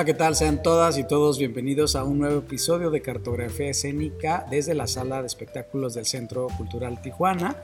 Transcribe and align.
Hola, 0.00 0.06
¿qué 0.06 0.14
tal? 0.14 0.34
Sean 0.34 0.62
todas 0.62 0.96
y 0.96 1.04
todos 1.04 1.38
bienvenidos 1.38 1.94
a 1.94 2.04
un 2.04 2.20
nuevo 2.20 2.38
episodio 2.38 2.90
de 2.90 3.02
Cartografía 3.02 3.68
Escénica 3.68 4.46
desde 4.50 4.72
la 4.72 4.86
sala 4.86 5.20
de 5.20 5.26
espectáculos 5.26 5.92
del 5.92 6.06
Centro 6.06 6.46
Cultural 6.56 7.02
Tijuana. 7.02 7.54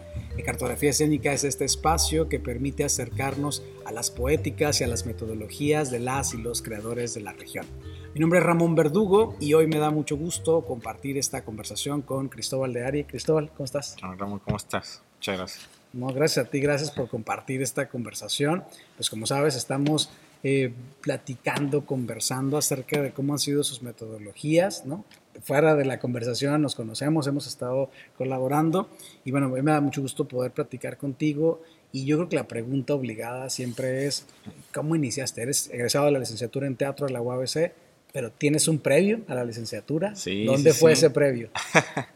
Cartografía 0.44 0.90
Escénica 0.90 1.32
es 1.32 1.44
este 1.44 1.64
espacio 1.64 2.28
que 2.28 2.38
permite 2.38 2.84
acercarnos 2.84 3.62
a 3.86 3.92
las 3.92 4.10
poéticas 4.10 4.82
y 4.82 4.84
a 4.84 4.86
las 4.86 5.06
metodologías 5.06 5.90
de 5.90 5.98
las 5.98 6.34
y 6.34 6.36
los 6.36 6.60
creadores 6.60 7.14
de 7.14 7.22
la 7.22 7.32
región. 7.32 7.64
Mi 8.12 8.20
nombre 8.20 8.40
es 8.40 8.44
Ramón 8.44 8.74
Verdugo 8.74 9.34
y 9.40 9.54
hoy 9.54 9.66
me 9.66 9.78
da 9.78 9.90
mucho 9.90 10.18
gusto 10.18 10.60
compartir 10.66 11.16
esta 11.16 11.42
conversación 11.42 12.02
con 12.02 12.28
Cristóbal 12.28 12.74
de 12.74 12.84
Ari. 12.84 13.04
Cristóbal, 13.04 13.48
¿cómo 13.48 13.64
estás? 13.64 13.96
Hola, 14.02 14.14
Ramón, 14.14 14.40
¿cómo 14.40 14.58
estás? 14.58 15.02
Muchas 15.14 15.38
gracias. 15.38 15.68
No, 15.94 16.08
gracias 16.08 16.44
a 16.44 16.50
ti, 16.50 16.60
gracias 16.60 16.90
por 16.90 17.08
compartir 17.08 17.62
esta 17.62 17.88
conversación. 17.88 18.62
Pues 18.98 19.08
como 19.08 19.24
sabes, 19.24 19.56
estamos 19.56 20.10
eh, 20.48 20.72
platicando, 21.00 21.84
conversando 21.84 22.56
acerca 22.56 23.02
de 23.02 23.10
cómo 23.10 23.32
han 23.32 23.40
sido 23.40 23.64
sus 23.64 23.82
metodologías, 23.82 24.86
¿no? 24.86 25.04
Fuera 25.42 25.74
de 25.74 25.84
la 25.84 25.98
conversación 25.98 26.62
nos 26.62 26.76
conocemos, 26.76 27.26
hemos 27.26 27.48
estado 27.48 27.90
colaborando 28.16 28.88
y 29.24 29.32
bueno, 29.32 29.48
me 29.48 29.72
da 29.72 29.80
mucho 29.80 30.02
gusto 30.02 30.28
poder 30.28 30.52
platicar 30.52 30.98
contigo 30.98 31.62
y 31.90 32.04
yo 32.04 32.16
creo 32.16 32.28
que 32.28 32.36
la 32.36 32.46
pregunta 32.46 32.94
obligada 32.94 33.50
siempre 33.50 34.06
es, 34.06 34.24
¿cómo 34.72 34.94
iniciaste? 34.94 35.42
Eres 35.42 35.68
egresado 35.72 36.06
de 36.06 36.12
la 36.12 36.20
licenciatura 36.20 36.68
en 36.68 36.76
teatro 36.76 37.08
de 37.08 37.12
la 37.12 37.20
UABC, 37.20 37.72
pero 38.12 38.30
tienes 38.30 38.68
un 38.68 38.78
previo 38.78 39.22
a 39.26 39.34
la 39.34 39.44
licenciatura. 39.44 40.14
Sí, 40.14 40.44
¿Dónde 40.44 40.72
sí, 40.72 40.78
fue 40.78 40.94
sí. 40.94 41.00
ese 41.00 41.10
previo? 41.10 41.50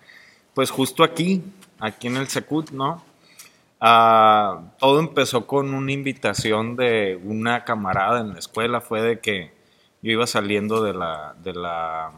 Pues 0.53 0.71
justo 0.71 1.05
aquí, 1.05 1.43
aquí 1.79 2.09
en 2.09 2.17
el 2.17 2.27
Secut, 2.27 2.73
¿no? 2.73 3.05
Ah, 3.81 4.75
todo 4.79 5.01
empezó 5.01 5.47
con 5.47 5.73
una 5.73 5.91
invitación 5.93 6.77
de 6.77 7.19
una 7.25 7.65
camarada 7.65 8.21
en 8.21 8.35
la 8.35 8.39
escuela. 8.39 8.81
Fue 8.83 9.01
de 9.01 9.21
que 9.21 9.53
yo 10.03 10.13
iba 10.13 10.27
saliendo 10.27 10.83
de 10.83 10.93
la, 10.93 11.35
de 11.43 11.55
la, 11.55 12.13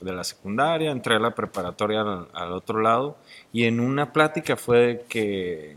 de 0.00 0.12
la 0.12 0.24
secundaria, 0.24 0.90
entré 0.90 1.14
a 1.14 1.20
la 1.20 1.34
preparatoria 1.34 2.00
al, 2.32 2.52
otro 2.52 2.80
lado 2.80 3.16
y 3.52 3.64
en 3.64 3.78
una 3.80 4.12
plática 4.12 4.56
fue 4.56 4.78
de 4.78 5.00
que, 5.08 5.76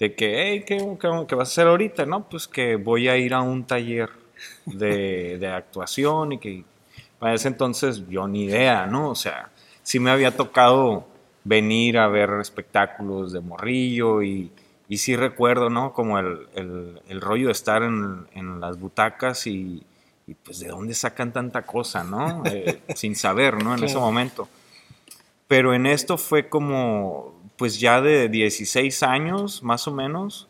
de 0.00 0.14
que 0.14 0.42
hey, 0.42 0.64
¿qué, 0.66 0.78
qué, 1.00 1.08
qué 1.28 1.34
vas 1.36 1.48
a 1.48 1.52
hacer 1.52 1.68
ahorita? 1.68 2.04
No, 2.06 2.28
pues 2.28 2.48
que 2.48 2.74
voy 2.76 3.08
a 3.08 3.16
ir 3.16 3.32
a 3.34 3.42
un 3.42 3.64
taller 3.64 4.10
de, 4.66 5.38
de 5.38 5.48
actuación 5.48 6.32
y 6.32 6.38
que 6.38 6.64
para 7.20 7.34
ese 7.34 7.48
entonces 7.48 8.02
yo 8.08 8.26
ni 8.26 8.44
idea, 8.46 8.86
¿no? 8.86 9.10
O 9.10 9.14
sea, 9.14 9.50
sí 9.84 10.00
me 10.00 10.10
había 10.10 10.36
tocado 10.36 11.06
venir 11.44 11.98
a 11.98 12.08
ver 12.08 12.30
espectáculos 12.40 13.32
de 13.32 13.40
morrillo 13.40 14.22
y, 14.22 14.50
y 14.88 14.98
sí 14.98 15.16
recuerdo, 15.16 15.70
¿no? 15.70 15.92
Como 15.92 16.18
el, 16.18 16.46
el, 16.54 17.00
el 17.08 17.20
rollo 17.20 17.46
de 17.46 17.52
estar 17.52 17.82
en, 17.82 18.26
en 18.34 18.60
las 18.60 18.78
butacas 18.78 19.46
y, 19.46 19.82
y, 20.26 20.34
pues 20.34 20.60
de 20.60 20.68
dónde 20.68 20.94
sacan 20.94 21.32
tanta 21.32 21.62
cosa, 21.62 22.04
¿no? 22.04 22.42
Eh, 22.46 22.80
sin 22.94 23.14
saber, 23.16 23.54
¿no? 23.54 23.70
En 23.72 23.78
Claro. 23.78 23.86
ese 23.86 23.98
momento. 23.98 24.48
Pero 25.48 25.74
en 25.74 25.86
esto 25.86 26.16
fue 26.18 26.48
como, 26.48 27.34
pues 27.56 27.78
ya 27.80 28.00
de 28.00 28.28
16 28.28 29.02
años, 29.02 29.62
más 29.62 29.86
o 29.86 29.92
menos, 29.92 30.48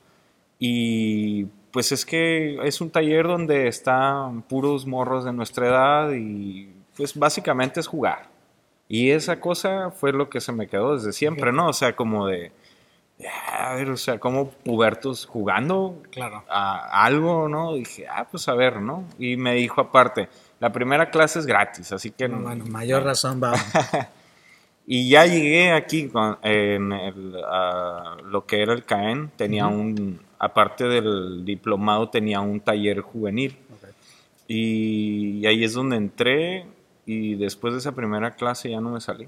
y 0.58 1.46
pues 1.72 1.90
es 1.90 2.06
que 2.06 2.56
es 2.64 2.80
un 2.80 2.90
taller 2.90 3.26
donde 3.26 3.66
están 3.66 4.42
puros 4.42 4.86
morros 4.86 5.24
de 5.24 5.32
nuestra 5.32 5.66
edad 5.66 6.12
y 6.12 6.70
pues 6.96 7.18
básicamente 7.18 7.80
es 7.80 7.88
jugar. 7.88 8.28
Y 8.88 9.10
esa 9.10 9.40
cosa 9.40 9.90
fue 9.90 10.12
lo 10.12 10.30
que 10.30 10.40
se 10.40 10.52
me 10.52 10.68
quedó 10.68 10.94
desde 10.94 11.12
siempre, 11.12 11.52
¿no? 11.52 11.68
O 11.68 11.72
sea, 11.72 11.96
como 11.96 12.28
de, 12.28 12.52
"Ah, 13.50 13.72
a 13.72 13.74
ver, 13.76 13.90
o 13.90 13.96
sea, 13.96 14.18
como 14.18 14.50
pubertos 14.50 15.26
jugando 15.26 16.02
Claro. 16.10 16.44
a 16.48 17.04
algo, 17.04 17.48
¿no? 17.48 17.74
Dije, 17.74 18.06
ah, 18.08 18.26
pues 18.30 18.48
a 18.48 18.54
ver, 18.54 18.80
¿no? 18.80 19.04
Y 19.18 19.36
me 19.36 19.54
dijo 19.54 19.80
aparte, 19.80 20.28
la 20.60 20.72
primera 20.72 21.10
clase 21.10 21.38
es 21.38 21.46
gratis, 21.46 21.92
así 21.92 22.10
que... 22.10 22.26
Bueno, 22.28 22.64
mayor 22.66 23.02
razón 23.04 23.40
va. 23.42 23.52
Y 24.86 25.08
ya 25.08 25.24
llegué 25.24 25.72
aquí 25.72 26.08
con- 26.08 26.36
en 26.42 26.92
el, 26.92 27.36
ah, 27.48 28.18
lo 28.22 28.44
que 28.44 28.60
era 28.60 28.74
el 28.74 28.84
CAEN, 28.84 29.30
tenía 29.34 29.66
un, 29.66 30.20
aparte 30.38 30.84
del 30.84 31.42
diplomado, 31.46 32.10
tenía 32.10 32.40
un 32.42 32.60
taller 32.60 33.00
juvenil. 33.00 33.56
Y, 34.46 35.46
ahí 35.46 35.64
es 35.64 35.72
donde 35.72 35.96
entré 35.96 36.66
y 37.06 37.34
después 37.36 37.72
de 37.72 37.78
esa 37.78 37.92
primera 37.92 38.34
clase 38.34 38.70
ya 38.70 38.80
no 38.80 38.90
me 38.90 39.00
salí. 39.00 39.26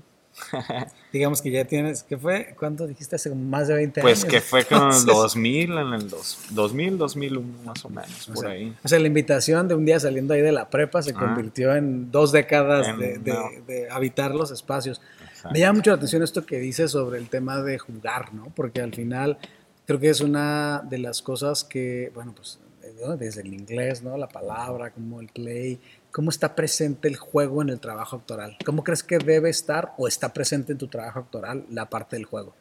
Digamos 1.12 1.41
que 1.42 1.50
ya 1.50 1.64
tienes, 1.64 2.02
¿qué 2.02 2.16
fue? 2.16 2.54
¿Cuánto 2.58 2.86
dijiste? 2.86 3.16
Hace 3.16 3.34
más 3.34 3.69
de 3.69 3.74
20 3.74 4.00
Pues 4.02 4.20
años. 4.22 4.32
que 4.34 4.41
fue 4.41 4.64
con 4.64 4.78
el 4.78 4.82
Entonces, 4.84 5.06
2000, 5.06 5.72
en 5.78 5.92
el 5.94 6.08
dos- 6.10 6.38
2000, 6.50 6.98
2001 6.98 7.64
más 7.64 7.84
o 7.84 7.88
menos, 7.88 8.28
O 8.28 8.34
por 8.34 8.44
sea, 8.44 8.50
ahí. 8.50 8.74
O 8.84 8.88
sea, 8.88 8.98
la 8.98 9.06
invitación 9.06 9.66
de 9.69 9.74
un 9.74 9.84
día 9.84 9.98
saliendo 9.98 10.34
ahí 10.34 10.42
de 10.42 10.52
la 10.52 10.69
prepa 10.69 11.02
se 11.02 11.10
Ah. 11.12 11.19
convirtió 11.19 11.74
en 11.74 12.10
dos 12.10 12.32
décadas 12.32 12.88
En- 12.88 12.98
de, 12.98 13.19
de- 13.19 13.32
no. 13.32 13.48
de 13.66 13.91
habitar 13.91 14.34
los 14.34 14.50
espacios. 14.50 15.00
Exacto. 15.28 15.50
Me 15.52 15.60
llama 15.60 15.78
mucho 15.78 15.91
la 15.91 15.97
atención 15.97 16.22
esto 16.22 16.44
que 16.44 16.58
dices 16.58 16.91
sobre 16.91 17.18
el 17.18 17.28
tema 17.28 17.62
de 17.62 17.78
jugar, 17.78 18.34
¿no? 18.34 18.53
Porque 18.54 18.80
al 18.80 18.92
final 18.94 19.38
creo 19.86 20.00
que 20.00 20.10
es 20.10 20.20
una 20.20 20.82
de 20.88 20.98
las 20.98 21.22
cosas 21.22 21.64
que, 21.64 22.10
bueno, 22.14 22.34
pues 22.34 22.58
¿no? 23.04 23.16
desde 23.16 23.42
el 23.42 23.53
inglés, 23.53 24.03
¿no? 24.03 24.16
La 24.16 24.26
palabra, 24.28 24.91
como 24.91 25.20
el 25.20 25.28
play, 25.28 25.78
cómo 26.16 26.31
está 26.31 26.54
presente 26.54 27.09
el 27.09 27.16
juego 27.19 27.60
en 27.60 27.69
el 27.69 27.78
trabajo 27.78 28.16
actoral. 28.16 28.56
¿Cómo 28.65 28.82
crees 28.82 29.03
que 29.03 29.19
debe 29.19 29.50
estar 29.50 29.93
o 29.99 30.09
está 30.09 30.32
presente 30.32 30.72
en 30.72 30.78
tu 30.78 30.87
trabajo 30.87 31.19
actoral 31.19 31.66
la 31.69 31.91
parte 31.91 32.16
del 32.16 32.25
juego? 32.25 32.54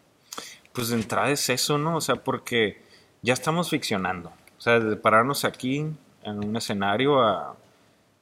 Pues 0.73 0.89
de 0.89 0.97
entrada 0.97 1.29
es 1.29 1.49
eso, 1.49 1.77
¿no? 1.77 1.95
O 1.95 2.01
sea, 2.01 2.15
porque 2.17 2.81
ya 3.21 3.31
estamos 3.31 3.69
ficcionando. 3.69 4.33
O 4.57 4.61
sea, 4.61 4.81
de 4.81 4.97
pararnos 4.97 5.45
aquí 5.45 5.87
en 6.23 6.45
un 6.45 6.53
escenario 6.57 7.23
a, 7.23 7.55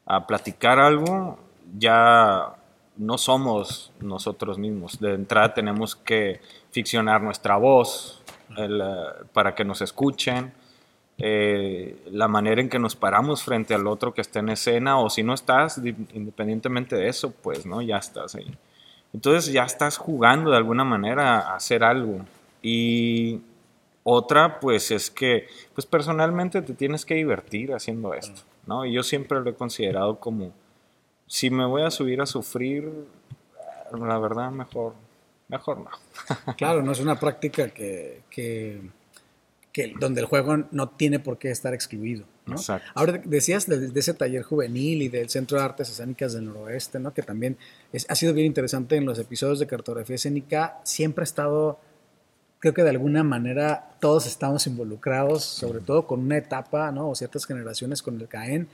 a 0.05 0.27
platicar 0.27 0.77
algo, 0.77 1.39
ya 1.79 2.53
no 2.97 3.17
somos 3.17 3.91
nosotros 4.01 4.59
mismos. 4.59 4.99
De 4.99 5.15
entrada 5.15 5.55
tenemos 5.55 5.95
que 5.95 6.41
ficcionar 6.69 7.23
nuestra 7.23 7.57
voz 7.57 8.21
el, 8.55 8.79
eh, 8.79 9.25
para 9.33 9.55
que 9.55 9.65
nos 9.65 9.81
escuchen, 9.81 10.53
eh, 11.25 11.95
la 12.11 12.27
manera 12.27 12.59
en 12.59 12.67
que 12.67 12.79
nos 12.79 12.97
paramos 12.97 13.43
frente 13.43 13.73
al 13.73 13.87
otro 13.87 14.13
que 14.13 14.19
está 14.19 14.39
en 14.39 14.49
escena, 14.49 14.99
o 14.99 15.09
si 15.09 15.23
no 15.23 15.33
estás, 15.33 15.81
di- 15.81 15.95
independientemente 16.13 16.97
de 16.97 17.07
eso, 17.07 17.31
pues, 17.31 17.65
¿no? 17.65 17.81
Ya 17.81 17.95
estás 17.97 18.35
ahí. 18.35 18.53
Entonces 19.13 19.53
ya 19.53 19.63
estás 19.63 19.97
jugando 19.97 20.51
de 20.51 20.57
alguna 20.57 20.83
manera 20.83 21.39
a 21.39 21.55
hacer 21.55 21.83
algo. 21.83 22.25
Y 22.61 23.39
otra, 24.03 24.59
pues 24.59 24.91
es 24.91 25.09
que, 25.09 25.47
pues 25.73 25.85
personalmente 25.85 26.61
te 26.61 26.73
tienes 26.73 27.05
que 27.05 27.15
divertir 27.15 27.73
haciendo 27.73 28.13
esto, 28.13 28.41
¿no? 28.67 28.85
Y 28.85 28.91
yo 28.91 29.01
siempre 29.01 29.39
lo 29.39 29.49
he 29.49 29.53
considerado 29.53 30.19
como, 30.19 30.51
si 31.25 31.49
me 31.49 31.65
voy 31.65 31.83
a 31.83 31.89
subir 31.91 32.19
a 32.19 32.25
sufrir, 32.25 32.91
la 33.97 34.17
verdad, 34.19 34.51
mejor, 34.51 34.93
mejor 35.47 35.77
no. 35.77 36.55
Claro, 36.57 36.81
no 36.81 36.91
es 36.91 36.99
una 36.99 37.17
práctica 37.17 37.69
que, 37.69 38.23
que, 38.29 38.81
que 39.73 39.91
donde 39.99 40.21
el 40.21 40.27
juego 40.27 40.55
no 40.71 40.89
tiene 40.89 41.19
por 41.19 41.37
qué 41.39 41.49
estar 41.51 41.73
excluido. 41.73 42.23
Ahora 42.93 43.19
decías 43.25 43.67
de, 43.67 43.89
de 43.89 43.99
ese 43.99 44.13
taller 44.13 44.43
juvenil 44.43 45.01
y 45.01 45.09
del 45.09 45.29
Centro 45.29 45.57
de 45.57 45.63
Artes 45.65 45.89
Escénicas 45.89 46.33
del 46.33 46.45
Noroeste, 46.45 46.99
¿no? 46.99 47.11
que 47.13 47.23
también 47.23 47.57
es- 47.91 48.05
ha 48.07 48.15
sido 48.15 48.33
bien 48.33 48.45
interesante 48.47 48.95
en 48.97 49.05
los 49.05 49.17
episodios 49.17 49.57
de 49.59 49.65
cartografía 49.67 50.15
escénica. 50.15 50.79
Siempre 50.83 51.23
ha 51.23 51.25
estado, 51.25 51.79
creo 52.59 52.73
que 52.75 52.83
de 52.83 52.91
alguna 52.91 53.23
manera 53.23 53.95
todos 53.99 54.27
estamos 54.27 54.67
involucrados, 54.67 55.43
sobre 55.43 55.79
todo 55.79 56.05
con 56.05 56.19
una 56.19 56.37
etapa 56.37 56.91
¿no? 56.91 57.09
o 57.09 57.15
ciertas 57.15 57.45
generaciones 57.45 58.03
con 58.03 58.21
el 58.21 58.27
CAEN, 58.27 58.67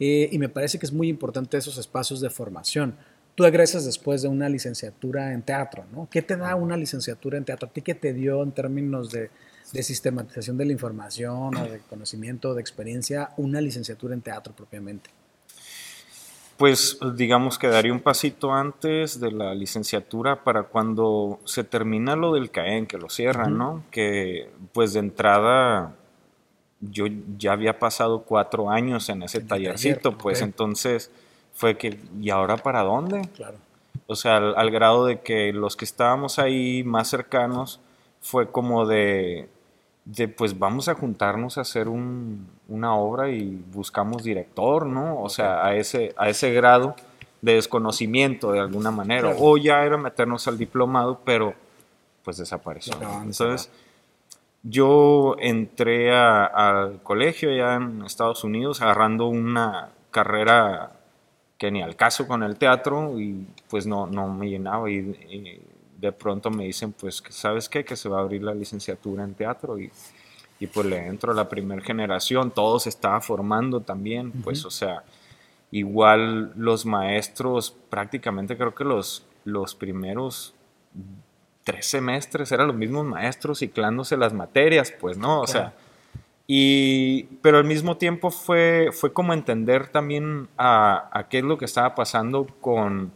eh, 0.00 0.28
y 0.32 0.38
me 0.38 0.48
parece 0.48 0.78
que 0.78 0.86
es 0.86 0.92
muy 0.92 1.08
importante 1.08 1.58
esos 1.58 1.76
espacios 1.78 2.20
de 2.22 2.30
formación. 2.30 2.94
Tú 3.34 3.44
egresas 3.44 3.84
después 3.84 4.22
de 4.22 4.28
una 4.28 4.48
licenciatura 4.48 5.34
en 5.34 5.42
teatro, 5.42 5.84
¿no? 5.92 6.08
¿Qué 6.10 6.22
te 6.22 6.36
da 6.38 6.54
una 6.54 6.74
licenciatura 6.78 7.36
en 7.36 7.44
teatro? 7.44 7.68
¿A 7.68 7.72
ti 7.72 7.82
qué 7.82 7.94
te 7.94 8.14
dio 8.14 8.42
en 8.42 8.52
términos 8.52 9.10
de, 9.10 9.28
de 9.72 9.82
sistematización 9.82 10.56
de 10.56 10.66
la 10.66 10.72
información 10.72 11.56
o 11.56 11.64
de 11.64 11.80
conocimiento, 11.80 12.54
de 12.54 12.60
experiencia, 12.60 13.30
una 13.36 13.60
licenciatura 13.60 14.14
en 14.14 14.22
teatro 14.22 14.54
propiamente? 14.54 15.10
Pues 16.56 16.98
digamos 17.16 17.58
que 17.58 17.68
daría 17.68 17.92
un 17.92 18.00
pasito 18.00 18.54
antes 18.54 19.20
de 19.20 19.30
la 19.30 19.54
licenciatura 19.54 20.42
para 20.42 20.62
cuando 20.62 21.38
se 21.44 21.64
termina 21.64 22.16
lo 22.16 22.32
del 22.32 22.50
CAEN, 22.50 22.86
que 22.86 22.96
lo 22.96 23.10
cierran. 23.10 23.58
¿no? 23.58 23.84
Que 23.90 24.48
pues 24.72 24.94
de 24.94 25.00
entrada 25.00 25.94
yo 26.80 27.06
ya 27.36 27.52
había 27.52 27.78
pasado 27.78 28.22
cuatro 28.22 28.70
años 28.70 29.08
en 29.10 29.22
ese 29.22 29.38
En 29.38 29.42
el 29.42 29.48
taller, 29.48 29.74
tallercito, 29.74 30.16
pues 30.16 30.40
entonces 30.40 31.10
fue 31.52 31.76
que, 31.76 31.98
¿y 32.20 32.30
ahora 32.30 32.56
para 32.56 32.82
dónde? 32.82 33.28
Claro. 33.34 33.56
O 34.06 34.14
sea, 34.14 34.36
al, 34.36 34.54
al 34.56 34.70
grado 34.70 35.06
de 35.06 35.20
que 35.20 35.52
los 35.52 35.76
que 35.76 35.84
estábamos 35.84 36.38
ahí 36.38 36.84
más 36.84 37.08
cercanos 37.08 37.80
fue 38.20 38.50
como 38.50 38.86
de, 38.86 39.48
de 40.06 40.28
pues 40.28 40.58
vamos 40.58 40.88
a 40.88 40.94
juntarnos 40.94 41.58
a 41.58 41.62
hacer 41.62 41.88
un- 41.88 42.48
una 42.68 42.94
obra 42.94 43.28
y 43.28 43.62
buscamos 43.72 44.22
director, 44.22 44.86
¿no? 44.86 45.20
O 45.20 45.28
sea, 45.28 45.66
a 45.66 45.74
ese, 45.76 46.14
a 46.16 46.28
ese 46.28 46.52
grado 46.52 46.96
de 47.42 47.54
desconocimiento 47.54 48.52
de 48.52 48.60
alguna 48.60 48.90
manera. 48.90 49.22
Claro. 49.32 49.36
O 49.40 49.56
ya 49.58 49.84
era 49.84 49.96
meternos 49.98 50.46
al 50.48 50.56
diplomado, 50.58 51.20
pero 51.24 51.54
pues 52.24 52.38
desapareció. 52.38 52.94
Entonces, 53.24 53.68
yo 54.62 55.36
entré 55.38 56.14
a- 56.14 56.44
al 56.46 57.02
colegio 57.02 57.54
ya 57.54 57.74
en 57.74 58.02
Estados 58.04 58.42
Unidos 58.44 58.82
agarrando 58.82 59.26
una 59.26 59.90
carrera 60.10 60.92
que 61.58 61.70
ni 61.70 61.82
al 61.82 61.94
caso 61.96 62.26
con 62.26 62.42
el 62.42 62.56
teatro 62.56 63.18
y 63.18 63.46
pues 63.70 63.86
no, 63.86 64.06
no 64.06 64.28
me 64.28 64.48
llenaba 64.48 64.90
y, 64.90 65.60
de 66.00 66.12
pronto 66.12 66.50
me 66.50 66.64
dicen 66.64 66.92
pues 66.92 67.22
sabes 67.28 67.68
qué 67.68 67.84
que 67.84 67.96
se 67.96 68.08
va 68.08 68.18
a 68.18 68.22
abrir 68.22 68.42
la 68.42 68.54
licenciatura 68.54 69.24
en 69.24 69.34
teatro 69.34 69.78
y, 69.78 69.90
y 70.60 70.66
pues 70.66 70.86
le 70.86 71.06
entro 71.06 71.32
a 71.32 71.34
la 71.34 71.48
primera 71.48 71.82
generación. 71.82 72.50
Todo 72.50 72.78
se 72.78 72.88
estaba 72.88 73.20
formando 73.20 73.80
también 73.80 74.32
pues 74.32 74.64
o 74.64 74.70
sea 74.70 75.04
igual 75.70 76.52
los 76.56 76.86
maestros 76.86 77.76
prácticamente 77.90 78.56
creo 78.56 78.74
que 78.74 78.84
los 78.84 79.26
los 79.44 79.74
primeros 79.74 80.54
tres 81.64 81.86
semestres 81.86 82.52
eran 82.52 82.68
los 82.68 82.76
mismos 82.76 83.04
maestros 83.04 83.58
ciclándose 83.58 84.16
las 84.16 84.32
materias 84.32 84.92
pues 84.92 85.18
no 85.18 85.40
o 85.40 85.46
sea 85.46 85.74
y, 86.48 87.24
pero 87.42 87.58
al 87.58 87.64
mismo 87.64 87.96
tiempo 87.96 88.30
fue, 88.30 88.90
fue 88.92 89.12
como 89.12 89.32
entender 89.32 89.88
también 89.88 90.48
a, 90.56 91.26
qué 91.28 91.38
es 91.38 91.44
lo 91.44 91.58
que 91.58 91.64
estaba 91.64 91.94
pasando 91.94 92.46
con, 92.60 93.12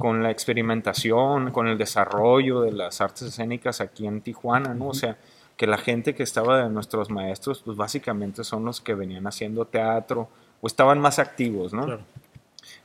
con 0.00 0.24
la 0.24 0.32
experimentación, 0.32 1.52
con 1.52 1.68
el 1.68 1.78
desarrollo 1.78 2.62
de 2.62 2.72
las 2.72 3.00
artes 3.00 3.22
escénicas 3.22 3.80
aquí 3.80 4.08
en 4.08 4.20
Tijuana, 4.20 4.74
¿no? 4.74 4.88
O 4.88 4.94
sea, 4.94 5.16
que 5.56 5.68
la 5.68 5.78
gente 5.78 6.16
que 6.16 6.24
estaba 6.24 6.64
de 6.64 6.70
nuestros 6.70 7.10
maestros, 7.10 7.62
pues 7.64 7.76
básicamente 7.76 8.42
son 8.42 8.64
los 8.64 8.80
que 8.80 8.94
venían 8.94 9.28
haciendo 9.28 9.66
teatro 9.66 10.28
o 10.60 10.66
estaban 10.66 10.98
más 10.98 11.18
activos, 11.18 11.72
¿no? 11.72 11.98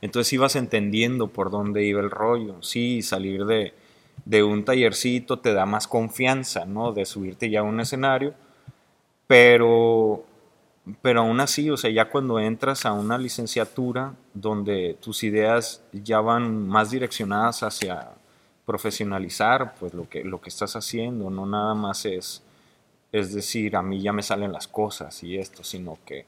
Entonces 0.00 0.32
ibas 0.32 0.54
entendiendo 0.54 1.26
por 1.28 1.50
dónde 1.50 1.84
iba 1.84 2.00
el 2.00 2.10
rollo. 2.10 2.62
Sí, 2.62 3.02
salir 3.02 3.46
de, 3.46 3.74
de 4.24 4.44
un 4.44 4.64
tallercito 4.64 5.40
te 5.40 5.52
da 5.54 5.66
más 5.66 5.88
confianza, 5.88 6.66
¿no? 6.66 6.92
De 6.92 7.04
subirte 7.04 7.50
ya 7.50 7.60
a 7.60 7.64
un 7.64 7.80
escenario 7.80 8.34
pero, 9.26 10.24
pero 11.02 11.20
aún 11.20 11.40
así, 11.40 11.68
o 11.70 11.76
sea, 11.76 11.90
ya 11.90 12.08
cuando 12.08 12.38
entras 12.38 12.86
a 12.86 12.92
una 12.92 13.18
licenciatura 13.18 14.14
donde 14.34 14.96
tus 15.00 15.24
ideas 15.24 15.82
ya 15.92 16.20
van 16.20 16.68
más 16.68 16.90
direccionadas 16.90 17.62
hacia 17.64 18.10
profesionalizar 18.64 19.74
pues 19.78 19.94
lo 19.94 20.08
que, 20.08 20.24
lo 20.24 20.40
que 20.40 20.48
estás 20.48 20.76
haciendo, 20.76 21.28
no 21.30 21.44
nada 21.46 21.74
más 21.74 22.04
es, 22.04 22.42
es 23.10 23.34
decir, 23.34 23.76
a 23.76 23.82
mí 23.82 24.00
ya 24.00 24.12
me 24.12 24.22
salen 24.22 24.52
las 24.52 24.68
cosas 24.68 25.22
y 25.24 25.36
esto, 25.36 25.64
sino 25.64 25.98
que 26.04 26.26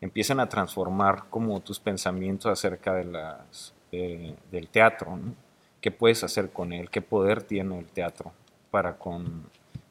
empiezan 0.00 0.40
a 0.40 0.48
transformar 0.48 1.24
como 1.30 1.60
tus 1.60 1.78
pensamientos 1.78 2.50
acerca 2.50 2.94
de 2.94 3.04
las, 3.04 3.74
del 3.92 4.68
teatro, 4.70 5.16
¿no? 5.16 5.34
¿Qué 5.80 5.90
puedes 5.90 6.22
hacer 6.24 6.50
con 6.50 6.72
él? 6.72 6.90
¿Qué 6.90 7.00
poder 7.00 7.42
tiene 7.42 7.78
el 7.78 7.86
teatro 7.86 8.32
para, 8.70 8.98
con, 8.98 9.44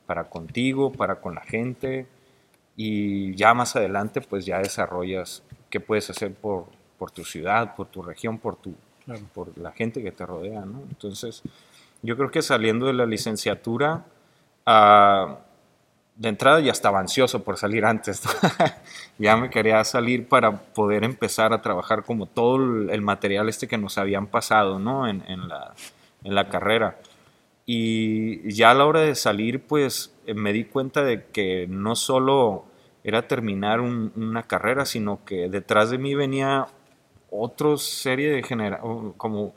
para 0.05 0.25
contigo, 0.25 0.91
para 0.91 1.19
con 1.19 1.33
la 1.33 1.41
gente? 1.41 2.05
Y 2.81 3.35
ya 3.35 3.53
más 3.53 3.75
adelante 3.75 4.21
pues 4.21 4.45
ya 4.45 4.59
desarrollas 4.59 5.43
qué 5.69 5.81
puedes 5.81 6.09
hacer 6.11 6.33
por, 6.33 6.67
por 6.97 7.11
tu 7.11 7.25
ciudad, 7.25 7.75
por 7.75 7.87
tu 7.87 8.01
región, 8.01 8.37
por, 8.37 8.55
tu, 8.55 8.73
por 9.33 9.57
la 9.57 9.73
gente 9.73 10.01
que 10.01 10.13
te 10.13 10.25
rodea, 10.25 10.61
¿no? 10.61 10.83
Entonces, 10.89 11.43
yo 12.01 12.15
creo 12.15 12.31
que 12.31 12.41
saliendo 12.41 12.85
de 12.85 12.93
la 12.93 13.05
licenciatura, 13.05 14.05
ah, 14.65 15.39
de 16.15 16.29
entrada 16.29 16.61
ya 16.61 16.71
estaba 16.71 17.01
ansioso 17.01 17.43
por 17.43 17.57
salir 17.57 17.83
antes, 17.83 18.23
ya 19.17 19.35
me 19.35 19.49
quería 19.49 19.83
salir 19.83 20.29
para 20.29 20.57
poder 20.57 21.03
empezar 21.03 21.51
a 21.51 21.61
trabajar 21.61 22.05
como 22.05 22.27
todo 22.27 22.55
el 22.89 23.01
material 23.01 23.49
este 23.49 23.67
que 23.67 23.77
nos 23.77 23.97
habían 23.97 24.27
pasado, 24.27 24.79
¿no? 24.79 25.05
En, 25.05 25.21
en, 25.27 25.49
la, 25.49 25.73
en 26.23 26.33
la 26.33 26.47
carrera. 26.47 26.97
Y 27.65 28.49
ya 28.53 28.71
a 28.71 28.73
la 28.73 28.85
hora 28.85 29.01
de 29.01 29.15
salir, 29.15 29.61
pues 29.61 30.15
me 30.33 30.53
di 30.53 30.63
cuenta 30.63 31.03
de 31.03 31.25
que 31.25 31.67
no 31.67 31.97
solo 31.97 32.68
era 33.03 33.27
terminar 33.27 33.79
una 33.81 34.43
carrera, 34.43 34.85
sino 34.85 35.23
que 35.25 35.49
detrás 35.49 35.89
de 35.89 35.97
mí 35.97 36.15
venía 36.15 36.67
otra 37.31 37.77
serie 37.77 38.29
de 38.29 38.43
genera 38.43 38.81
como 39.17 39.53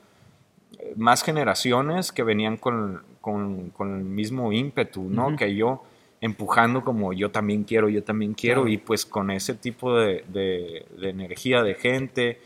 eh, 0.79 0.95
más 0.97 1.23
generaciones 1.23 2.13
que 2.13 2.23
venían 2.23 2.57
con, 2.57 3.03
con, 3.21 3.73
el 3.81 4.05
mismo 4.05 4.53
ímpetu, 4.53 5.05
¿no? 5.05 5.37
Que 5.37 5.55
yo 5.55 5.83
empujando 6.21 6.85
como 6.85 7.13
yo 7.13 7.31
también 7.31 7.65
quiero, 7.65 7.89
yo 7.89 8.05
también 8.05 8.35
quiero, 8.35 8.69
y 8.69 8.79
pues 8.79 9.05
con 9.05 9.31
ese 9.31 9.55
tipo 9.55 9.97
de, 9.97 10.25
de, 10.29 10.87
energía 11.09 11.63
de 11.63 11.75
gente, 11.75 12.41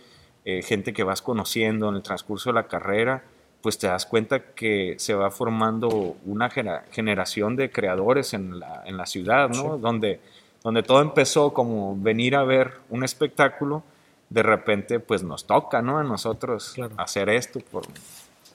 eh, 0.44 0.62
gente 0.62 0.94
que 0.94 1.02
vas 1.02 1.20
conociendo 1.20 1.90
en 1.90 1.96
el 1.96 2.02
transcurso 2.02 2.50
de 2.50 2.54
la 2.54 2.68
carrera, 2.68 3.24
pues 3.60 3.78
te 3.78 3.86
das 3.86 4.06
cuenta 4.06 4.54
que 4.54 4.94
se 4.98 5.14
va 5.14 5.30
formando 5.30 6.16
una 6.24 6.48
generación 6.48 7.56
de 7.56 7.70
creadores 7.70 8.32
en 8.32 8.60
la, 8.60 8.82
en 8.86 8.96
la 8.96 9.06
ciudad, 9.06 9.50
¿no? 9.50 9.76
Donde 9.76 10.20
donde 10.66 10.82
todo 10.82 11.00
empezó 11.00 11.54
como 11.54 11.96
venir 11.96 12.34
a 12.34 12.42
ver 12.42 12.72
un 12.90 13.04
espectáculo, 13.04 13.84
de 14.28 14.42
repente 14.42 14.98
pues 14.98 15.22
nos 15.22 15.46
toca, 15.46 15.80
¿no? 15.80 15.98
A 15.98 16.02
nosotros 16.02 16.74
hacer 16.96 17.28
esto 17.28 17.60
por, 17.60 17.86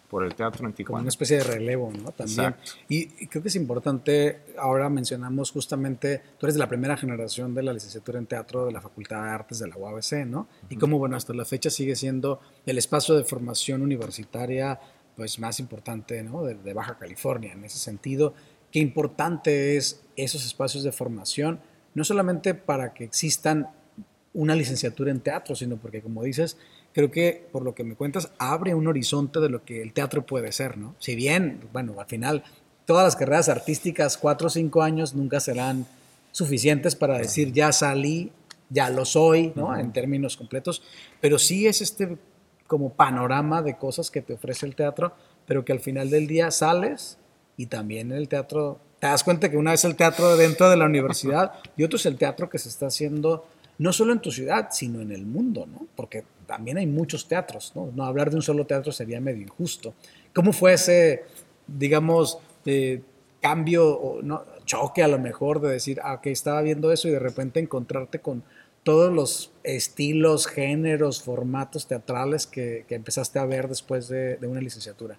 por 0.10 0.26
el 0.26 0.36
teatro 0.36 0.68
en 0.68 0.74
Como 0.84 1.00
una 1.00 1.08
especie 1.08 1.38
de 1.38 1.46
relevo, 1.46 1.90
¿no? 1.90 2.12
También. 2.12 2.54
Y, 2.90 3.28
creo 3.28 3.42
que 3.42 3.48
es 3.48 3.56
importante, 3.56 4.42
ahora 4.58 4.90
mencionamos 4.90 5.52
justamente, 5.52 6.22
tú 6.38 6.48
eres 6.48 6.56
de 6.56 6.60
la 6.60 6.68
primera 6.68 6.98
generación 6.98 7.56
de 7.56 7.64
la 7.64 7.72
licenciatura 7.72 8.20
en 8.20 8.26
teatro 8.26 8.66
de 8.66 8.74
la 8.74 8.82
Facultad 8.82 9.24
de 9.24 9.30
Artes 9.30 9.60
de 9.60 9.70
la 9.70 9.78
UABC, 9.78 10.26
¿no? 10.26 10.50
Y 10.70 10.76
como, 10.76 11.00
bueno, 11.00 11.16
hasta 11.16 11.34
la 11.34 11.46
fecha 11.46 11.70
sigue 11.70 11.96
siendo 11.96 12.42
el 12.66 12.78
espacio 12.78 13.16
de 13.16 13.24
formación 13.24 13.84
universitaria 13.84 14.82
pues 15.16 15.40
más 15.40 15.62
importante, 15.62 16.22
¿no? 16.24 16.44
De, 16.44 16.56
de 16.56 16.74
Baja 16.74 16.98
California, 16.98 17.54
en 17.54 17.64
ese 17.64 17.80
sentido. 17.80 18.34
Qué 18.70 18.80
importante 18.80 19.78
es 19.78 20.02
esos 20.18 20.46
espacios 20.46 20.84
de 20.84 20.92
formación 20.92 21.71
no 21.94 22.04
solamente 22.04 22.54
para 22.54 22.94
que 22.94 23.04
existan 23.04 23.68
una 24.34 24.56
licenciatura 24.56 25.12
en 25.12 25.20
teatro, 25.20 25.56
sino 25.56 25.78
porque, 25.78 26.02
como 26.02 26.24
dices, 26.24 26.58
creo 26.94 27.12
que 27.12 27.48
por 27.52 27.64
lo 27.64 27.76
que 27.76 27.84
me 27.84 27.96
cuentas, 27.96 28.32
abre 28.38 28.74
un 28.74 28.88
horizonte 28.88 29.40
de 29.40 29.50
lo 29.50 29.64
que 29.66 29.82
el 29.82 29.94
teatro 29.94 30.26
puede 30.26 30.52
ser, 30.52 30.78
¿no? 30.78 30.96
Si 31.00 31.16
bien, 31.16 31.60
bueno, 31.74 32.00
al 32.00 32.06
final, 32.06 32.44
todas 32.86 33.04
las 33.04 33.16
carreras 33.16 33.50
artísticas, 33.50 34.18
cuatro 34.18 34.48
o 34.48 34.50
cinco 34.50 34.82
años, 34.82 35.14
nunca 35.14 35.40
serán 35.40 35.86
suficientes 36.32 36.96
para 36.96 37.18
decir, 37.18 37.52
ya 37.52 37.72
salí, 37.72 38.32
ya 38.70 38.90
lo 38.90 39.04
soy, 39.04 39.52
¿no? 39.56 39.78
En 39.78 39.92
términos 39.92 40.38
completos, 40.38 40.82
pero 41.20 41.38
sí 41.38 41.68
es 41.68 41.82
este 41.82 42.18
como 42.68 42.94
panorama 42.94 43.62
de 43.62 43.78
cosas 43.78 44.10
que 44.10 44.22
te 44.22 44.34
ofrece 44.34 44.66
el 44.66 44.76
teatro, 44.76 45.14
pero 45.46 45.66
que 45.66 45.74
al 45.74 45.82
final 45.82 46.10
del 46.10 46.26
día 46.26 46.52
sales 46.52 47.18
y 47.58 47.66
también 47.66 48.14
en 48.14 48.18
el 48.18 48.30
teatro 48.30 48.80
te 49.02 49.08
das 49.08 49.24
cuenta 49.24 49.50
que 49.50 49.58
una 49.58 49.74
es 49.74 49.84
el 49.84 49.96
teatro 49.96 50.38
dentro 50.38 50.70
de 50.70 50.78
la 50.78 50.86
universidad 50.86 51.54
y 51.76 51.84
otro 51.84 51.98
es 51.98 52.06
el 52.06 52.18
teatro 52.18 52.48
que 52.50 52.60
se 52.60 52.70
está 52.70 52.86
haciendo 52.86 53.46
no 53.80 53.92
solo 53.92 54.14
en 54.14 54.20
tu 54.20 54.32
ciudad, 54.32 54.68
sino 54.72 55.02
en 55.02 55.12
el 55.12 55.26
mundo, 55.26 55.66
¿no? 55.66 55.88
Porque 55.96 56.24
también 56.46 56.78
hay 56.78 56.86
muchos 56.86 57.28
teatros, 57.28 57.72
¿no? 57.74 57.92
No 57.96 58.06
hablar 58.06 58.30
de 58.30 58.36
un 58.36 58.44
solo 58.44 58.68
teatro 58.68 58.92
sería 58.92 59.20
medio 59.20 59.42
injusto. 59.42 59.96
¿Cómo 60.36 60.54
fue 60.54 60.74
ese, 60.74 61.24
digamos, 61.66 62.38
eh, 62.68 63.02
cambio 63.42 63.90
o 63.90 64.22
no, 64.22 64.44
choque 64.66 65.02
a 65.02 65.08
lo 65.08 65.18
mejor 65.18 65.62
de 65.62 65.72
decir, 65.72 66.00
ah, 66.04 66.22
que 66.22 66.32
estaba 66.32 66.62
viendo 66.62 66.92
eso 66.92 67.08
y 67.08 67.12
de 67.12 67.18
repente 67.18 67.60
encontrarte 67.60 68.20
con 68.20 68.44
todos 68.84 69.12
los 69.12 69.52
estilos, 69.64 70.46
géneros, 70.46 71.24
formatos 71.24 71.88
teatrales 71.88 72.46
que, 72.46 72.86
empezaste 72.88 73.40
a 73.40 73.46
ver 73.46 73.68
después 73.68 74.10
de 74.10 74.38
una 74.44 74.62
licenciatura? 74.62 75.18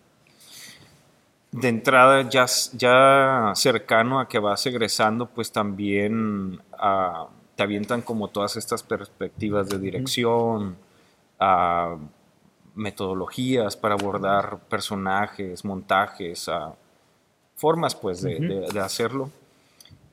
De 1.52 1.68
entrada 1.68 2.28
ya, 2.30 2.46
ya 2.72 3.52
cercano 3.54 4.18
a 4.18 4.26
que 4.26 4.38
vas 4.38 4.64
egresando, 4.66 5.26
pues 5.26 5.52
también 5.52 6.60
ah, 6.72 7.28
te 7.54 7.62
avientan 7.62 8.00
como 8.00 8.28
todas 8.28 8.56
estas 8.56 8.82
perspectivas 8.82 9.68
de 9.68 9.78
dirección, 9.78 10.76
uh, 11.38 11.98
metodologías 12.74 13.76
para 13.76 13.94
abordar 13.94 14.60
personajes, 14.70 15.62
montajes, 15.62 16.48
uh, 16.48 16.74
formas 17.54 17.94
pues 17.94 18.22
de, 18.22 18.80
hacerlo. 18.80 19.30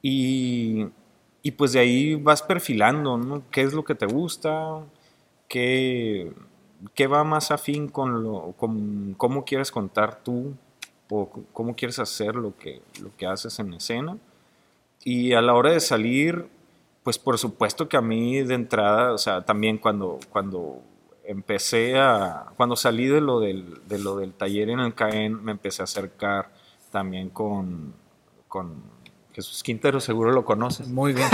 Y, 0.01 0.87
y, 1.41 1.51
pues 1.51 1.71
de 1.71 1.79
ahí 1.79 2.15
vas 2.15 2.41
perfilando, 2.41 3.17
¿no? 3.17 3.43
¿Qué 3.49 3.61
es 3.61 3.73
lo 3.73 3.85
que 3.85 3.95
te 3.95 4.05
gusta? 4.05 4.81
¿Qué, 5.47 6.33
qué 6.93 7.07
va 7.07 7.23
más 7.23 7.51
afín 7.51 7.87
con, 7.87 8.23
lo, 8.23 8.53
con 8.57 9.13
cómo 9.13 9.45
quieres 9.45 9.71
contar 9.71 10.21
tú 10.21 10.53
o 11.09 11.29
cómo 11.53 11.75
quieres 11.75 11.99
hacer 11.99 12.35
lo 12.35 12.55
que, 12.57 12.81
lo 13.01 13.15
que 13.17 13.25
haces 13.25 13.59
en 13.59 13.73
escena. 13.73 14.17
Y 15.03 15.33
a 15.33 15.41
la 15.41 15.53
hora 15.53 15.71
de 15.71 15.79
salir, 15.79 16.47
pues 17.03 17.17
por 17.17 17.37
supuesto 17.37 17.89
que 17.89 17.97
a 17.97 18.01
mí 18.01 18.41
de 18.41 18.53
entrada, 18.53 19.13
o 19.13 19.17
sea, 19.17 19.41
también 19.41 19.77
cuando, 19.77 20.19
cuando 20.29 20.81
empecé 21.23 21.97
a, 21.97 22.47
cuando 22.57 22.75
salí 22.75 23.07
de 23.07 23.21
lo 23.21 23.39
del, 23.39 23.87
de 23.87 23.99
lo 23.99 24.17
del 24.17 24.33
taller 24.33 24.69
en 24.69 24.79
el 24.79 24.93
CAEN, 24.93 25.43
me 25.43 25.51
empecé 25.51 25.81
a 25.81 25.85
acercar 25.85 26.51
también 26.91 27.29
con, 27.29 27.93
con 28.47 28.83
Jesús 29.33 29.63
Quintero, 29.63 29.99
seguro 29.99 30.31
lo 30.31 30.43
conoces. 30.43 30.89
Muy 30.89 31.13
bien. 31.13 31.29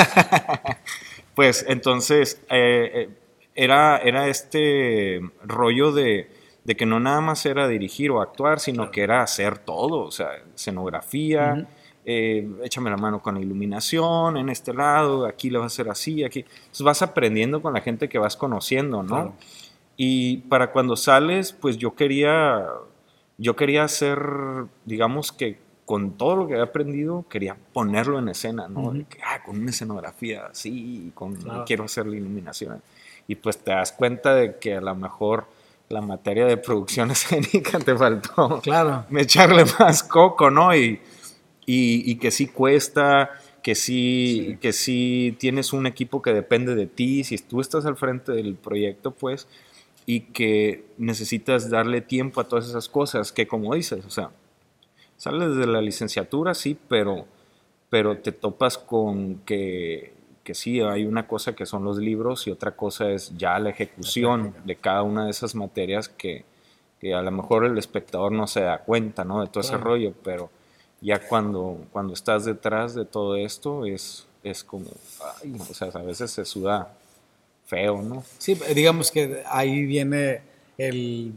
pues 1.35 1.65
entonces, 1.67 2.41
eh, 2.49 2.91
eh, 2.93 3.09
era, 3.55 3.97
era 3.97 4.27
este 4.27 5.21
rollo 5.43 5.91
de 5.91 6.29
de 6.65 6.75
que 6.75 6.85
no 6.85 6.99
nada 6.99 7.21
más 7.21 7.45
era 7.45 7.67
dirigir 7.67 8.11
o 8.11 8.21
actuar, 8.21 8.59
sino 8.59 8.91
que 8.91 9.03
era 9.03 9.21
hacer 9.21 9.59
todo, 9.59 9.99
o 9.99 10.11
sea, 10.11 10.29
escenografía, 10.53 11.67
eh, 12.03 12.47
échame 12.63 12.89
la 12.89 12.97
mano 12.97 13.21
con 13.21 13.35
la 13.35 13.41
iluminación 13.41 14.35
en 14.37 14.49
este 14.49 14.73
lado, 14.73 15.25
aquí 15.25 15.51
lo 15.51 15.59
vas 15.59 15.71
a 15.71 15.73
hacer 15.73 15.89
así, 15.89 16.23
aquí. 16.23 16.39
Entonces 16.39 16.83
vas 16.83 17.01
aprendiendo 17.03 17.61
con 17.61 17.73
la 17.73 17.81
gente 17.81 18.09
que 18.09 18.17
vas 18.17 18.35
conociendo, 18.35 19.03
¿no? 19.03 19.35
Y 19.95 20.37
para 20.37 20.71
cuando 20.71 20.95
sales, 20.95 21.53
pues 21.53 21.77
yo 21.77 21.95
quería, 21.95 22.65
yo 23.37 23.55
quería 23.55 23.83
hacer, 23.83 24.19
digamos 24.85 25.31
que 25.31 25.57
con 25.85 26.17
todo 26.17 26.35
lo 26.35 26.47
que 26.47 26.53
había 26.53 26.65
aprendido, 26.65 27.25
quería 27.29 27.55
ponerlo 27.73 28.17
en 28.17 28.29
escena, 28.29 28.67
¿no? 28.67 28.91
ah, 29.23 29.43
con 29.43 29.59
una 29.59 29.69
escenografía 29.69 30.47
así, 30.47 31.11
con, 31.13 31.35
quiero 31.65 31.83
hacer 31.83 32.07
la 32.07 32.17
iluminación. 32.17 32.81
Y 33.27 33.35
pues 33.35 33.59
te 33.59 33.71
das 33.71 33.91
cuenta 33.91 34.33
de 34.33 34.57
que 34.57 34.75
a 34.75 34.81
lo 34.81 34.95
mejor 34.95 35.45
la 35.89 36.01
materia 36.01 36.45
de 36.45 36.57
producción 36.57 37.11
escénica 37.11 37.79
te 37.79 37.95
faltó 37.95 38.59
claro. 38.61 39.05
echarle 39.11 39.65
más 39.79 40.03
coco, 40.03 40.49
¿no? 40.49 40.75
Y, 40.75 41.01
y, 41.65 42.15
que 42.17 42.31
sí 42.31 42.47
cuesta, 42.47 43.31
que 43.63 43.75
sí, 43.75 44.57
que 44.61 44.73
sí 44.73 45.35
tienes 45.39 45.73
un 45.73 45.87
equipo 45.87 46.21
que 46.21 46.33
depende 46.33 46.75
de 46.75 46.85
ti, 46.85 47.23
si 47.23 47.37
tú 47.37 47.61
estás 47.61 47.85
al 47.85 47.97
frente 47.97 48.31
del 48.31 48.55
proyecto, 48.55 49.11
pues, 49.11 49.47
y 50.05 50.21
que 50.21 50.85
necesitas 50.97 51.69
darle 51.69 52.01
tiempo 52.01 52.41
a 52.41 52.43
todas 52.43 52.67
esas 52.67 52.87
cosas, 52.87 53.31
que 53.31 53.47
como 53.47 53.73
dices, 53.73 54.05
o 54.05 54.11
sea, 54.11 54.29
sales 55.17 55.55
de 55.55 55.65
la 55.65 55.81
licenciatura, 55.81 56.53
sí, 56.53 56.77
pero, 56.87 57.25
pero 57.89 58.17
te 58.17 58.31
topas 58.31 58.77
con 58.77 59.39
que, 59.39 60.13
que 60.45 60.53
sí, 60.53 60.79
hay 60.79 61.05
una 61.05 61.27
cosa 61.27 61.55
que 61.55 61.65
son 61.65 61.83
los 61.83 61.97
libros 61.97 62.47
y 62.47 62.51
otra 62.51 62.75
cosa 62.75 63.09
es 63.09 63.35
ya 63.35 63.57
la 63.59 63.71
ejecución 63.71 64.53
de 64.63 64.75
cada 64.75 65.01
una 65.01 65.25
de 65.25 65.31
esas 65.31 65.55
materias 65.55 66.07
que, 66.07 66.45
que, 67.01 67.15
a 67.15 67.21
lo 67.23 67.31
mejor 67.31 67.65
el 67.65 67.77
espectador 67.77 68.31
no 68.31 68.45
se 68.45 68.61
da 68.61 68.77
cuenta, 68.77 69.25
¿no? 69.25 69.41
De 69.41 69.47
todo 69.47 69.61
ese 69.61 69.75
rollo, 69.75 70.13
pero 70.23 70.51
ya 71.01 71.19
cuando, 71.27 71.85
cuando 71.91 72.13
estás 72.13 72.45
detrás 72.45 72.93
de 72.93 73.05
todo 73.05 73.35
esto 73.35 73.85
es, 73.85 74.27
es 74.43 74.63
como, 74.63 74.85
o 74.85 75.73
sea, 75.73 75.87
a 75.87 76.03
veces 76.03 76.29
se 76.29 76.45
suda 76.45 76.93
feo, 77.65 78.03
¿no? 78.03 78.23
Sí, 78.37 78.53
digamos 78.75 79.09
que 79.09 79.41
ahí 79.47 79.83
viene 79.83 80.43
el, 80.77 81.33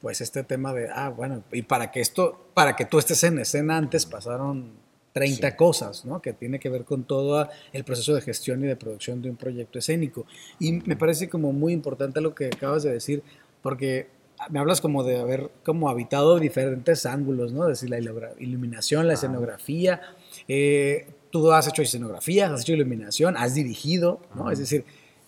pues 0.00 0.20
este 0.20 0.42
tema 0.42 0.74
de, 0.74 0.88
ah, 0.92 1.08
bueno, 1.08 1.44
y 1.52 1.62
para 1.62 1.92
que 1.92 2.00
esto, 2.00 2.48
para 2.52 2.74
que 2.74 2.84
tú 2.84 2.98
estés 2.98 3.22
en 3.22 3.38
escena 3.38 3.76
antes 3.76 4.06
pasaron 4.06 4.72
30 5.18 5.56
cosas, 5.56 6.04
¿no? 6.04 6.22
Que 6.22 6.32
tiene 6.32 6.60
que 6.60 6.68
ver 6.68 6.84
con 6.84 7.04
todo 7.04 7.48
el 7.72 7.84
proceso 7.84 8.14
de 8.14 8.20
gestión 8.20 8.62
y 8.62 8.68
de 8.68 8.76
producción 8.76 9.20
de 9.20 9.30
un 9.30 9.36
proyecto 9.36 9.80
escénico. 9.80 10.26
Y 10.60 10.72
me 10.72 10.96
parece 10.96 11.28
como 11.28 11.52
muy 11.52 11.72
importante 11.72 12.20
lo 12.20 12.34
que 12.34 12.46
acabas 12.46 12.84
de 12.84 12.92
decir, 12.92 13.22
porque 13.62 14.06
me 14.48 14.60
hablas 14.60 14.80
como 14.80 15.02
de 15.02 15.18
haber 15.18 15.50
como 15.64 15.88
habitado 15.88 16.38
diferentes 16.38 17.04
ángulos, 17.04 17.52
¿no? 17.52 17.68
Es 17.68 17.80
decir, 17.80 17.90
la 17.90 17.98
iluminación, 18.38 19.08
la 19.08 19.14
escenografía. 19.14 20.00
Eh, 20.46 21.08
tú 21.30 21.50
has 21.50 21.66
hecho 21.66 21.82
escenografía, 21.82 22.52
has 22.52 22.62
hecho 22.62 22.74
iluminación, 22.74 23.36
has 23.36 23.54
dirigido, 23.54 24.20
¿no? 24.36 24.52
Es 24.52 24.60
decir, 24.60 24.84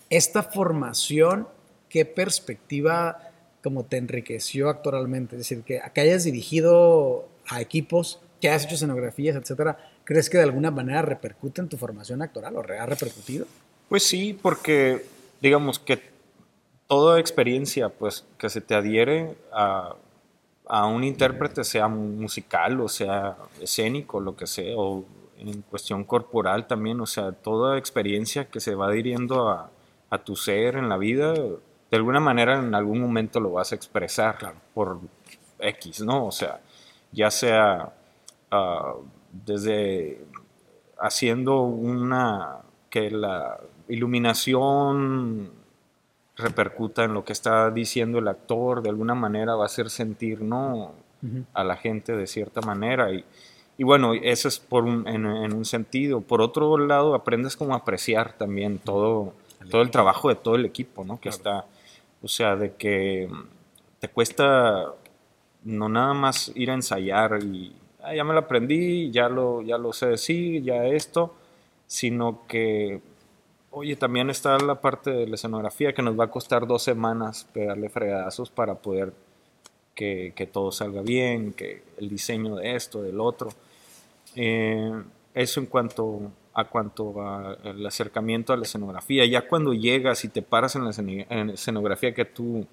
esta 0.09 0.43
formación, 0.43 1.47
¿qué 1.89 2.05
perspectiva 2.05 3.31
como 3.61 3.83
te 3.83 3.97
enriqueció 3.97 4.69
actualmente? 4.69 5.35
Es 5.35 5.41
decir, 5.41 5.63
que, 5.63 5.81
que 5.93 6.01
hayas 6.01 6.23
dirigido 6.23 7.27
a 7.49 7.59
equipos, 7.59 8.21
que 8.41 8.49
hayas 8.49 8.65
hecho 8.65 8.75
escenografías, 8.75 9.35
etcétera, 9.35 9.77
¿crees 10.03 10.29
que 10.29 10.37
de 10.37 10.43
alguna 10.43 10.71
manera 10.71 11.01
repercute 11.01 11.61
en 11.61 11.69
tu 11.69 11.77
formación 11.77 12.21
actoral 12.21 12.55
o 12.57 12.59
ha 12.61 12.85
repercutido? 12.85 13.45
Pues 13.87 14.03
sí, 14.03 14.37
porque 14.41 15.05
digamos 15.41 15.79
que 15.79 16.01
toda 16.87 17.19
experiencia 17.19 17.89
pues, 17.89 18.25
que 18.37 18.49
se 18.49 18.59
te 18.59 18.75
adhiere 18.75 19.35
a, 19.53 19.95
a 20.67 20.85
un 20.87 21.03
intérprete, 21.03 21.63
sea 21.63 21.87
musical 21.87 22.81
o 22.81 22.89
sea 22.89 23.37
escénico, 23.61 24.19
lo 24.19 24.35
que 24.35 24.47
sea, 24.47 24.75
o 24.75 25.05
en 25.37 25.61
cuestión 25.61 26.03
corporal 26.03 26.67
también, 26.67 26.99
o 26.99 27.05
sea, 27.05 27.31
toda 27.31 27.77
experiencia 27.77 28.45
que 28.45 28.59
se 28.59 28.75
va 28.75 28.87
adhiriendo 28.87 29.49
a, 29.49 29.71
a 30.09 30.17
tu 30.19 30.35
ser 30.35 30.75
en 30.75 30.89
la 30.89 30.97
vida, 30.97 31.33
de 31.33 31.97
alguna 31.97 32.19
manera 32.19 32.59
en 32.59 32.75
algún 32.75 33.01
momento 33.01 33.39
lo 33.39 33.51
vas 33.51 33.71
a 33.71 33.75
expresar 33.75 34.53
por 34.73 34.99
X, 35.59 36.01
¿no? 36.01 36.25
O 36.27 36.31
sea, 36.31 36.61
ya 37.11 37.31
sea 37.31 37.93
ah, 38.51 38.95
desde 39.31 40.23
haciendo 40.99 41.61
una, 41.61 42.59
que 42.89 43.09
la 43.09 43.59
iluminación 43.87 45.51
repercuta 46.35 47.03
en 47.03 47.13
lo 47.13 47.23
que 47.23 47.33
está 47.33 47.71
diciendo 47.71 48.19
el 48.19 48.27
actor, 48.27 48.81
de 48.81 48.89
alguna 48.89 49.15
manera 49.15 49.55
va 49.55 49.63
a 49.63 49.65
hacer 49.65 49.89
sentir 49.89 50.41
¿no? 50.41 50.93
a 51.53 51.63
la 51.63 51.75
gente 51.77 52.15
de 52.15 52.27
cierta 52.27 52.61
manera. 52.61 53.11
Y, 53.11 53.23
y 53.77 53.83
bueno, 53.83 54.13
eso 54.13 54.47
es 54.47 54.59
por 54.59 54.83
un, 54.83 55.07
en, 55.07 55.25
un 55.25 55.65
sentido. 55.65 56.21
Por 56.21 56.41
otro 56.41 56.77
lado, 56.77 57.15
aprendes 57.15 57.55
como 57.55 57.73
a 57.73 57.77
apreciar 57.77 58.33
también 58.33 58.79
todo, 58.79 59.33
el 59.59 59.69
todo 59.69 59.81
el 59.81 59.91
trabajo 59.91 60.29
de 60.29 60.35
todo 60.35 60.55
el 60.55 60.65
equipo, 60.65 61.03
¿no? 61.03 61.19
Que 61.19 61.29
está, 61.29 61.65
o 62.21 62.27
sea, 62.27 62.55
de 62.55 62.73
que 62.75 63.29
te 63.99 64.07
cuesta 64.07 64.93
no 65.63 65.89
nada 65.89 66.13
más 66.13 66.51
ir 66.55 66.71
a 66.71 66.73
ensayar 66.73 67.39
y 67.43 67.75
ah, 68.03 68.13
ya 68.15 68.23
me 68.23 68.33
lo 68.33 68.39
aprendí, 68.39 69.11
ya 69.11 69.29
lo, 69.29 69.61
ya 69.61 69.77
lo 69.77 69.93
sé 69.93 70.07
decir, 70.07 70.63
ya 70.63 70.85
esto, 70.85 71.33
sino 71.87 72.41
que 72.47 73.01
Oye, 73.73 73.95
también 73.95 74.29
está 74.29 74.57
la 74.59 74.81
parte 74.81 75.11
de 75.11 75.27
la 75.27 75.35
escenografía 75.35 75.93
que 75.93 76.01
nos 76.01 76.19
va 76.19 76.25
a 76.25 76.29
costar 76.29 76.67
dos 76.67 76.83
semanas 76.83 77.47
pegarle 77.53 77.87
fregadazos 77.87 78.49
para 78.49 78.75
poder 78.75 79.13
que, 79.95 80.49
todo 80.51 80.73
salga 80.73 81.01
bien, 81.01 81.53
que 81.53 81.83
el 81.97 82.09
diseño 82.09 82.55
de 82.57 82.75
esto, 82.75 83.01
del 83.01 83.21
otro. 83.21 83.49
Eh, 84.35 84.91
eso 85.33 85.59
en 85.61 85.67
cuanto 85.67 86.31
a 86.53 86.65
cuanto 86.65 87.15
al 87.21 87.85
acercamiento 87.85 88.51
a 88.51 88.57
la 88.57 88.63
escenografía. 88.63 89.25
Ya 89.25 89.47
cuando 89.47 89.73
llegas 89.73 90.25
y 90.25 90.27
te 90.27 90.41
paras 90.41 90.75
en 90.75 90.83
la 90.83 91.53
escenografía 91.53 92.13
que 92.13 92.25
tú 92.25 92.67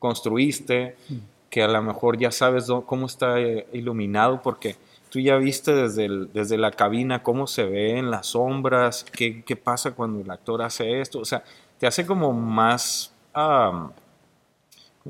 construiste, 0.00 0.96
mm. 1.08 1.14
Que 1.50 1.62
a 1.62 1.68
lo 1.68 1.82
mejor 1.82 2.16
ya 2.16 2.30
sabes 2.30 2.68
cómo 2.86 3.06
está 3.06 3.40
eh, 3.40 3.66
iluminado, 3.72 4.40
porque 4.40 4.76
tú 5.10 5.18
ya 5.18 5.36
viste 5.36 5.74
desde, 5.74 6.08
desde 6.32 6.56
la 6.56 6.70
cabina 6.70 7.22
cómo 7.22 7.46
se 7.48 7.64
ve 7.64 7.98
en 7.98 8.10
las 8.10 8.28
sombras, 8.28 9.04
qué, 9.12 9.42
qué, 9.42 9.56
pasa 9.56 9.90
cuando 9.90 10.20
el 10.20 10.30
actor 10.30 10.62
hace 10.62 11.00
esto, 11.00 11.18
o 11.18 11.24
sea, 11.24 11.42
te 11.78 11.86
hace 11.86 12.06
como 12.06 12.32
más, 12.32 13.12
¿cómo 13.34 13.92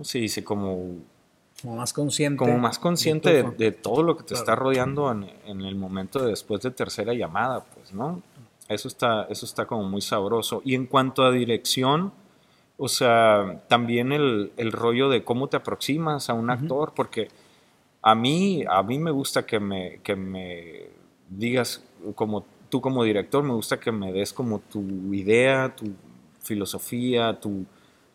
se 0.02 0.18
dice? 0.18 0.42
Como, 0.42 0.96
como 1.60 1.76
más 1.76 1.92
consciente. 1.92 2.38
Como 2.38 2.58
más 2.58 2.78
consciente 2.78 3.42
de, 3.42 3.72
todo 3.72 4.02
lo 4.02 4.16
que 4.16 4.24
te 4.24 4.34
está 4.34 4.56
rodeando 4.56 5.12
en, 5.12 5.30
en, 5.44 5.60
el 5.60 5.74
momento 5.74 6.20
de 6.20 6.30
después 6.30 6.62
de 6.62 6.70
tercera 6.70 7.12
llamada, 7.12 7.64
pues, 7.74 7.92
¿no? 7.92 8.22
Eso 8.68 8.88
está, 8.88 9.24
eso 9.24 9.44
está 9.44 9.66
como 9.66 9.82
muy 9.82 10.00
sabroso. 10.00 10.62
Y 10.64 10.76
en 10.76 10.86
cuanto 10.86 11.24
a 11.24 11.32
dirección, 11.32 12.12
o 12.82 12.88
sea, 12.88 13.60
también 13.68 14.10
el, 14.10 14.52
el 14.56 14.72
rollo 14.72 15.10
de 15.10 15.22
cómo 15.22 15.48
te 15.48 15.58
aproximas 15.58 16.30
a 16.30 16.32
un 16.32 16.48
actor, 16.48 16.94
porque 16.96 17.28
a 18.00 18.14
mí, 18.14 18.64
a 18.66 18.82
mí 18.82 18.98
me 18.98 19.10
gusta 19.10 19.44
que 19.44 19.60
me, 19.60 20.00
que 20.02 20.16
me 20.16 20.86
digas, 21.28 21.84
como 22.14 22.46
tú 22.70 22.80
como 22.80 23.04
director, 23.04 23.44
me 23.44 23.52
gusta 23.52 23.78
que 23.78 23.92
me 23.92 24.12
des 24.12 24.32
como 24.32 24.60
tu 24.60 24.80
idea, 25.12 25.76
tu 25.76 25.92
filosofía, 26.42 27.38
tu, 27.38 27.66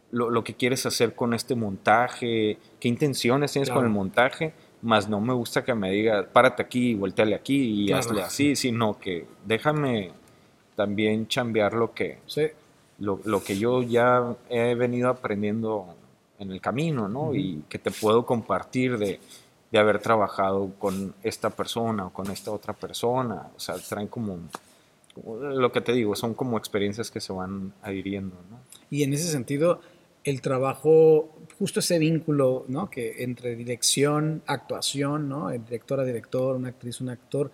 lo, 0.10 0.43
que 0.43 0.55
quieres 0.55 0.88
hacer 0.88 1.13
con 1.13 1.36
este 1.36 1.53
montaje, 1.53 2.57
qué 2.79 2.88
intenciones 2.88 3.51
tienes 3.51 3.69
con 3.69 3.86
el 3.86 3.91
montaje, 3.91 4.53
más 4.81 5.07
no 5.07 5.22
me 5.22 5.34
gusta 5.34 5.63
que 5.63 5.75
me 5.75 5.91
digas, 5.91 6.25
párate 6.34 6.63
aquí, 6.63 6.95
volteale 6.95 7.36
aquí 7.36 7.84
y 7.84 7.91
hazle 7.91 8.24
así, 8.24 8.55
sino 8.55 8.98
que 8.98 9.27
déjame 9.45 10.12
también 10.75 11.27
chambear 11.27 11.75
lo 11.75 11.93
que, 11.93 12.17
lo, 12.99 13.19
lo, 13.25 13.43
que 13.43 13.57
yo 13.57 13.81
ya 13.83 14.35
he 14.49 14.75
venido 14.75 15.09
aprendiendo 15.09 15.95
en 16.39 16.51
el 16.51 16.61
camino, 16.61 17.07
¿no? 17.07 17.33
Y 17.33 17.63
que 17.69 17.79
te 17.79 17.91
puedo 17.91 18.25
compartir 18.25 18.97
de 18.97 19.19
de 19.75 19.79
haber 19.79 19.99
trabajado 19.99 20.71
con 20.79 21.13
esta 21.21 21.49
persona 21.49 22.07
o 22.07 22.13
con 22.13 22.31
esta 22.31 22.49
otra 22.51 22.73
persona. 22.73 23.49
O 23.55 23.59
sea, 23.59 23.75
traen 23.75 24.07
como, 24.07 24.39
lo 25.25 25.71
que 25.71 25.81
te 25.81 25.91
digo, 25.91 26.15
son 26.15 26.33
como 26.33 26.57
experiencias 26.57 27.11
que 27.11 27.19
se 27.19 27.33
van 27.33 27.73
adhiriendo. 27.81 28.35
¿no? 28.49 28.59
Y 28.89 29.03
en 29.03 29.13
ese 29.13 29.29
sentido, 29.29 29.81
el 30.23 30.39
trabajo, 30.39 31.29
justo 31.59 31.81
ese 31.81 31.99
vínculo, 31.99 32.63
¿no? 32.69 32.89
Que 32.89 33.23
entre 33.23 33.57
dirección, 33.57 34.43
actuación, 34.45 35.27
¿no? 35.27 35.49
El 35.49 35.65
director 35.65 35.99
a 35.99 36.05
director, 36.05 36.55
una 36.55 36.69
actriz, 36.69 37.01
un 37.01 37.09
actor, 37.09 37.51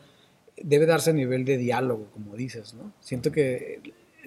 debe 0.62 0.86
darse 0.86 1.10
a 1.10 1.13
nivel 1.13 1.43
de 1.43 1.57
diálogo, 1.57 2.05
como 2.13 2.36
dices, 2.36 2.75
¿no? 2.75 2.93
Siento 3.00 3.31
que 3.31 3.81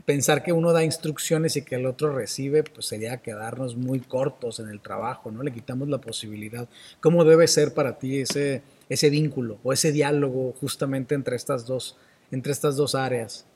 pensar 0.05 0.43
que 0.43 0.53
uno 0.53 0.73
da 0.73 0.85
instrucciones 0.85 1.57
y 1.57 1.63
que 1.63 1.77
el 1.77 1.87
otro 1.87 2.15
recibe, 2.15 2.63
pues 2.63 2.87
sería 2.87 3.19
quedarnos 3.19 3.77
muy 3.77 4.01
cortos 4.01 4.61
en 4.61 4.69
el 4.69 4.81
trabajo, 4.81 5.31
¿no? 5.31 5.43
Le 5.43 5.53
quitamos 5.53 5.89
la 5.89 5.99
posibilidad. 5.99 6.69
¿Cómo 7.01 7.25
debe 7.25 7.47
ser 7.49 7.75
para 7.75 7.99
ti 7.99 8.21
ese, 8.21 8.63
ese 8.89 9.11
vínculo 9.11 9.59
o 9.63 9.73
ese 9.73 9.93
diálogo 9.93 10.55
justamente 10.61 11.15
entre 11.15 11.37
estas 11.37 11.67
dos, 11.67 11.97
entre 12.31 12.53
estas 12.53 12.77
dos 12.77 12.95
áreas? 12.95 13.47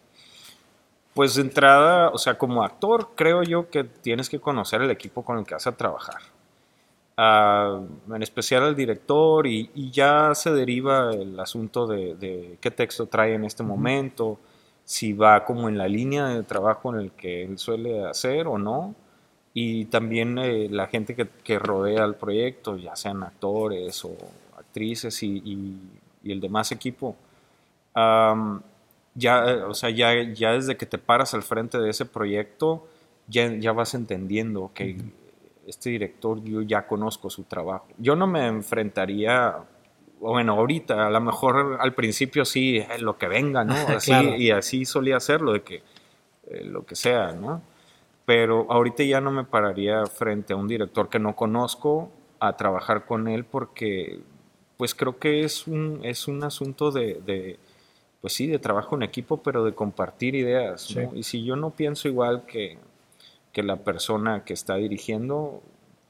Pues 1.15 1.35
de 1.35 1.43
entrada, 1.43 2.11
o 2.11 2.19
sea, 2.19 2.39
como 2.39 2.63
actor, 2.63 3.11
creo 3.17 3.43
yo 3.43 3.71
que 3.71 3.85
tienes 3.85 4.29
que 4.29 4.39
conocer 4.39 4.83
el 4.83 4.91
equipo 4.91 5.25
con 5.25 5.39
el 5.39 5.45
que 5.45 5.55
vas 5.55 5.67
a 5.67 5.77
trabajar. 5.77 6.21
Ah, 7.17 7.81
en 8.15 8.23
especial 8.23 8.63
al 8.63 8.77
director, 8.77 9.45
y, 9.49 9.91
ya 9.91 10.33
se 10.37 10.53
deriva 10.53 11.11
el 11.11 11.41
asunto 11.41 11.89
de, 11.89 12.57
qué 12.61 12.71
texto 12.71 13.07
trae 13.07 13.35
en 13.35 13.45
este 13.45 13.65
momento 13.65 14.39
si 14.89 15.13
va 15.13 15.45
como 15.45 15.69
en 15.69 15.77
la 15.77 15.87
línea 15.87 16.29
de 16.29 16.43
trabajo 16.45 16.95
en 16.95 17.01
el 17.01 17.11
que 17.11 17.45
él 17.45 17.59
suele 17.59 18.07
hacer 18.07 18.47
o 18.47 18.57
no. 18.57 18.95
y 19.53 19.85
también 19.87 20.39
eh, 20.39 20.69
la 20.71 20.87
gente 20.87 21.15
que, 21.15 21.29
que, 21.45 21.59
rodea 21.59 22.05
el 22.07 22.15
proyecto, 22.15 22.79
ya 22.79 22.97
sean 22.97 23.23
actores 23.23 24.03
o 24.07 24.17
actrices 24.57 25.23
y, 25.23 25.43
y, 26.25 26.33
el 26.33 26.41
demás 26.41 26.73
equipo. 26.73 27.17
ya, 29.15 29.67
o 29.69 29.75
sea, 29.75 29.91
ya, 29.91 30.23
ya 30.33 30.53
desde 30.53 30.79
que 30.79 30.87
te 30.87 30.97
paras 30.97 31.35
al 31.35 31.43
frente 31.43 31.79
de 31.79 31.91
ese 31.91 32.07
proyecto, 32.07 32.87
ya, 33.27 33.53
ya 33.57 33.73
vas 33.73 33.93
entendiendo 33.93 34.71
que 34.75 34.97
este 35.67 35.91
director 35.91 36.43
yo 36.45 36.63
ya 36.63 36.87
conozco 36.87 37.29
su 37.29 37.45
trabajo. 37.45 37.89
Yo 37.99 38.17
no 38.17 38.27
me 38.27 38.47
enfrentaría, 38.47 39.55
bueno, 40.21 40.55
ahorita, 40.55 41.07
a 41.07 41.11
lo 41.11 41.21
mejor 41.21 41.79
al 41.81 41.95
principio 41.95 42.45
sí, 42.45 42.79
eh, 42.79 42.99
lo 43.01 43.19
que 43.19 43.29
venga, 43.29 43.65
¿no? 43.65 43.75
Así, 43.89 44.13
Y 44.37 44.51
así 44.51 44.85
solía 44.85 45.17
hacerlo, 45.17 45.53
de 45.53 45.63
que 45.63 45.83
eh, 46.47 46.65
lo 46.65 46.85
que 46.85 46.97
sea, 46.97 47.33
¿no? 47.33 47.63
Pero 48.25 48.67
ahorita 48.71 49.03
ya 49.05 49.21
no 49.21 49.31
me 49.31 49.45
pararía 49.45 50.05
frente 50.07 50.53
a 50.53 50.57
un 50.57 50.69
director 50.69 51.09
que 51.09 51.19
no 51.19 51.35
conozco 51.35 52.11
a 52.41 52.57
trabajar 52.57 53.07
con 53.07 53.27
él 53.27 53.45
porque 53.45 54.21
pues 54.77 54.95
creo 54.95 55.19
que 55.19 55.45
es 55.45 55.67
un, 55.67 56.01
es 56.05 56.29
un 56.29 56.45
asunto 56.45 56.93
de, 56.93 57.59
pues 58.21 58.33
sí, 58.35 58.47
de 58.47 58.59
trabajo 58.59 58.95
en 58.97 59.03
equipo, 59.03 59.39
pero 59.43 59.65
de 59.65 59.75
compartir 59.75 60.35
ideas. 60.35 60.95
¿no? 60.95 61.17
Y 61.17 61.25
si 61.25 61.43
yo 61.43 61.57
no 61.57 61.71
pienso 61.71 62.07
igual 62.07 62.45
que, 62.47 62.79
que 63.53 63.63
la 63.63 63.77
persona 63.77 64.45
que 64.45 64.53
está 64.53 64.77
dirigiendo, 64.77 65.63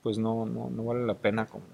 pues 0.03 0.19
no, 0.19 0.45
no, 0.45 0.69
no 0.69 0.85
vale 0.85 1.07
la 1.07 1.15
pena 1.15 1.47
como 1.47 1.65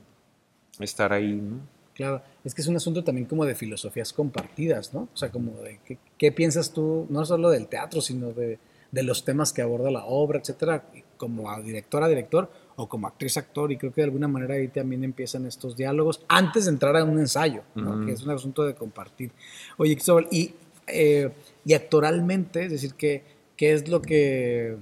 estar 0.79 1.13
ahí, 1.13 1.33
¿no? 1.33 1.74
Claro, 1.95 2.23
es 2.45 2.55
que 2.55 2.63
es 2.63 2.69
un 2.69 2.77
asunto 2.77 3.05
también 3.05 3.27
como 3.27 3.45
de 3.45 3.55
filosofías 3.55 4.13
compartidas, 4.13 4.93
¿no? 4.93 5.09
O 5.13 5.17
sea, 5.17 5.31
como 5.31 5.53
de 5.63 5.79
qué, 5.85 5.99
qué 6.19 6.33
piensas 6.33 6.73
tú, 6.73 7.07
no 7.09 7.25
solo 7.25 7.51
del 7.51 7.69
teatro, 7.69 8.01
sino 8.01 8.33
de, 8.33 8.59
de, 8.91 9.03
los 9.05 9.25
temas 9.25 9.53
que 9.53 9.63
aborda 9.63 9.91
la 9.93 10.05
obra, 10.05 10.41
etcétera, 10.41 10.85
como 11.17 11.51
a 11.51 11.61
directora, 11.61 12.09
director 12.09 12.51
o 12.77 12.89
como 12.89 13.07
actriz, 13.07 13.37
actor, 13.37 13.71
y 13.71 13.77
creo 13.77 13.93
que 13.93 14.01
de 14.01 14.07
alguna 14.07 14.27
manera 14.27 14.55
ahí 14.55 14.69
también 14.69 15.05
empiezan 15.05 15.47
estos 15.47 15.77
diálogos 15.77 16.25
antes 16.29 16.65
de 16.65 16.73
entrar 16.73 16.97
a 16.97 17.05
un 17.05 17.19
ensayo, 17.21 17.63
¿no? 17.77 18.05
que 18.05 18.13
es 18.13 18.23
un 18.23 18.31
asunto 18.31 18.65
de 18.65 18.75
compartir. 18.75 19.31
Oye, 19.77 19.95
Cristóbal, 19.95 20.27
y, 20.33 20.55
eh, 20.89 21.31
y 21.65 21.75
actoralmente, 21.75 22.65
es 22.65 22.73
decir, 22.73 22.95
¿qué, 22.95 23.23
¿qué 23.57 23.73
es 23.73 23.89
lo 23.89 24.03
que 24.03 24.77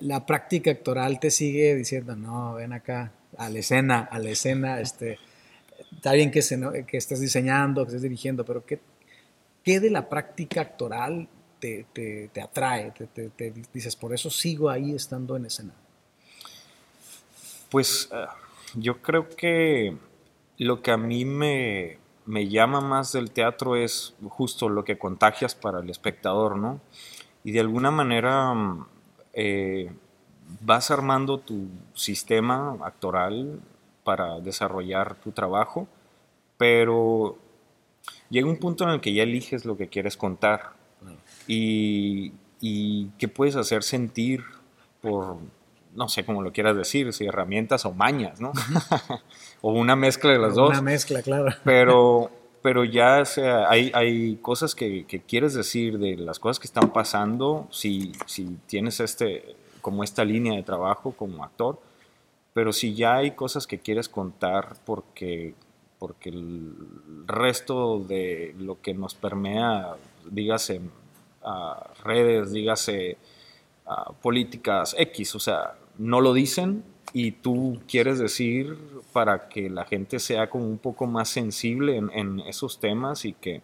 la 0.00 0.24
práctica 0.24 0.70
actoral 0.70 1.20
te 1.20 1.30
sigue 1.30 1.74
diciendo, 1.74 2.16
no, 2.16 2.54
ven 2.54 2.72
acá, 2.72 3.12
a 3.36 3.50
la 3.50 3.58
escena, 3.58 4.00
a 4.00 4.18
la 4.18 4.30
escena, 4.30 4.80
este, 4.80 5.18
está 6.06 6.14
bien 6.14 6.30
que, 6.30 6.86
que 6.86 6.96
estés 6.96 7.18
diseñando, 7.18 7.82
que 7.82 7.88
estés 7.88 8.02
dirigiendo, 8.02 8.44
pero 8.44 8.64
¿qué, 8.64 8.78
qué 9.64 9.80
de 9.80 9.90
la 9.90 10.08
práctica 10.08 10.60
actoral 10.60 11.28
te, 11.58 11.84
te, 11.92 12.40
atrae? 12.40 12.92
Te, 12.92 13.28
te, 13.30 13.52
dices, 13.72 13.96
por 13.96 14.14
eso 14.14 14.30
sigo 14.30 14.70
ahí 14.70 14.94
estando 14.94 15.36
en 15.36 15.46
escena. 15.46 15.72
Pues 17.70 18.08
eh, 18.12 18.24
yo 18.76 19.02
creo 19.02 19.28
que 19.28 19.96
lo 20.58 20.80
que 20.80 20.92
a 20.92 20.96
mí 20.96 21.24
me, 21.24 21.98
me 22.24 22.46
llama 22.46 22.80
más 22.80 23.10
del 23.10 23.32
teatro 23.32 23.74
es 23.74 24.14
justo 24.28 24.68
lo 24.68 24.84
que 24.84 24.98
contagias 24.98 25.56
para 25.56 25.80
el 25.80 25.90
espectador, 25.90 26.56
¿no? 26.56 26.80
Y 27.42 27.50
de 27.50 27.58
alguna 27.58 27.90
manera 27.90 28.54
eh, 29.32 29.90
vas 30.60 30.92
armando 30.92 31.38
tu 31.38 31.66
sistema 31.94 32.78
actoral 32.84 33.60
para 34.04 34.38
desarrollar 34.38 35.16
tu 35.16 35.32
trabajo, 35.32 35.88
pero 36.56 37.38
llega 38.30 38.48
un 38.48 38.58
punto 38.58 38.84
en 38.84 38.90
el 38.90 39.00
que 39.00 39.12
ya 39.12 39.22
eliges 39.22 39.64
lo 39.64 39.76
que 39.76 39.88
quieres 39.88 40.16
contar 40.16 40.72
y, 41.46 42.32
y 42.60 43.08
qué 43.18 43.28
puedes 43.28 43.56
hacer 43.56 43.82
sentir 43.82 44.42
por, 45.00 45.38
no 45.94 46.08
sé 46.08 46.24
cómo 46.24 46.42
lo 46.42 46.52
quieras 46.52 46.76
decir, 46.76 47.12
si 47.12 47.26
herramientas 47.26 47.84
o 47.86 47.92
mañas, 47.92 48.40
¿no? 48.40 48.52
o 49.62 49.72
una 49.72 49.96
mezcla 49.96 50.32
de 50.32 50.38
las 50.38 50.54
dos. 50.54 50.70
Una 50.70 50.82
mezcla, 50.82 51.22
claro. 51.22 51.54
pero, 51.64 52.30
pero 52.62 52.84
ya 52.84 53.24
sea, 53.24 53.68
hay, 53.68 53.90
hay 53.94 54.36
cosas 54.36 54.74
que, 54.74 55.06
que, 55.06 55.20
quieres 55.20 55.54
decir 55.54 55.98
de 55.98 56.16
las 56.16 56.38
cosas 56.38 56.60
que 56.60 56.66
están 56.66 56.92
pasando, 56.92 57.66
si, 57.70 58.12
si 58.26 58.58
tienes 58.66 59.00
este, 59.00 59.56
como 59.80 60.04
esta 60.04 60.24
línea 60.24 60.54
de 60.54 60.62
trabajo 60.62 61.12
como 61.12 61.44
actor, 61.44 61.80
pero 62.52 62.72
si 62.72 62.94
ya 62.94 63.16
hay 63.16 63.32
cosas 63.32 63.66
que 63.66 63.78
quieres 63.78 64.08
contar 64.08 64.76
porque, 64.84 65.54
porque 66.06 66.28
el 66.28 66.72
resto 67.26 67.98
de 67.98 68.54
lo 68.60 68.80
que 68.80 68.94
nos 68.94 69.16
permea, 69.16 69.96
dígase 70.30 70.80
a 71.42 71.90
redes, 72.04 72.52
dígase 72.52 73.16
a 73.86 74.12
políticas 74.12 74.94
X, 74.96 75.34
o 75.34 75.40
sea, 75.40 75.74
no 75.98 76.20
lo 76.20 76.32
dicen, 76.32 76.84
y 77.12 77.32
tú 77.32 77.80
quieres 77.88 78.20
decir 78.20 78.78
para 79.12 79.48
que 79.48 79.68
la 79.68 79.84
gente 79.84 80.20
sea 80.20 80.48
como 80.48 80.68
un 80.68 80.78
poco 80.78 81.08
más 81.08 81.28
sensible 81.28 81.96
en, 81.96 82.38
esos 82.38 82.78
temas 82.78 83.24
y 83.24 83.32
que 83.32 83.62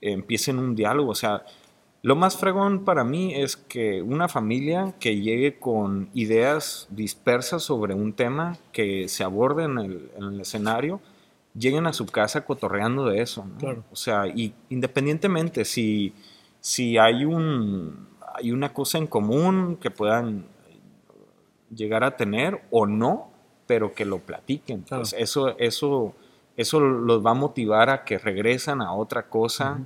empiecen 0.00 0.60
un 0.60 0.76
diálogo. 0.76 1.10
O 1.10 1.16
sea, 1.16 1.44
lo 2.02 2.14
más 2.14 2.36
fregón 2.36 2.84
para 2.84 3.02
mí 3.02 3.34
es 3.34 3.56
que 3.56 4.00
una 4.02 4.28
familia 4.28 4.94
que 5.00 5.20
llegue 5.20 5.58
con 5.58 6.08
ideas 6.14 6.86
dispersas 6.90 7.64
sobre 7.64 7.94
un 7.94 8.12
tema 8.12 8.56
que 8.72 9.08
se 9.08 9.24
aborde 9.24 9.64
en 9.64 9.78
el, 9.78 10.40
escenario, 10.40 11.00
lleguen 11.58 11.86
a 11.86 11.92
su 11.92 12.06
casa 12.06 12.44
cotorreando 12.44 13.06
de 13.06 13.22
eso. 13.22 13.44
O 13.90 13.96
sea, 13.96 14.26
y 14.26 14.54
independientemente 14.70 15.64
si, 15.64 16.14
si 16.60 16.98
hay, 16.98 17.24
un, 17.24 18.08
hay 18.34 18.52
una 18.52 18.72
cosa 18.72 18.98
en 18.98 19.06
común 19.06 19.78
que 19.80 19.90
puedan 19.90 20.46
llegar 21.74 22.04
a 22.04 22.16
tener 22.16 22.62
o 22.70 22.86
no, 22.86 23.30
pero 23.66 23.94
que 23.94 24.04
lo 24.04 24.18
platiquen. 24.18 24.84
Pues 24.88 25.14
eso, 25.18 25.56
eso, 25.58 26.14
eso 26.56 26.80
los 26.80 27.24
va 27.24 27.32
a 27.32 27.34
motivar 27.34 27.90
a 27.90 28.04
que 28.04 28.18
regresan 28.18 28.80
a 28.80 28.92
otra 28.94 29.28
cosa 29.28 29.80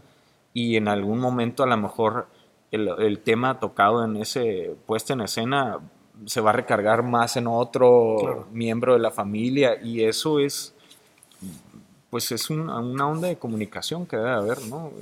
y 0.54 0.76
en 0.76 0.88
algún 0.88 1.18
momento 1.18 1.62
a 1.62 1.66
lo 1.66 1.76
mejor 1.76 2.28
el, 2.70 3.18
tema 3.20 3.58
tocado 3.58 4.04
en 4.04 4.16
ese 4.16 4.74
puesto 4.86 5.12
en 5.12 5.22
escena 5.22 5.78
se 6.24 6.40
va 6.40 6.50
a 6.50 6.54
recargar 6.54 7.02
más 7.02 7.36
en 7.36 7.46
otro 7.46 8.46
miembro 8.52 8.94
de 8.94 9.00
la 9.00 9.10
familia 9.10 9.82
y 9.82 10.04
eso 10.04 10.40
es 10.40 10.74
pues 12.12 12.30
es 12.30 12.50
una, 12.50 12.78
una 12.78 13.08
onda 13.08 13.28
de 13.28 13.38
comunicación 13.38 14.04
que 14.04 14.18
debe 14.18 14.32
haber, 14.32 14.60
¿no? 14.66 14.92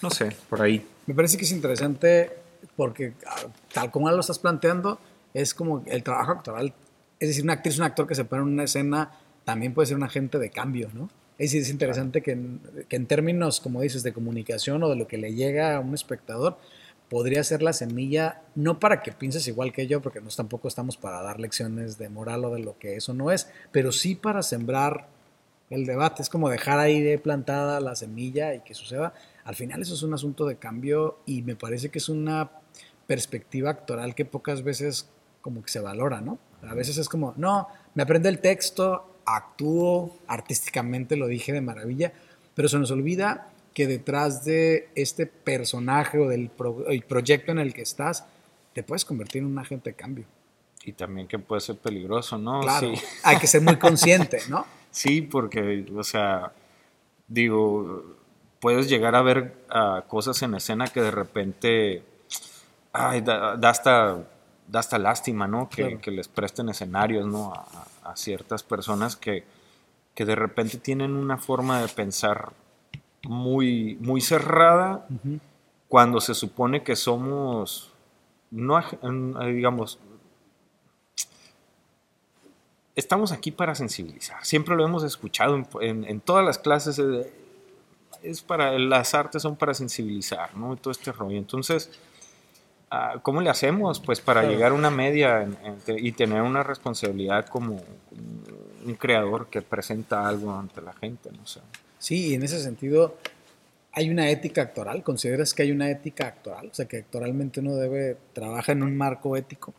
No 0.00 0.08
sé, 0.08 0.30
por 0.48 0.62
ahí. 0.62 0.86
Me 1.06 1.14
parece 1.14 1.36
que 1.36 1.42
es 1.42 1.50
interesante 1.50 2.30
porque 2.76 3.14
ah, 3.26 3.48
tal 3.74 3.90
como 3.90 4.08
lo 4.12 4.20
estás 4.20 4.38
planteando, 4.38 5.00
es 5.34 5.52
como 5.52 5.82
el 5.86 6.04
trabajo 6.04 6.30
actoral. 6.30 6.72
Es 7.18 7.30
decir, 7.30 7.42
una 7.42 7.54
actriz, 7.54 7.78
un 7.78 7.82
actor 7.82 8.06
que 8.06 8.14
se 8.14 8.24
pone 8.24 8.42
en 8.42 8.48
una 8.48 8.62
escena 8.62 9.10
también 9.44 9.74
puede 9.74 9.86
ser 9.86 9.96
un 9.96 10.04
agente 10.04 10.38
de 10.38 10.50
cambio, 10.50 10.88
¿no? 10.94 11.10
Es 11.36 11.50
decir, 11.50 11.62
es 11.62 11.70
interesante 11.70 12.22
que 12.22 12.30
en, 12.30 12.60
que 12.88 12.94
en 12.94 13.06
términos, 13.06 13.58
como 13.58 13.80
dices, 13.80 14.04
de 14.04 14.12
comunicación 14.12 14.80
o 14.84 14.88
de 14.88 14.94
lo 14.94 15.08
que 15.08 15.18
le 15.18 15.34
llega 15.34 15.74
a 15.74 15.80
un 15.80 15.94
espectador, 15.94 16.58
podría 17.08 17.42
ser 17.42 17.60
la 17.60 17.72
semilla, 17.72 18.42
no 18.54 18.78
para 18.78 19.02
que 19.02 19.10
pienses 19.10 19.48
igual 19.48 19.72
que 19.72 19.88
yo, 19.88 20.00
porque 20.00 20.20
no 20.20 20.28
tampoco 20.28 20.68
estamos 20.68 20.96
para 20.96 21.22
dar 21.22 21.40
lecciones 21.40 21.98
de 21.98 22.08
moral 22.08 22.44
o 22.44 22.54
de 22.54 22.60
lo 22.60 22.78
que 22.78 22.94
eso 22.94 23.14
no 23.14 23.32
es, 23.32 23.50
pero 23.72 23.90
sí 23.90 24.14
para 24.14 24.44
sembrar 24.44 25.18
el 25.70 25.86
debate. 25.86 26.22
Es 26.22 26.28
como 26.28 26.50
dejar 26.50 26.78
ahí 26.78 27.00
de 27.00 27.18
plantada 27.18 27.80
la 27.80 27.96
semilla 27.96 28.54
y 28.54 28.60
que 28.60 28.74
suceda. 28.74 29.14
Al 29.44 29.54
final 29.54 29.80
eso 29.80 29.94
es 29.94 30.02
un 30.02 30.12
asunto 30.12 30.46
de 30.46 30.56
cambio 30.56 31.20
y 31.26 31.42
me 31.42 31.56
parece 31.56 31.88
que 31.88 31.98
es 31.98 32.08
una 32.08 32.50
perspectiva 33.06 33.70
actoral 33.70 34.14
que 34.14 34.24
pocas 34.24 34.62
veces 34.62 35.08
como 35.40 35.62
que 35.62 35.70
se 35.70 35.80
valora, 35.80 36.20
¿no? 36.20 36.38
A 36.62 36.74
veces 36.74 36.98
es 36.98 37.08
como, 37.08 37.32
no, 37.36 37.68
me 37.94 38.02
aprendo 38.02 38.28
el 38.28 38.40
texto, 38.40 39.16
actúo 39.24 40.16
artísticamente, 40.26 41.16
lo 41.16 41.26
dije 41.26 41.52
de 41.52 41.60
maravilla, 41.60 42.12
pero 42.54 42.68
se 42.68 42.78
nos 42.78 42.90
olvida 42.90 43.48
que 43.72 43.86
detrás 43.86 44.44
de 44.44 44.90
este 44.94 45.26
personaje 45.26 46.18
o 46.18 46.28
del 46.28 46.50
proyecto 47.08 47.52
en 47.52 47.58
el 47.58 47.72
que 47.72 47.82
estás, 47.82 48.26
te 48.74 48.82
puedes 48.82 49.04
convertir 49.04 49.42
en 49.42 49.46
un 49.46 49.58
agente 49.58 49.90
de 49.90 49.96
cambio. 49.96 50.24
Y 50.84 50.92
también 50.92 51.26
que 51.26 51.38
puede 51.38 51.60
ser 51.60 51.76
peligroso, 51.76 52.38
¿no? 52.38 52.60
Claro, 52.60 52.92
hay 53.22 53.38
que 53.38 53.46
ser 53.46 53.60
muy 53.60 53.76
consciente, 53.76 54.40
¿no? 54.48 54.66
sí, 54.90 55.22
porque, 55.22 55.86
o 55.96 56.02
sea, 56.02 56.52
digo, 57.28 58.16
puedes 58.60 58.88
llegar 58.88 59.14
a 59.14 59.22
ver 59.22 59.54
cosas 60.08 60.42
en 60.42 60.54
escena 60.54 60.86
que 60.88 61.00
de 61.02 61.10
repente, 61.10 62.02
ay, 62.92 63.20
da 63.20 63.54
hasta 63.68 64.24
da 64.70 64.80
hasta 64.80 64.98
lástima, 64.98 65.46
¿no? 65.48 65.68
Que, 65.68 65.98
les 66.10 66.28
presten 66.28 66.68
escenarios, 66.68 67.26
¿no? 67.26 67.52
A, 67.52 67.86
ciertas 68.16 68.64
personas 68.64 69.14
que, 69.14 69.44
que, 70.16 70.24
de 70.24 70.34
repente 70.34 70.78
tienen 70.78 71.14
una 71.14 71.38
forma 71.38 71.80
de 71.80 71.86
pensar 71.86 72.52
muy, 73.22 73.96
muy 74.00 74.20
cerrada 74.20 75.06
cuando 75.86 76.20
se 76.20 76.34
supone 76.34 76.82
que 76.82 76.96
somos, 76.96 77.92
no, 78.50 78.80
digamos, 79.46 80.00
estamos 83.00 83.32
aquí 83.32 83.50
para 83.50 83.74
sensibilizar. 83.74 84.44
Siempre 84.44 84.76
lo 84.76 84.84
hemos 84.84 85.02
escuchado 85.02 85.60
en, 85.80 86.04
en, 86.04 86.20
todas 86.20 86.44
las 86.44 86.58
clases. 86.58 87.00
Es 88.22 88.42
para, 88.42 88.78
las 88.78 89.14
artes 89.14 89.42
son 89.42 89.56
para 89.56 89.74
sensibilizar, 89.74 90.56
¿no? 90.56 90.76
todo 90.76 90.92
este 90.92 91.10
rollo. 91.10 91.38
Entonces, 91.38 91.90
ah, 92.90 93.18
¿cómo 93.22 93.40
le 93.40 93.50
hacemos 93.50 94.00
pues 94.00 94.20
para 94.20 94.44
llegar 94.44 94.72
a 94.72 94.74
una 94.74 94.90
media 94.90 95.48
y 95.88 96.12
tener 96.12 96.42
una 96.42 96.62
responsabilidad 96.62 97.46
como 97.46 97.82
un 98.84 98.94
creador 98.94 99.48
que 99.48 99.62
presenta 99.62 100.28
algo 100.28 100.54
ante 100.54 100.80
la 100.82 100.92
gente? 100.92 101.30
No 101.32 101.46
sé. 101.46 101.60
Sí, 101.98 102.34
en 102.34 102.42
ese 102.42 102.62
sentido, 102.62 103.16
¿hay 103.92 104.10
una 104.10 104.30
ética 104.30 104.62
actoral? 104.62 105.02
¿Consideras 105.02 105.54
que 105.54 105.62
hay 105.62 105.72
una 105.72 105.90
ética 105.90 106.26
actoral? 106.28 106.68
O 106.68 106.74
sea, 106.74 106.86
que 106.86 106.98
actoralmente 106.98 107.60
uno 107.60 107.76
debe 107.76 108.16
trabajar 108.32 108.76
en 108.76 108.82
un 108.82 108.96
marco 108.96 109.36
ético. 109.36 109.74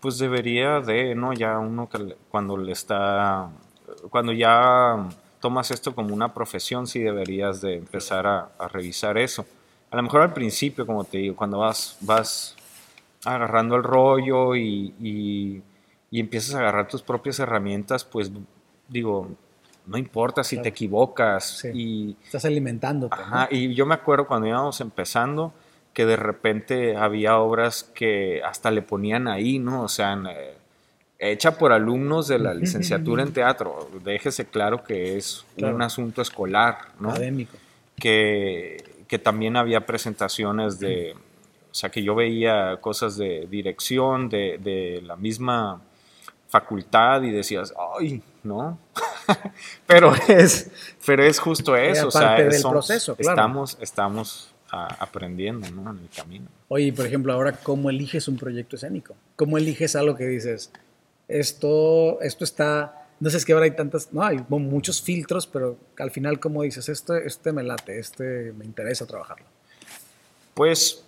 Pues 0.00 0.18
debería 0.18 0.80
de, 0.80 1.14
¿no? 1.14 1.32
Ya 1.32 1.58
uno 1.58 1.88
que 1.88 2.16
cuando 2.28 2.56
le 2.56 2.72
está, 2.72 3.50
cuando 4.10 4.32
ya 4.32 5.08
tomas 5.40 5.70
esto 5.70 5.94
como 5.94 6.14
una 6.14 6.32
profesión, 6.32 6.86
sí 6.86 7.00
deberías 7.00 7.60
de 7.60 7.76
empezar 7.76 8.26
a, 8.26 8.68
revisar 8.68 9.18
eso. 9.18 9.46
A 9.90 9.96
lo 9.96 10.02
mejor 10.02 10.22
al 10.22 10.32
principio, 10.32 10.86
como 10.86 11.04
te 11.04 11.18
digo, 11.18 11.36
cuando 11.36 11.58
vas, 11.58 11.96
vas 12.00 12.56
agarrando 13.24 13.76
el 13.76 13.82
rollo 13.82 14.56
y, 14.56 14.94
y, 15.00 15.62
y 16.10 16.20
empiezas 16.20 16.54
a 16.54 16.58
agarrar 16.58 16.88
tus 16.88 17.02
propias 17.02 17.38
herramientas, 17.38 18.04
pues 18.04 18.30
digo, 18.88 19.28
no 19.86 19.96
importa 19.96 20.42
si 20.42 20.60
te 20.60 20.68
equivocas. 20.68 21.64
Y, 21.72 22.16
Estás 22.24 22.44
alimentando. 22.44 23.08
Ajá, 23.10 23.48
y 23.50 23.74
yo 23.74 23.86
me 23.86 23.94
acuerdo 23.94 24.26
cuando 24.26 24.48
íbamos 24.48 24.80
empezando 24.80 25.52
que 25.96 26.04
de 26.04 26.16
repente 26.16 26.94
había 26.94 27.38
obras 27.38 27.82
que 27.82 28.42
hasta 28.44 28.70
le 28.70 28.82
ponían 28.82 29.28
ahí, 29.28 29.58
¿no? 29.58 29.84
O 29.84 29.88
sea, 29.88 30.12
eh, 30.28 30.54
hecha 31.18 31.56
por 31.56 31.72
alumnos 31.72 32.28
de 32.28 32.38
la 32.38 32.52
licenciatura 32.52 33.22
en 33.22 33.32
teatro. 33.32 33.88
Déjese 34.04 34.44
claro 34.44 34.84
que 34.84 35.16
es 35.16 35.46
un 35.56 35.80
asunto 35.80 36.20
escolar, 36.20 36.76
¿no? 37.00 37.12
Académico. 37.12 37.56
Que, 37.98 38.84
que 39.08 39.18
también 39.18 39.56
había 39.56 39.86
presentaciones 39.86 40.78
de, 40.78 41.14
o 41.70 41.74
sea, 41.74 41.88
que 41.88 42.02
yo 42.02 42.14
veía 42.14 42.76
cosas 42.82 43.16
de 43.16 43.46
dirección, 43.50 44.28
de, 44.28 44.58
de 44.62 45.00
la 45.00 45.16
misma 45.16 45.80
facultad 46.48 47.22
y 47.22 47.30
decías, 47.30 47.72
ay, 47.98 48.22
¿no? 48.42 48.78
pero, 49.86 50.12
es, 50.28 50.70
pero 51.06 51.24
es 51.24 51.38
justo 51.38 51.74
eso. 51.74 52.08
o 52.08 52.10
sea, 52.10 52.34
del 52.34 52.60
proceso, 52.60 53.16
estamos, 53.18 53.78
estamos 53.80 54.52
aprendiendo 54.84 55.70
¿no? 55.70 55.90
en 55.90 55.98
el 55.98 56.08
camino. 56.08 56.46
Oye, 56.68 56.92
por 56.92 57.06
ejemplo, 57.06 57.32
ahora, 57.32 57.52
¿cómo 57.52 57.90
eliges 57.90 58.28
un 58.28 58.36
proyecto 58.36 58.76
escénico? 58.76 59.14
¿Cómo 59.36 59.56
eliges 59.58 59.96
algo 59.96 60.16
que 60.16 60.26
dices, 60.26 60.70
esto, 61.28 62.20
esto 62.20 62.44
está, 62.44 63.08
no 63.20 63.30
sé, 63.30 63.38
es 63.38 63.44
que 63.44 63.52
ahora 63.52 63.64
hay 63.64 63.72
tantas, 63.72 64.12
no, 64.12 64.22
hay 64.22 64.44
muchos 64.48 65.02
filtros, 65.02 65.46
pero 65.46 65.76
al 65.98 66.10
final, 66.10 66.38
¿cómo 66.38 66.62
dices, 66.62 66.88
este, 66.88 67.26
este 67.26 67.52
me 67.52 67.62
late, 67.62 67.98
este 67.98 68.52
me 68.52 68.64
interesa 68.64 69.06
trabajarlo? 69.06 69.46
Pues, 70.54 71.04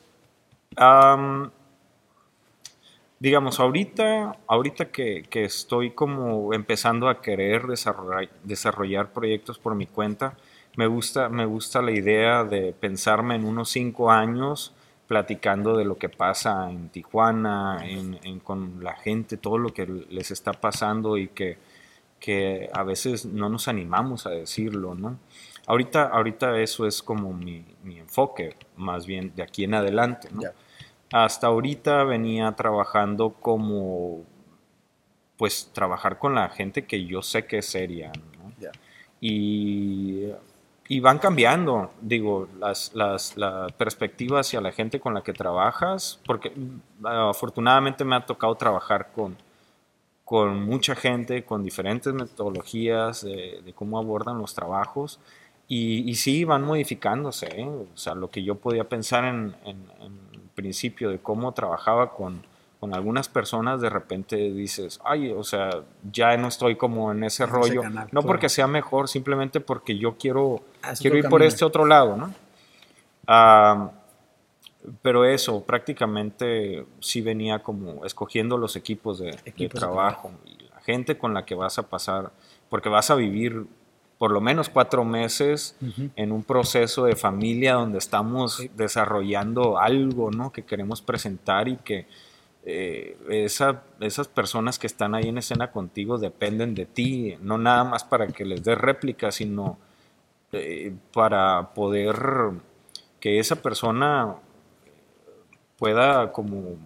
digamos, 3.18 3.60
ahorita, 3.60 4.36
ahorita 4.46 4.90
que, 4.90 5.24
que, 5.28 5.44
estoy 5.44 5.92
como 5.92 6.52
empezando 6.52 7.08
a 7.08 7.20
querer 7.20 7.66
desarrollar, 7.66 8.28
desarrollar 8.44 9.12
proyectos 9.12 9.58
por 9.58 9.74
mi 9.74 9.86
cuenta, 9.86 10.36
me 10.78 10.86
gusta, 10.86 11.28
me 11.28 11.44
gusta 11.44 11.82
la 11.82 11.90
idea 11.90 12.44
de 12.44 12.72
pensarme 12.72 13.34
en 13.34 13.44
unos 13.44 13.68
cinco 13.68 14.12
años 14.12 14.72
platicando 15.08 15.76
de 15.76 15.84
lo 15.84 15.98
que 15.98 16.08
pasa 16.08 16.70
en 16.70 16.88
Tijuana, 16.90 17.80
en, 17.82 18.38
con 18.38 18.84
la 18.84 18.94
gente, 18.94 19.36
todo 19.36 19.58
lo 19.58 19.74
que 19.74 19.86
les 19.86 20.30
está 20.30 20.52
pasando 20.52 21.18
y 21.18 21.26
que, 21.30 21.58
que, 22.20 22.70
a 22.72 22.84
veces 22.84 23.26
no 23.26 23.48
nos 23.48 23.66
animamos 23.66 24.26
a 24.26 24.30
decirlo, 24.30 24.94
¿no? 24.94 25.18
Ahorita, 25.66 26.04
ahorita 26.04 26.56
eso 26.60 26.86
es 26.86 27.02
como 27.02 27.32
mi, 27.32 27.64
mi 27.82 27.98
enfoque, 27.98 28.54
más 28.76 29.04
bien 29.04 29.32
de 29.34 29.42
aquí 29.42 29.64
en 29.64 29.74
adelante, 29.74 30.28
¿no? 30.30 30.42
hasta 31.12 31.48
ahorita 31.48 32.04
venía 32.04 32.52
trabajando 32.52 33.30
como, 33.30 34.22
pues, 35.36 35.72
trabajar 35.72 36.20
con 36.20 36.36
la 36.36 36.48
gente 36.50 36.86
que 36.86 37.04
yo 37.04 37.20
sé 37.20 37.46
que 37.46 37.58
es 37.58 37.66
seria, 37.66 38.12
¿no? 38.12 38.52
Y, 39.20 40.30
y, 40.88 41.00
van 41.00 41.18
cambiando, 41.18 41.90
digo, 42.00 42.48
las, 42.58 42.92
las, 42.94 43.34
hacia 43.36 44.60
la 44.60 44.72
gente 44.72 45.00
con 45.00 45.14
la 45.14 45.22
que 45.22 45.32
trabajas, 45.32 46.20
porque 46.26 46.52
afortunadamente 47.04 48.04
me 48.04 48.16
ha 48.16 48.26
tocado 48.26 48.54
trabajar 48.54 49.10
con, 49.14 49.36
con 50.24 50.64
mucha 50.64 50.94
gente, 50.94 51.44
con 51.44 51.62
diferentes 51.62 52.12
metodologías 52.12 53.22
de, 53.22 53.72
cómo 53.74 53.98
abordan 53.98 54.38
los 54.38 54.54
trabajos. 54.54 55.20
Y, 55.70 56.14
sí, 56.14 56.44
van 56.44 56.62
modificándose. 56.62 57.46
¿eh? 57.60 57.66
O 57.66 57.96
sea, 57.96 58.14
lo 58.14 58.30
que 58.30 58.42
yo 58.42 58.54
podía 58.54 58.88
pensar 58.88 59.24
en, 59.24 59.54
en 59.64 60.50
principio 60.54 61.10
de 61.10 61.18
cómo 61.18 61.52
trabajaba 61.52 62.14
con, 62.14 62.42
con 62.80 62.94
algunas 62.94 63.28
personas, 63.28 63.80
de 63.80 63.90
repente 63.90 64.36
dices, 64.36 65.00
ay, 65.04 65.32
o 65.32 65.42
sea, 65.42 65.82
ya 66.12 66.36
no 66.36 66.48
estoy 66.48 66.76
como 66.76 67.10
en 67.10 67.24
ese 67.24 67.44
rollo. 67.44 67.82
no 68.12 68.22
porque 68.22 68.48
sea 68.48 68.66
mejor, 68.68 69.08
simplemente 69.08 69.60
porque 69.60 69.98
yo 69.98 70.16
quiero, 70.16 70.62
quiero 71.00 71.16
ir 71.16 71.28
por 71.28 71.42
este 71.42 71.64
otro 71.64 71.84
lado, 71.86 72.16
¿no? 72.16 72.32
pero 75.02 75.24
eso, 75.24 75.62
prácticamente 75.64 76.86
sí 77.00 77.20
venía 77.20 77.58
como 77.58 78.06
escogiendo 78.06 78.56
los 78.56 78.76
equipos 78.76 79.18
de, 79.18 79.32
trabajo 79.68 80.30
y 80.46 80.64
la 80.64 80.80
gente 80.80 81.18
con 81.18 81.34
la 81.34 81.44
que 81.44 81.54
vas 81.54 81.78
a 81.78 81.88
pasar, 81.88 82.30
porque 82.70 82.88
vas 82.88 83.10
a 83.10 83.14
vivir 83.14 83.66
por 84.18 84.30
lo 84.30 84.40
menos 84.40 84.68
cuatro 84.68 85.04
meses 85.04 85.76
en 86.16 86.32
un 86.32 86.42
proceso 86.42 87.04
de 87.04 87.14
familia 87.14 87.74
donde 87.74 87.98
estamos 87.98 88.62
desarrollando 88.76 89.78
algo 89.78 90.30
¿no? 90.30 90.52
que 90.52 90.64
queremos 90.64 91.02
presentar 91.02 91.68
y 91.68 91.76
que 91.76 92.06
eh, 92.70 93.16
esa, 93.30 93.82
esas 93.98 94.28
personas 94.28 94.78
que 94.78 94.86
están 94.86 95.14
ahí 95.14 95.28
en 95.28 95.38
escena 95.38 95.70
contigo 95.70 96.18
dependen 96.18 96.74
de 96.74 96.84
ti, 96.84 97.34
no 97.40 97.56
nada 97.56 97.82
más 97.82 98.04
para 98.04 98.26
que 98.26 98.44
les 98.44 98.62
des 98.62 98.76
réplica, 98.76 99.32
sino 99.32 99.78
eh, 100.52 100.94
para 101.14 101.72
poder 101.72 102.16
que 103.20 103.38
esa 103.38 103.56
persona 103.62 104.36
pueda 105.78 106.30
como 106.30 106.76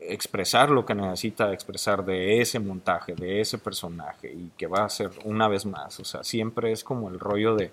expresar 0.00 0.68
lo 0.68 0.84
que 0.84 0.96
necesita 0.96 1.52
expresar 1.52 2.04
de 2.04 2.40
ese 2.40 2.58
montaje, 2.58 3.14
de 3.14 3.40
ese 3.40 3.58
personaje 3.58 4.32
y 4.32 4.50
que 4.56 4.66
va 4.66 4.84
a 4.84 4.88
ser 4.88 5.12
una 5.24 5.46
vez 5.46 5.64
más. 5.64 6.00
O 6.00 6.04
sea, 6.04 6.24
siempre 6.24 6.72
es 6.72 6.82
como 6.82 7.08
el 7.08 7.20
rollo 7.20 7.54
de, 7.54 7.70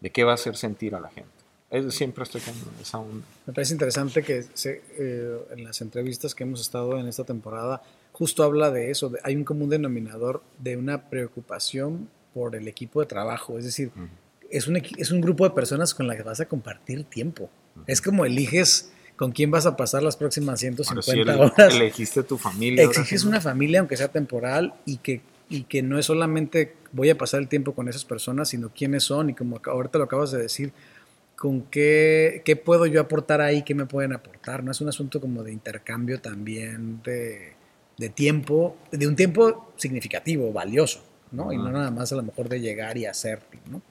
de 0.00 0.10
qué 0.10 0.24
va 0.24 0.32
a 0.32 0.34
hacer 0.34 0.56
sentir 0.56 0.96
a 0.96 1.00
la 1.00 1.10
gente. 1.10 1.43
Siempre 1.90 2.22
estoy 2.22 2.40
con 2.40 2.54
esa 2.80 2.98
onda. 2.98 3.24
Me 3.46 3.52
parece 3.52 3.72
interesante 3.72 4.22
que 4.22 4.44
eh, 4.64 5.38
en 5.50 5.64
las 5.64 5.80
entrevistas 5.80 6.34
que 6.34 6.44
hemos 6.44 6.60
estado 6.60 6.98
en 6.98 7.08
esta 7.08 7.24
temporada 7.24 7.82
justo 8.12 8.44
habla 8.44 8.70
de 8.70 8.90
eso. 8.90 9.12
hay 9.24 9.34
un 9.34 9.44
común 9.44 9.68
denominador 9.68 10.42
de 10.58 10.76
una 10.76 11.10
preocupación 11.10 12.08
por 12.32 12.54
el 12.54 12.68
equipo 12.68 13.00
de 13.00 13.06
trabajo. 13.06 13.58
Es 13.58 13.64
decir, 13.64 13.90
es, 14.50 14.68
un, 14.68 14.76
es 14.76 15.10
un 15.10 15.20
grupo 15.20 15.44
de 15.44 15.50
personas 15.50 15.94
con 15.94 16.06
las 16.06 16.16
que 16.16 16.22
vas 16.22 16.40
a 16.40 16.46
compartir 16.46 17.04
tiempo. 17.04 17.50
Es 17.86 18.00
como 18.00 18.24
eliges 18.24 18.92
con 19.16 19.32
quién 19.32 19.50
vas 19.50 19.66
a 19.66 19.76
pasar 19.76 20.02
las 20.02 20.16
próximas 20.16 20.60
150 20.60 21.36
horas. 21.36 21.74
Elegiste 21.74 22.22
tu 22.22 22.38
familia. 22.38 22.84
Exiges 22.84 23.24
una 23.24 23.40
familia, 23.40 23.80
aunque 23.80 23.96
sea 23.96 24.08
temporal, 24.08 24.74
y 24.86 24.98
que, 24.98 25.22
y 25.48 25.64
que 25.64 25.82
no 25.82 25.98
es 25.98 26.06
solamente 26.06 26.76
voy 26.92 27.10
a 27.10 27.18
pasar 27.18 27.40
el 27.40 27.48
tiempo 27.48 27.74
con 27.74 27.88
esas 27.88 28.04
personas, 28.04 28.48
sino 28.48 28.70
quiénes 28.70 29.02
son, 29.02 29.30
y 29.30 29.34
como 29.34 29.60
ahorita 29.64 29.98
lo 29.98 30.04
acabas 30.04 30.30
de 30.30 30.38
decir, 30.38 30.72
con 31.36 31.62
qué, 31.62 32.42
qué 32.44 32.56
puedo 32.56 32.86
yo 32.86 33.00
aportar 33.00 33.40
ahí, 33.40 33.62
qué 33.62 33.74
me 33.74 33.86
pueden 33.86 34.12
aportar. 34.12 34.62
No 34.62 34.70
es 34.70 34.80
un 34.80 34.88
asunto 34.88 35.20
como 35.20 35.42
de 35.42 35.52
intercambio 35.52 36.20
también 36.20 37.02
de, 37.02 37.52
de 37.98 38.08
tiempo, 38.08 38.76
de 38.90 39.06
un 39.06 39.16
tiempo 39.16 39.72
significativo, 39.76 40.52
valioso. 40.52 41.02
¿no? 41.32 41.52
Y 41.52 41.56
no 41.56 41.70
nada 41.70 41.90
más 41.90 42.12
a 42.12 42.16
lo 42.16 42.22
mejor 42.22 42.48
de 42.48 42.60
llegar 42.60 42.96
y 42.96 43.06
hacer, 43.06 43.40
¿no? 43.68 43.82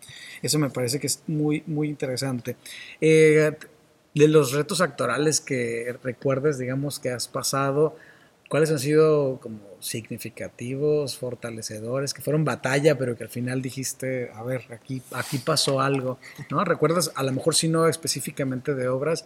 Eso 0.41 0.59
me 0.59 0.69
parece 0.69 0.99
que 0.99 1.07
es 1.07 1.23
muy, 1.27 1.61
muy 1.67 1.89
interesante. 1.89 2.55
Eh, 3.01 3.51
de 4.13 4.27
los 4.27 4.53
retos 4.53 4.81
actorales 4.81 5.41
que 5.41 5.95
recuerdes, 6.03 6.57
digamos, 6.57 6.99
que 6.99 7.09
has 7.09 7.27
pasado, 7.27 7.97
¿cuáles 8.53 8.69
han 8.69 8.77
sido 8.77 9.39
como 9.41 9.61
significativos, 9.79 11.17
fortalecedores, 11.17 12.13
que 12.13 12.21
fueron 12.21 12.45
batalla, 12.45 12.95
pero 12.99 13.17
que 13.17 13.23
al 13.23 13.31
final 13.31 13.63
dijiste, 13.63 14.29
a 14.31 14.43
ver, 14.43 14.61
aquí, 14.71 15.01
aquí 15.11 15.39
pasó 15.39 15.81
algo, 15.81 16.19
¿no? 16.51 16.63
¿Recuerdas, 16.63 17.11
a 17.15 17.23
lo 17.23 17.31
mejor 17.31 17.55
si 17.55 17.67
no 17.67 17.87
específicamente 17.87 18.75
de 18.75 18.89
obras, 18.89 19.25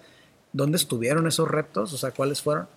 dónde 0.53 0.77
estuvieron 0.77 1.27
esos 1.27 1.45
retos? 1.51 1.91
O 1.91 1.97
sea, 1.97 2.11
¿cuáles 2.11 2.41
fueron? 2.41 2.69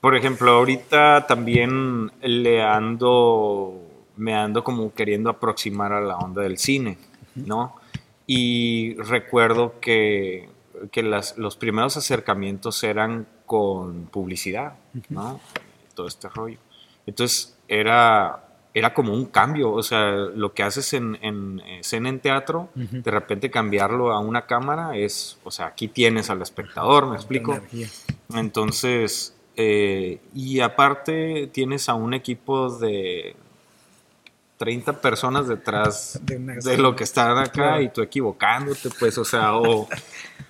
Por 0.00 0.14
ejemplo, 0.14 0.52
ahorita 0.52 1.26
también 1.26 2.12
le 2.22 2.62
ando, 2.62 3.74
me 4.16 4.36
ando 4.36 4.62
como 4.62 4.94
queriendo 4.94 5.30
aproximar 5.30 5.92
a 5.92 6.00
la 6.00 6.16
onda 6.16 6.42
del 6.42 6.58
cine, 6.58 6.96
¿no? 7.34 7.74
Y 8.24 8.94
recuerdo 8.98 9.80
que, 9.80 10.48
que 10.92 11.02
las, 11.02 11.36
los 11.38 11.56
primeros 11.56 11.96
acercamientos 11.96 12.84
eran 12.84 13.26
con 13.50 14.04
publicidad, 14.04 14.74
¿no? 15.08 15.40
Todo 15.96 16.06
este 16.06 16.28
rollo. 16.28 16.58
Entonces 17.04 17.58
era 17.66 18.44
era 18.72 18.94
como 18.94 19.12
un 19.12 19.24
cambio, 19.24 19.72
o 19.72 19.82
sea, 19.82 20.12
lo 20.12 20.54
que 20.54 20.62
haces 20.62 20.92
en, 20.92 21.18
en 21.20 21.58
escena 21.58 22.10
en 22.10 22.20
teatro, 22.20 22.68
de 22.76 23.10
repente 23.10 23.50
cambiarlo 23.50 24.12
a 24.12 24.20
una 24.20 24.46
cámara 24.46 24.96
es, 24.96 25.36
o 25.42 25.50
sea, 25.50 25.66
aquí 25.66 25.88
tienes 25.88 26.30
al 26.30 26.40
espectador, 26.42 27.08
¿me 27.08 27.16
explico? 27.16 27.58
Entonces, 28.32 29.34
eh, 29.56 30.20
y 30.32 30.60
aparte 30.60 31.50
tienes 31.52 31.88
a 31.88 31.94
un 31.94 32.14
equipo 32.14 32.70
de 32.78 33.34
30 34.60 35.00
personas 35.00 35.48
detrás 35.48 36.20
de, 36.22 36.76
lo 36.76 36.94
que 36.94 37.04
están 37.04 37.38
acá 37.38 37.80
y 37.80 37.88
tú 37.88 38.02
equivocándote, 38.02 38.90
pues, 39.00 39.16
o 39.16 39.24
sea, 39.24 39.56
o, 39.56 39.88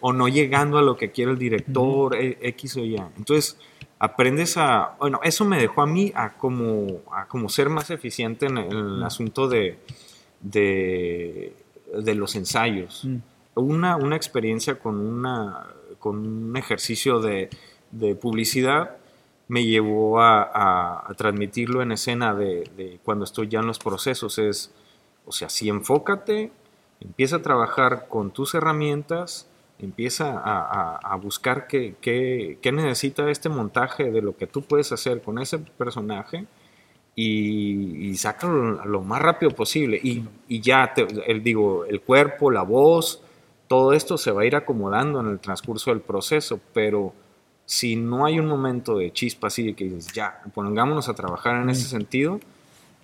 o, 0.00 0.12
no 0.12 0.26
llegando 0.26 0.78
a 0.78 0.82
lo 0.82 0.96
que 0.96 1.12
quiere 1.12 1.30
el 1.30 1.38
director, 1.38 2.16
e, 2.16 2.36
X 2.42 2.76
o 2.76 2.80
Y. 2.80 2.96
Entonces, 3.16 3.56
aprendes 4.00 4.56
a, 4.56 4.96
bueno, 4.98 5.20
eso 5.22 5.44
me 5.44 5.60
dejó 5.60 5.82
a 5.82 5.86
mí 5.86 6.10
a 6.16 6.32
como, 6.32 7.02
a 7.12 7.26
como 7.26 7.48
ser 7.48 7.68
más 7.68 7.90
eficiente 7.90 8.46
en 8.46 8.58
el, 8.58 9.00
asunto 9.04 9.46
de, 9.46 9.78
de, 10.40 11.54
los 12.16 12.34
ensayos. 12.34 13.06
Una, 13.54 13.94
una 13.94 14.16
experiencia 14.16 14.80
con, 14.80 14.98
una, 14.98 15.68
con 16.00 16.18
un 16.26 16.56
ejercicio 16.56 17.20
de, 17.20 17.48
de 17.92 18.16
publicidad 18.16 18.96
me 19.50 19.64
llevó 19.64 20.22
a, 20.22 21.12
transmitirlo 21.16 21.82
en 21.82 21.90
escena 21.90 22.34
de, 22.34 23.00
cuando 23.04 23.24
estoy 23.24 23.48
ya 23.48 23.58
en 23.58 23.66
los 23.66 23.80
procesos. 23.80 24.38
Es, 24.38 24.72
o 25.26 25.32
sea, 25.32 25.50
si 25.50 25.68
enfócate, 25.68 26.52
empieza 27.00 27.36
a 27.36 27.42
trabajar 27.42 28.06
con 28.08 28.30
tus 28.30 28.54
herramientas, 28.54 29.48
empieza 29.80 30.40
a, 30.40 31.16
buscar 31.16 31.66
qué, 31.66 32.58
necesita 32.72 33.28
este 33.28 33.48
montaje 33.48 34.12
de 34.12 34.22
lo 34.22 34.36
que 34.36 34.46
tú 34.46 34.62
puedes 34.62 34.92
hacer 34.92 35.20
con 35.20 35.40
ese 35.40 35.58
personaje 35.58 36.46
y, 37.16 38.08
y 38.08 38.16
sácalo 38.18 38.84
lo 38.84 39.02
más 39.02 39.20
rápido 39.20 39.50
posible. 39.50 39.98
Y, 40.00 40.28
y 40.46 40.60
ya, 40.60 40.94
te, 40.94 41.08
el, 41.26 41.42
digo, 41.42 41.86
el 41.86 42.00
cuerpo, 42.02 42.52
la 42.52 42.62
voz, 42.62 43.20
todo 43.66 43.94
esto 43.94 44.16
se 44.16 44.30
va 44.30 44.42
a 44.42 44.46
ir 44.46 44.54
acomodando 44.54 45.18
en 45.18 45.26
el 45.26 45.40
transcurso 45.40 45.90
del 45.90 46.02
proceso, 46.02 46.60
pero 46.72 47.12
si 47.70 47.94
no 47.94 48.26
hay 48.26 48.40
un 48.40 48.46
momento 48.46 48.98
de 48.98 49.12
chispa 49.12 49.46
así 49.46 49.62
de 49.62 49.74
que 49.74 49.84
dices, 49.84 50.12
ya, 50.12 50.40
pongámonos 50.52 51.08
a 51.08 51.14
trabajar 51.14 51.62
en 51.62 51.70
ese 51.70 51.84
sentido, 51.84 52.40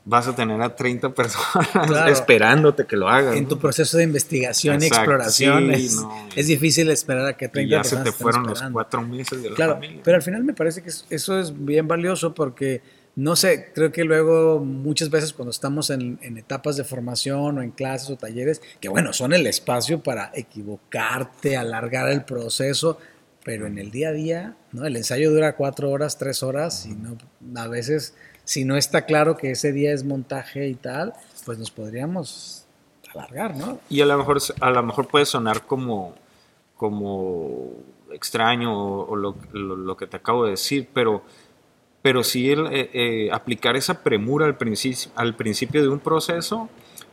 vas 0.05 0.27
a 0.27 0.35
tener 0.35 0.61
a 0.61 0.75
30 0.75 1.11
personas 1.15 2.09
esperándote 2.09 2.85
que 2.85 2.97
lo 2.97 3.09
hagan. 3.09 3.37
En 3.37 3.47
tu 3.47 3.61
proceso 3.61 3.97
de 3.97 4.03
investigación 4.03 4.83
y 4.83 4.87
exploración 4.87 5.71
es, 5.71 6.05
difícil 6.49 6.91
esperar 6.91 7.27
a 7.27 7.37
que 7.37 7.47
30 7.47 7.69
y 7.69 7.71
ya 7.71 7.85
se 7.85 7.97
te 7.99 8.11
fueron 8.11 8.45
los 8.49 8.61
cuatro 8.73 9.03
meses 9.03 9.41
de 9.41 9.51
la 9.51 9.55
claro, 9.55 9.79
Pero 10.03 10.17
al 10.17 10.23
final 10.25 10.43
me 10.43 10.53
parece 10.53 10.83
que 10.83 10.91
eso 11.11 11.39
es 11.39 11.65
bien 11.65 11.87
valioso 11.87 12.35
porque, 12.35 12.83
no 13.15 13.37
sé, 13.37 13.71
creo 13.73 13.93
que 13.93 14.03
luego 14.03 14.59
muchas 14.59 15.11
veces 15.11 15.33
cuando 15.33 15.53
estamos 15.53 15.91
en, 15.91 16.19
en 16.23 16.39
etapas 16.39 16.77
de 16.77 16.83
formación 16.83 17.59
o 17.59 17.63
en 17.63 17.71
clases 17.71 18.11
o 18.11 18.17
talleres, 18.17 18.61
que 18.81 18.89
bueno, 18.89 19.13
son 19.13 19.33
el 19.33 19.47
espacio 19.47 20.01
para 20.03 20.33
equivocarte, 20.35 21.57
alargar 21.57 22.09
el 22.09 22.25
proceso, 22.25 22.99
pero 23.47 23.69
en 23.69 23.79
el 23.79 23.93
día 23.93 24.09
a 24.09 24.13
día, 24.13 24.57
¿no? 24.73 24.87
El 24.87 24.97
ensayo 24.97 25.31
dura 25.31 25.55
cuatro 25.55 25.91
horas, 25.91 26.19
tres 26.19 26.43
horas 26.43 26.85
y 26.85 26.97
no, 26.97 27.17
a 27.55 27.69
veces 27.69 28.17
si 28.43 28.65
no 28.65 28.77
está 28.77 29.07
claro 29.07 29.37
que 29.37 29.53
ese 29.53 29.71
día 29.71 29.93
es 29.93 30.03
montaje 30.03 30.67
y 30.67 30.75
tal, 30.75 31.13
pues 31.45 31.57
nos 31.57 31.71
podríamos 31.71 32.67
alargar, 33.15 33.55
¿no? 33.57 33.79
Y 33.89 34.01
a 34.01 34.07
lo 34.07 34.19
mejor, 34.19 34.39
a 34.61 34.71
lo 34.71 34.83
mejor 34.83 35.07
puede 35.07 35.27
sonar 35.27 35.65
como, 35.65 36.17
como 36.77 37.71
extraño 38.11 38.77
o, 38.77 39.15
lo, 39.15 39.97
que 39.97 40.09
te 40.09 40.17
acabo 40.17 40.47
de 40.47 40.51
decir, 40.51 40.89
pero, 40.93 41.23
pero 42.03 42.25
sí 42.25 42.51
el, 42.51 42.67
eh, 42.67 42.91
eh, 42.93 43.29
aplicar 43.31 43.77
esa 43.77 44.03
premura 44.03 44.47
al, 44.47 44.57
principio, 44.57 45.13
al 45.15 45.37
principio 45.37 45.83
de 45.83 45.89
un 45.89 46.01
proceso 46.01 46.69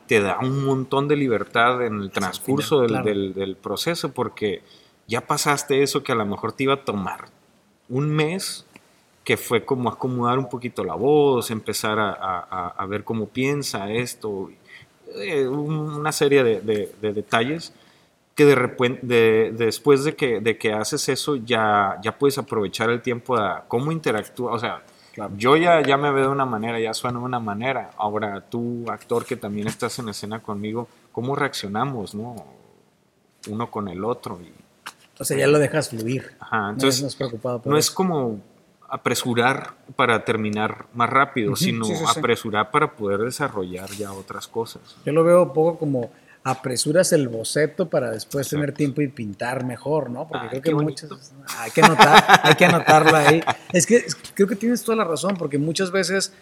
te 0.08 0.20
da 0.20 0.40
un 0.40 0.66
montón 0.66 1.08
de 1.08 1.16
libertad 1.16 1.86
en 1.86 2.02
el 2.02 2.10
transcurso 2.10 2.82
del, 2.82 3.36
del 3.36 3.56
proceso, 3.56 4.14
porque 4.14 4.64
ya 5.08 5.22
pasaste 5.22 5.84
eso 5.84 6.04
que 6.04 6.12
a 6.12 6.16
lo 6.16 6.26
mejor 6.26 6.54
te 6.54 6.64
iba 6.64 6.74
a 6.76 6.86
tomar 6.86 7.26
un 7.90 8.10
mes 8.10 8.66
que 9.24 9.38
fue 9.38 9.64
como 9.64 9.90
acomodar 9.90 10.38
un 10.38 10.50
poquito 10.50 10.84
la 10.84 10.96
voz, 10.96 11.50
empezar 11.52 11.98
a, 12.00 12.86
ver 12.88 13.04
cómo 13.04 13.28
piensa 13.28 13.90
esto, 13.90 14.50
eh, 15.16 15.48
una 15.48 16.12
serie 16.12 16.44
de, 16.44 16.92
detalles 17.02 17.74
que 18.36 18.46
de 18.46 18.56
repente, 18.56 19.52
después 19.54 20.04
de 20.04 20.16
que, 20.16 20.40
de 20.42 20.58
que 20.58 20.74
haces 20.74 21.08
eso, 21.08 21.36
ya, 21.36 22.00
ya 22.02 22.18
puedes 22.18 22.38
aprovechar 22.38 22.90
el 22.90 23.02
tiempo 23.02 23.38
a 23.38 23.64
cómo 23.68 23.92
interactúa, 23.92 24.52
o 24.52 24.60
sea, 24.60 24.84
yo 25.38 25.56
ya, 25.56 25.82
ya 25.82 25.98
me 25.98 26.12
veo 26.12 26.24
de 26.24 26.30
una 26.30 26.46
manera, 26.46 26.80
ya 26.80 26.94
suena 26.94 27.20
de 27.20 27.26
una 27.26 27.40
manera, 27.40 27.92
ahora 27.98 28.42
tú, 28.42 28.86
actor 28.90 29.26
que 29.26 29.36
también 29.36 29.68
estás 29.68 30.00
en 30.00 30.10
escena 30.10 30.42
conmigo, 30.42 30.88
¿cómo 31.12 31.36
reaccionamos, 31.36 32.16
no? 32.16 32.36
Uno 33.48 33.70
con 33.70 33.88
el 33.88 34.04
otro. 34.04 34.40
Y, 34.42 34.52
o 35.20 35.24
sea, 35.24 35.38
ya 35.38 35.48
lo 35.48 35.60
dejas 35.60 35.90
fluir. 35.90 36.32
Ajá, 36.40 36.70
entonces, 36.72 37.02
no, 37.02 37.18
preocupado 37.18 37.62
no 37.66 37.78
es 37.78 37.92
como 37.92 38.42
apresurar 38.90 39.74
para 39.96 40.24
terminar 40.24 40.86
más 40.94 41.10
rápido, 41.10 41.56
sino 41.56 41.88
apresurar 42.08 42.70
para 42.70 42.96
poder 42.96 43.22
desarrollar 43.22 43.90
ya 43.92 44.12
otras 44.12 44.48
cosas. 44.48 44.82
Yo 45.06 45.14
lo 45.14 45.24
veo 45.24 45.44
un 45.44 45.54
poco 45.54 45.80
como 45.80 46.12
apresuras 46.44 47.14
el 47.14 47.30
boceto 47.30 47.90
para 47.90 48.12
después 48.12 48.50
tener 48.50 48.74
tiempo 48.74 49.02
y 49.02 49.08
pintar 49.08 49.66
mejor, 49.66 50.10
¿no? 50.10 50.28
Porque 50.28 50.62
creo 50.62 50.78
que 50.78 50.84
muchas 50.84 51.34
hay 51.58 51.72
que 51.72 51.82
anotar, 51.82 52.24
hay 52.44 52.56
que 52.56 52.66
anotarlo 52.66 53.18
ahí. 53.18 53.42
Es 53.74 53.88
que 53.88 54.06
creo 54.36 54.48
que 54.48 54.56
tienes 54.56 54.84
toda 54.84 54.98
la 54.98 55.06
razón, 55.06 55.38
porque 55.38 55.58
muchas 55.58 55.90
veces 55.90 56.34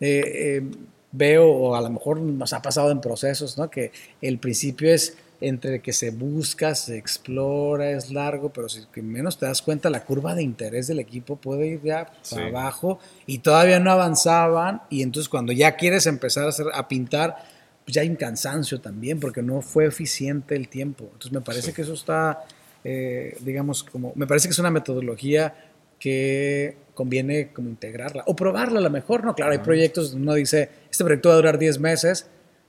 eh, 0.00 0.22
eh, 0.24 0.70
veo, 1.12 1.46
o 1.46 1.76
a 1.76 1.80
lo 1.80 1.90
mejor 1.90 2.18
nos 2.18 2.52
ha 2.52 2.62
pasado 2.62 2.90
en 2.90 3.00
procesos, 3.00 3.56
¿no? 3.58 3.70
Que 3.70 3.92
el 4.20 4.38
principio 4.38 4.92
es 4.92 5.16
entre 5.40 5.80
que 5.80 5.92
se 5.92 6.10
busca, 6.10 6.74
se 6.74 6.98
explora, 6.98 7.90
es 7.90 8.10
largo, 8.10 8.52
pero 8.52 8.68
si 8.68 8.86
menos 9.00 9.38
te 9.38 9.46
das 9.46 9.62
cuenta, 9.62 9.88
la 9.88 10.04
curva 10.04 10.34
de 10.34 10.42
interés 10.42 10.86
del 10.86 10.98
equipo 10.98 11.36
puede 11.36 11.66
ir 11.66 11.82
ya 11.82 12.12
para 12.30 12.46
abajo 12.46 12.98
y 13.26 13.38
todavía 13.38 13.80
no 13.80 13.90
avanzaban 13.90 14.82
y 14.90 15.02
entonces 15.02 15.28
cuando 15.28 15.52
ya 15.52 15.76
quieres 15.76 16.06
empezar 16.06 16.44
a, 16.44 16.48
hacer, 16.48 16.66
a 16.74 16.88
pintar, 16.88 17.36
pues 17.84 17.94
ya 17.94 18.02
hay 18.02 18.10
un 18.10 18.16
cansancio 18.16 18.80
también 18.80 19.18
porque 19.18 19.42
no 19.42 19.62
fue 19.62 19.86
eficiente 19.86 20.56
el 20.56 20.68
tiempo. 20.68 21.04
Entonces 21.04 21.32
me 21.32 21.40
parece 21.40 21.72
que 21.72 21.82
eso 21.82 21.94
está, 21.94 22.44
eh, 22.84 23.36
digamos, 23.40 23.82
como, 23.82 24.12
me 24.16 24.26
parece 24.26 24.48
que 24.48 24.52
es 24.52 24.58
una 24.58 24.70
metodología 24.70 25.54
que 25.98 26.76
conviene 26.94 27.48
como 27.52 27.68
integrarla 27.70 28.24
o 28.26 28.36
probarla 28.36 28.78
a 28.78 28.82
lo 28.82 28.90
mejor, 28.90 29.24
¿no? 29.24 29.34
Claro, 29.34 29.52
hay 29.52 29.58
proyectos 29.58 30.12
uno 30.12 30.34
dice, 30.34 30.68
este 30.90 31.02
proyecto 31.02 31.30
va 31.30 31.34
a 31.34 31.36
durar 31.36 31.58
10 31.58 31.78
meses, 31.78 32.26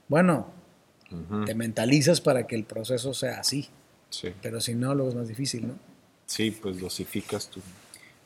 bueno, 0.08 0.61
te 1.46 1.54
mentalizas 1.54 2.20
para 2.20 2.46
que 2.46 2.54
el 2.54 2.64
proceso 2.64 3.14
sea 3.14 3.40
así. 3.40 3.68
Pero 4.42 4.60
si 4.60 4.74
no, 4.74 4.94
luego 4.94 5.10
es 5.10 5.16
más 5.16 5.28
difícil, 5.28 5.68
¿no? 5.68 5.74
Sí, 6.26 6.50
pues 6.50 6.80
dosificas 6.80 7.48
tú. 7.48 7.60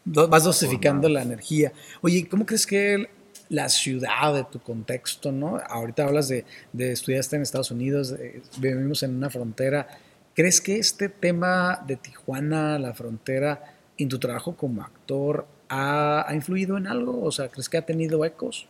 vas 0.04 0.44
dosificando 0.44 1.08
la 1.08 1.22
energía. 1.22 1.72
Oye, 2.02 2.28
¿cómo 2.28 2.46
crees 2.46 2.66
que 2.66 3.08
la 3.48 3.68
ciudad 3.68 4.34
de 4.34 4.44
tu 4.44 4.60
contexto, 4.60 5.32
¿no? 5.32 5.58
Ahorita 5.68 6.04
hablas 6.04 6.28
de, 6.28 6.44
de 6.72 6.92
estudiaste 6.92 7.36
en 7.36 7.42
Estados 7.42 7.70
Unidos, 7.70 8.14
vivimos 8.58 9.02
en 9.02 9.14
una 9.14 9.30
frontera. 9.30 9.88
¿Crees 10.34 10.60
que 10.60 10.78
este 10.78 11.08
tema 11.08 11.82
de 11.86 11.96
Tijuana, 11.96 12.78
la 12.78 12.92
frontera, 12.94 13.76
en 13.96 14.08
tu 14.08 14.18
trabajo 14.18 14.56
como 14.56 14.82
actor, 14.82 15.46
ha, 15.68 16.28
ha 16.28 16.34
influido 16.34 16.76
en 16.76 16.86
algo? 16.86 17.22
O 17.22 17.32
sea, 17.32 17.48
¿crees 17.48 17.68
que 17.68 17.78
ha 17.78 17.86
tenido 17.86 18.24
ecos? 18.24 18.68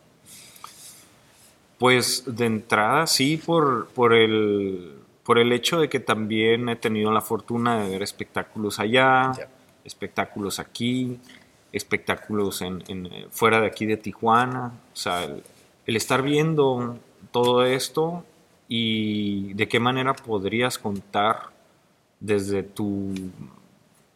Pues 1.77 2.23
de 2.25 2.45
entrada 2.45 3.05
sí, 3.05 3.37
por, 3.37 3.87
por, 3.89 4.13
el, 4.13 4.95
por 5.23 5.37
el 5.37 5.51
hecho 5.51 5.79
de 5.79 5.89
que 5.89 5.99
también 5.99 6.69
he 6.69 6.75
tenido 6.75 7.11
la 7.11 7.21
fortuna 7.21 7.83
de 7.83 7.89
ver 7.89 8.01
espectáculos 8.01 8.79
allá, 8.79 9.31
espectáculos 9.83 10.59
aquí, 10.59 11.19
espectáculos 11.71 12.61
en, 12.61 12.83
en, 12.87 13.09
fuera 13.29 13.61
de 13.61 13.67
aquí 13.67 13.85
de 13.85 13.97
Tijuana. 13.97 14.73
O 14.93 14.95
sea, 14.95 15.23
el, 15.85 15.95
estar 15.95 16.21
viendo 16.23 16.97
todo 17.31 17.63
esto 17.63 18.25
y 18.67 19.53
de 19.53 19.67
qué 19.67 19.79
manera 19.79 20.13
podrías 20.13 20.77
contar 20.77 21.51
desde 22.19 22.63
tu 22.63 23.13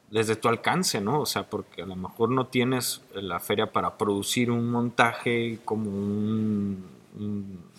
desde 0.10 0.36
tu 0.36 0.50
alcance, 0.50 1.00
¿no? 1.00 1.22
O 1.22 1.26
sea, 1.26 1.44
porque 1.44 1.84
a 1.84 1.86
lo 1.86 1.96
mejor 1.96 2.30
no 2.30 2.48
tienes 2.48 3.02
la 3.14 3.40
feria 3.40 3.72
para 3.72 3.98
producir 3.98 4.52
un 4.52 4.70
montaje 4.70 5.60
como 5.64 5.90
un 5.90 6.84
un, 7.18 7.72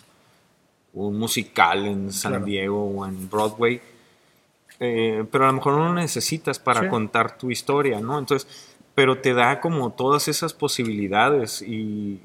musical 0.93 1.85
en 1.85 2.13
San 2.13 2.45
Diego 2.45 2.83
o 2.85 3.05
en 3.05 3.29
Broadway, 3.29 3.81
eh, 4.79 5.25
pero 5.31 5.45
a 5.45 5.47
lo 5.47 5.53
mejor 5.53 5.73
no 5.73 5.85
lo 5.85 5.93
necesitas 5.95 6.59
para 6.59 6.89
contar 6.89 7.37
tu 7.37 7.49
historia, 7.49 7.99
¿no? 7.99 8.19
Entonces, 8.19 8.47
pero 8.95 9.19
te 9.19 9.33
da 9.33 9.59
como 9.59 9.91
todas 9.91 10.27
esas 10.27 10.53
posibilidades 10.53 11.61
y, 11.61 12.21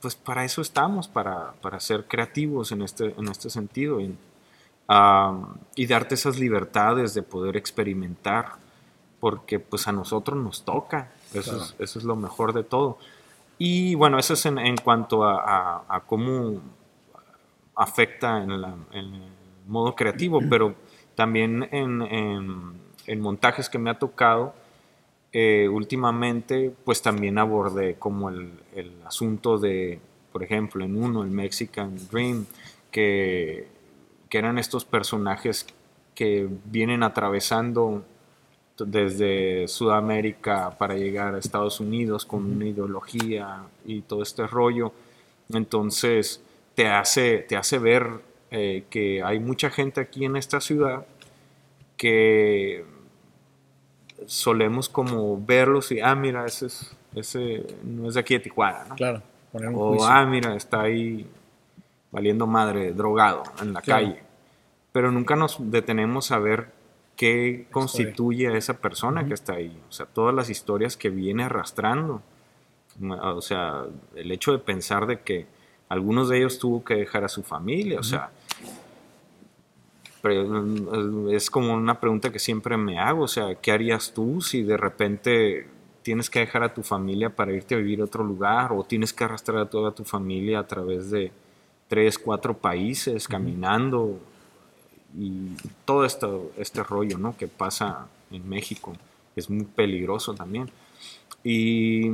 pues 0.00 0.16
para 0.16 0.44
eso 0.44 0.62
estamos, 0.62 1.06
para, 1.06 1.54
ser 1.78 2.06
creativos 2.06 2.72
en 2.72 2.82
este, 2.82 3.14
en 3.16 3.28
este 3.28 3.50
sentido 3.50 4.00
y, 4.00 4.16
y 5.76 5.86
darte 5.86 6.14
esas 6.14 6.38
libertades 6.38 7.14
de 7.14 7.22
poder 7.22 7.56
experimentar, 7.56 8.54
porque 9.20 9.60
pues 9.60 9.86
a 9.86 9.92
nosotros 9.92 10.42
nos 10.42 10.64
toca, 10.64 11.12
eso, 11.32 11.56
es, 11.56 11.76
eso 11.78 11.98
es 11.98 12.04
lo 12.04 12.16
mejor 12.16 12.52
de 12.52 12.64
todo. 12.64 12.98
Y 13.58 13.94
bueno, 13.94 14.18
eso 14.18 14.34
es 14.34 14.46
en, 14.46 14.58
en 14.58 14.76
cuanto 14.76 15.24
a, 15.24 15.84
a, 15.88 16.00
cómo 16.00 16.60
afecta 17.74 18.42
en, 18.42 18.60
la, 18.60 18.74
en, 18.92 19.14
el 19.14 19.32
modo 19.66 19.94
creativo, 19.94 20.40
pero 20.50 20.74
también 21.14 21.68
en, 21.72 22.02
en 23.06 23.20
montajes 23.20 23.68
que 23.68 23.78
me 23.78 23.90
ha 23.90 23.98
tocado, 23.98 24.54
eh, 25.34 25.66
últimamente, 25.68 26.74
pues 26.84 27.00
también 27.00 27.38
abordé 27.38 27.94
como 27.94 28.28
el, 28.28 28.52
el, 28.74 28.92
asunto 29.06 29.58
de, 29.58 29.98
por 30.30 30.42
ejemplo, 30.42 30.84
en 30.84 31.02
uno, 31.02 31.22
el 31.22 31.30
Mexican 31.30 31.96
Dream, 32.10 32.44
que, 32.90 33.66
que 34.28 34.38
eran 34.38 34.58
estos 34.58 34.84
personajes 34.84 35.66
que 36.14 36.46
vienen 36.66 37.02
atravesando 37.02 38.04
desde 38.86 39.68
Sudamérica 39.68 40.70
para 40.78 40.94
llegar 40.94 41.34
a 41.34 41.38
Estados 41.38 41.80
Unidos 41.80 42.24
con 42.24 42.44
una 42.44 42.66
ideología 42.66 43.62
y 43.84 44.02
todo 44.02 44.22
este 44.22 44.46
rollo. 44.46 44.92
Entonces 45.52 46.42
te 46.74 46.88
hace, 46.88 47.38
te 47.38 47.56
hace 47.56 47.78
ver 47.78 48.08
eh, 48.50 48.84
que 48.90 49.22
hay 49.22 49.38
mucha 49.40 49.70
gente 49.70 50.00
aquí 50.00 50.24
en 50.24 50.36
esta 50.36 50.60
ciudad 50.60 51.06
que 51.96 52.84
solemos 54.26 54.88
como 54.88 55.40
verlos 55.44 55.92
y, 55.92 56.00
ah, 56.00 56.14
mira, 56.14 56.46
ese, 56.46 56.66
es, 56.66 56.96
ese 57.14 57.66
no 57.84 58.08
es 58.08 58.14
de 58.14 58.20
aquí 58.20 58.34
de 58.34 58.40
Tijuana, 58.40 58.84
¿no? 58.88 58.94
Claro, 58.94 59.22
poner 59.50 59.68
un 59.68 59.74
O, 59.76 60.04
ah, 60.04 60.24
mira, 60.26 60.54
está 60.54 60.82
ahí 60.82 61.26
valiendo 62.10 62.46
madre, 62.46 62.92
drogado 62.92 63.42
en 63.60 63.72
la 63.72 63.82
calle. 63.82 64.22
Pero 64.92 65.10
nunca 65.10 65.34
nos 65.34 65.56
detenemos 65.58 66.30
a 66.30 66.38
ver 66.38 66.68
qué 67.16 67.66
constituye 67.70 68.48
a 68.48 68.56
esa 68.56 68.78
persona 68.78 69.26
que 69.26 69.34
está 69.34 69.54
ahí. 69.54 69.80
O 69.88 69.92
sea, 69.92 70.06
todas 70.06 70.34
las 70.34 70.50
historias 70.50 70.96
que 70.96 71.10
viene 71.10 71.44
arrastrando. 71.44 72.22
O 73.00 73.40
sea, 73.40 73.84
el 74.14 74.30
hecho 74.32 74.52
de 74.52 74.58
pensar 74.58 75.06
de 75.06 75.20
que 75.20 75.46
algunos 75.88 76.28
de 76.28 76.38
ellos 76.38 76.58
tuvo 76.58 76.84
que 76.84 76.94
dejar 76.94 77.24
a 77.24 77.28
su 77.28 77.42
familia, 77.42 78.00
o 78.00 78.02
sea, 78.02 78.30
es 81.30 81.50
como 81.50 81.74
una 81.74 81.98
pregunta 81.98 82.30
que 82.30 82.38
siempre 82.38 82.76
me 82.76 82.98
hago, 82.98 83.24
o 83.24 83.28
sea, 83.28 83.54
¿qué 83.56 83.72
harías 83.72 84.12
tú 84.12 84.40
si 84.40 84.62
de 84.62 84.76
repente 84.76 85.66
tienes 86.02 86.30
que 86.30 86.40
dejar 86.40 86.62
a 86.62 86.74
tu 86.74 86.82
familia 86.82 87.30
para 87.30 87.52
irte 87.52 87.74
a 87.74 87.78
vivir 87.78 88.00
a 88.00 88.04
otro 88.04 88.24
lugar 88.24 88.72
o 88.72 88.84
tienes 88.84 89.12
que 89.12 89.24
arrastrar 89.24 89.58
a 89.58 89.70
toda 89.70 89.92
tu 89.92 90.04
familia 90.04 90.60
a 90.60 90.66
través 90.66 91.10
de 91.10 91.32
tres, 91.88 92.18
cuatro 92.18 92.56
países 92.56 93.26
caminando? 93.26 94.18
Y 95.18 95.56
todo 95.84 96.04
esto, 96.04 96.52
este 96.56 96.82
rollo 96.82 97.18
¿no? 97.18 97.36
que 97.36 97.48
pasa 97.48 98.08
en 98.30 98.48
México 98.48 98.94
es 99.36 99.50
muy 99.50 99.64
peligroso 99.64 100.34
también. 100.34 100.70
Y, 101.44 102.12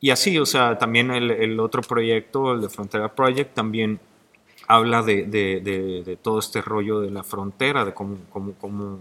y 0.00 0.10
así, 0.10 0.38
o 0.38 0.46
sea, 0.46 0.78
también 0.78 1.10
el, 1.10 1.30
el, 1.30 1.60
otro 1.60 1.82
proyecto, 1.82 2.54
el 2.54 2.60
de 2.60 2.68
Frontera 2.68 3.14
Project, 3.14 3.54
también 3.54 4.00
habla 4.66 5.02
de, 5.02 5.24
de, 5.24 5.60
de, 5.60 6.16
todo 6.16 6.38
este 6.38 6.60
rollo 6.62 7.00
de 7.00 7.10
la 7.10 7.22
frontera, 7.22 7.84
de 7.84 7.94
cómo, 7.94 8.18
cómo, 8.30 8.54
cómo, 8.54 8.98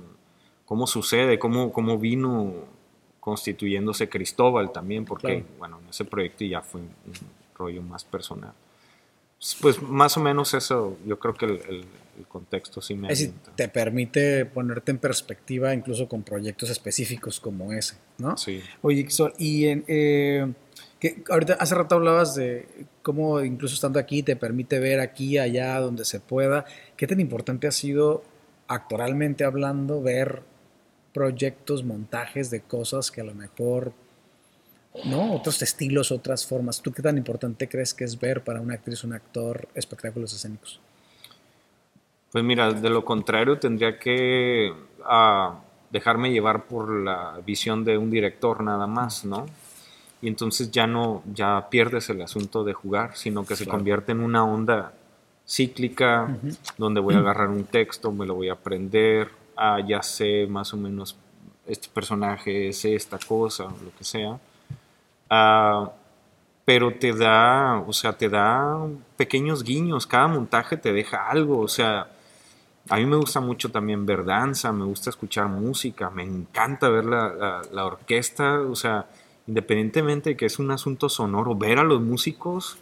cómo 0.65 0.87
sucede, 0.87 1.39
cómo, 1.39 1.71
cómo 1.71 1.97
vino 1.97 2.53
constituyéndose 3.19 4.07
Cristóbal 4.07 4.71
también, 4.71 5.03
porque, 5.05 5.43
bueno, 5.59 5.79
en 5.83 5.89
ese 5.89 6.05
proyecto 6.05 6.45
ya 6.45 6.61
fue 6.61 6.81
un 6.81 6.89
rollo 7.57 7.81
más 7.81 8.05
personal. 8.05 8.53
Pues 9.61 9.81
más 9.81 10.17
o 10.17 10.21
menos 10.21 10.53
eso, 10.53 10.97
yo 11.05 11.19
creo 11.19 11.33
que 11.35 11.45
el, 11.45 11.51
el, 11.67 11.85
el 12.17 12.27
contexto 12.27 12.81
sí 12.81 12.95
me... 12.95 13.11
Es 13.11 13.29
te 13.55 13.67
permite 13.67 14.45
ponerte 14.45 14.91
en 14.91 14.97
perspectiva 14.97 15.73
incluso 15.73 16.07
con 16.07 16.23
proyectos 16.23 16.69
específicos 16.69 17.39
como 17.39 17.71
ese, 17.73 17.95
¿no? 18.17 18.37
Sí. 18.37 18.61
Oye, 18.81 19.07
y 19.37 19.67
en, 19.67 19.83
eh, 19.87 20.51
que 20.99 21.23
ahorita 21.29 21.53
hace 21.53 21.75
rato 21.75 21.95
hablabas 21.95 22.35
de 22.35 22.67
cómo 23.03 23.41
incluso 23.41 23.75
estando 23.75 23.99
aquí 23.99 24.23
te 24.23 24.35
permite 24.35 24.79
ver 24.79 24.99
aquí, 24.99 25.37
allá, 25.37 25.79
donde 25.79 26.05
se 26.05 26.19
pueda. 26.19 26.65
¿Qué 26.95 27.07
tan 27.07 27.19
importante 27.19 27.67
ha 27.67 27.71
sido 27.71 28.23
actualmente 28.67 29.43
hablando 29.43 30.01
ver 30.01 30.41
proyectos, 31.13 31.83
montajes 31.83 32.49
de 32.49 32.61
cosas 32.61 33.11
que 33.11 33.21
a 33.21 33.23
lo 33.23 33.33
mejor 33.33 33.93
¿no? 35.05 35.33
Otros 35.33 35.61
estilos, 35.61 36.11
otras 36.11 36.45
formas. 36.45 36.81
¿Tú 36.81 36.91
qué 36.91 37.01
tan 37.01 37.17
importante 37.17 37.67
crees 37.67 37.93
que 37.93 38.03
es 38.03 38.19
ver 38.19 38.43
para 38.43 38.61
una 38.61 38.75
actriz, 38.75 39.03
un 39.03 39.13
actor, 39.13 39.67
espectáculos 39.75 40.33
escénicos? 40.33 40.79
Pues 42.31 42.43
mira, 42.43 42.71
de 42.73 42.89
lo 42.89 43.05
contrario 43.05 43.57
tendría 43.57 43.97
que 43.97 44.73
uh, 44.99 45.53
dejarme 45.89 46.31
llevar 46.31 46.65
por 46.65 46.89
la 46.89 47.39
visión 47.45 47.83
de 47.83 47.97
un 47.97 48.11
director 48.11 48.61
nada 48.63 48.87
más, 48.87 49.25
¿no? 49.25 49.45
Y 50.21 50.27
entonces 50.27 50.71
ya 50.71 50.87
no, 50.87 51.23
ya 51.33 51.67
pierdes 51.69 52.09
el 52.09 52.21
asunto 52.21 52.63
de 52.63 52.73
jugar, 52.73 53.15
sino 53.15 53.45
que 53.45 53.55
se 53.55 53.65
claro. 53.65 53.77
convierte 53.77 54.11
en 54.11 54.21
una 54.21 54.43
onda 54.43 54.93
cíclica, 55.47 56.23
uh 56.29 56.47
-huh. 56.47 56.57
donde 56.77 56.99
voy 56.99 57.15
a 57.15 57.19
agarrar 57.23 57.49
un 57.49 57.63
texto, 57.65 58.11
me 58.11 58.25
lo 58.25 58.35
voy 58.35 58.49
a 58.49 58.53
aprender, 58.53 59.29
ah, 59.55 59.79
ya 59.79 60.01
sé 60.01 60.47
más 60.47 60.73
o 60.73 60.77
menos 60.77 61.15
este 61.65 61.87
personaje, 61.89 62.73
sé 62.73 62.95
esta 62.95 63.19
cosa, 63.19 63.65
lo 63.65 63.91
que 63.97 64.03
sea 64.03 64.39
Uh, 65.29 65.89
pero 66.65 66.93
te 66.93 67.13
da, 67.13 67.83
o 67.85 67.93
sea, 67.93 68.13
te 68.13 68.29
da 68.29 68.77
pequeños 69.15 69.63
guiños, 69.63 70.05
cada 70.07 70.27
montaje 70.27 70.77
te 70.77 70.91
deja 70.91 71.29
algo, 71.29 71.59
o 71.59 71.67
sea, 71.67 72.07
a 72.89 72.97
mí 72.97 73.05
me 73.05 73.15
gusta 73.15 73.39
mucho 73.39 73.69
también 73.71 74.05
ver 74.05 74.25
danza, 74.25 74.71
me 74.71 74.85
gusta 74.85 75.09
escuchar 75.09 75.47
música, 75.47 76.09
me 76.09 76.23
encanta 76.23 76.89
ver 76.89 77.05
la, 77.05 77.29
la, 77.33 77.61
la 77.71 77.85
orquesta, 77.85 78.61
o 78.61 78.75
sea, 78.75 79.07
independientemente 79.47 80.31
de 80.31 80.37
que 80.37 80.45
es 80.45 80.59
un 80.59 80.71
asunto 80.71 81.09
sonoro, 81.09 81.55
ver 81.55 81.79
a 81.79 81.83
los 81.83 82.01
músicos, 82.01 82.77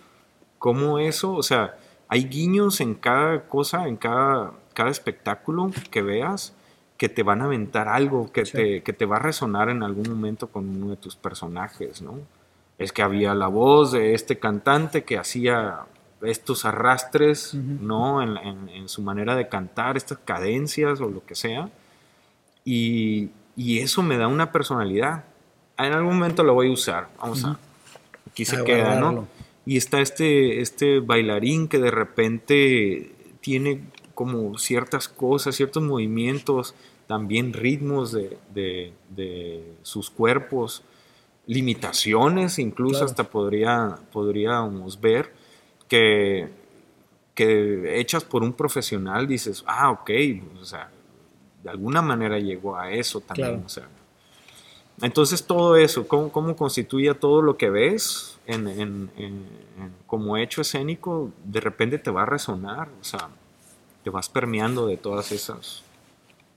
como 0.57 0.99
eso, 0.99 1.33
o 1.33 1.43
sea, 1.43 1.77
hay 2.07 2.25
guiños 2.25 2.81
en 2.81 2.95
cada 2.95 3.47
cosa, 3.47 3.87
en 3.87 3.97
cada, 3.97 4.53
cada 4.73 4.89
espectáculo 4.89 5.71
que 5.91 6.01
veas, 6.01 6.55
que 6.97 7.09
te 7.09 7.23
van 7.23 7.41
a 7.41 7.45
aventar 7.45 7.87
algo, 7.87 8.31
que, 8.31 8.45
sí. 8.45 8.53
te, 8.53 8.83
que 8.83 8.93
te 8.93 9.05
va 9.05 9.17
a 9.17 9.19
resonar 9.19 9.69
en 9.69 9.83
algún 9.83 10.09
momento 10.09 10.47
con 10.47 10.69
uno 10.69 10.91
de 10.91 10.97
tus 10.97 11.15
personajes, 11.15 12.01
¿no? 12.01 12.19
Es 12.77 12.91
que 12.91 13.01
había 13.01 13.33
la 13.33 13.47
voz 13.47 13.91
de 13.91 14.13
este 14.13 14.39
cantante 14.39 15.03
que 15.03 15.17
hacía 15.17 15.85
estos 16.27 16.65
arrastres, 16.65 17.53
uh 17.53 17.57
-huh. 17.57 17.79
¿no? 17.81 18.21
En, 18.21 18.37
en, 18.37 18.69
en, 18.69 18.89
su 18.89 19.01
manera 19.01 19.35
de 19.35 19.47
cantar, 19.47 19.97
estas 19.97 20.17
cadencias 20.19 21.01
o 21.01 21.09
lo 21.09 21.25
que 21.25 21.35
sea. 21.35 21.69
Y, 22.63 23.29
y, 23.55 23.79
eso 23.79 24.01
me 24.03 24.17
da 24.17 24.27
una 24.27 24.51
personalidad. 24.51 25.25
En 25.77 25.93
algún 25.93 26.15
momento 26.15 26.43
lo 26.43 26.53
voy 26.53 26.69
a 26.69 26.71
usar. 26.71 27.09
Vamos 27.19 27.43
uh 27.43 27.47
-huh. 27.47 27.51
a. 27.51 27.59
Aquí 28.29 28.45
se 28.45 28.57
a 28.57 28.63
queda, 28.63 28.99
¿no? 28.99 29.27
Y 29.65 29.77
está 29.77 30.01
este, 30.01 30.61
este 30.61 30.99
bailarín 30.99 31.67
que 31.67 31.79
de 31.79 31.91
repente 31.91 33.15
tiene 33.41 33.81
como 34.13 34.57
ciertas 34.57 35.07
cosas, 35.07 35.55
ciertos 35.55 35.83
movimientos, 35.83 36.75
también 37.07 37.53
ritmos 37.53 38.11
de, 38.11 38.37
de, 38.53 38.93
de 39.09 39.73
sus 39.83 40.09
cuerpos 40.09 40.83
limitaciones, 41.47 42.59
incluso 42.59 42.99
claro. 42.99 43.05
hasta 43.05 43.23
podría, 43.25 43.99
podríamos 44.11 44.99
ver 44.99 45.31
que, 45.87 46.49
que 47.33 47.99
hechas 47.99 48.23
por 48.23 48.43
un 48.43 48.53
profesional 48.53 49.27
dices, 49.27 49.63
ah, 49.67 49.91
ok, 49.91 50.09
o 50.61 50.65
sea, 50.65 50.89
de 51.63 51.69
alguna 51.69 52.01
manera 52.01 52.39
llegó 52.39 52.77
a 52.77 52.91
eso 52.91 53.21
también, 53.21 53.49
claro. 53.49 53.63
o 53.65 53.69
sea. 53.69 53.87
Entonces 55.01 55.43
todo 55.43 55.75
eso, 55.75 56.07
¿cómo, 56.07 56.31
cómo 56.31 56.55
constituye 56.55 57.13
todo 57.15 57.41
lo 57.41 57.57
que 57.57 57.69
ves 57.69 58.37
en, 58.47 58.67
en, 58.67 59.11
en, 59.17 59.45
en, 59.77 59.91
como 60.07 60.37
hecho 60.37 60.61
escénico? 60.61 61.31
De 61.43 61.59
repente 61.59 61.97
te 61.99 62.11
va 62.11 62.23
a 62.23 62.25
resonar, 62.25 62.87
o 63.01 63.03
sea, 63.03 63.29
te 64.03 64.09
vas 64.09 64.29
permeando 64.29 64.87
de 64.87 64.95
todas 64.95 65.31
esas, 65.31 65.83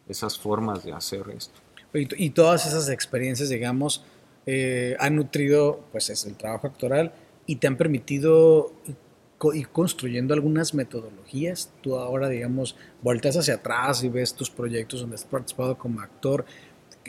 esas 0.08 0.38
formas 0.38 0.84
de 0.84 0.92
hacer 0.92 1.24
esto. 1.36 1.58
Y, 1.92 2.26
y 2.26 2.30
todas 2.30 2.66
esas 2.66 2.88
experiencias, 2.90 3.48
digamos, 3.48 4.04
eh, 4.50 4.96
han 4.98 5.16
nutrido 5.16 5.80
pues 5.92 6.08
es 6.08 6.24
el 6.24 6.34
trabajo 6.34 6.68
actoral 6.68 7.12
y 7.44 7.56
te 7.56 7.66
han 7.66 7.76
permitido 7.76 8.72
ir 9.54 9.68
construyendo 9.68 10.34
algunas 10.34 10.74
metodologías. 10.74 11.72
Tú 11.80 11.96
ahora, 11.96 12.28
digamos, 12.28 12.76
volteas 13.02 13.36
hacia 13.36 13.54
atrás 13.54 14.02
y 14.02 14.08
ves 14.08 14.34
tus 14.34 14.50
proyectos 14.50 15.00
donde 15.00 15.16
has 15.16 15.24
participado 15.24 15.78
como 15.78 16.00
actor. 16.00 16.44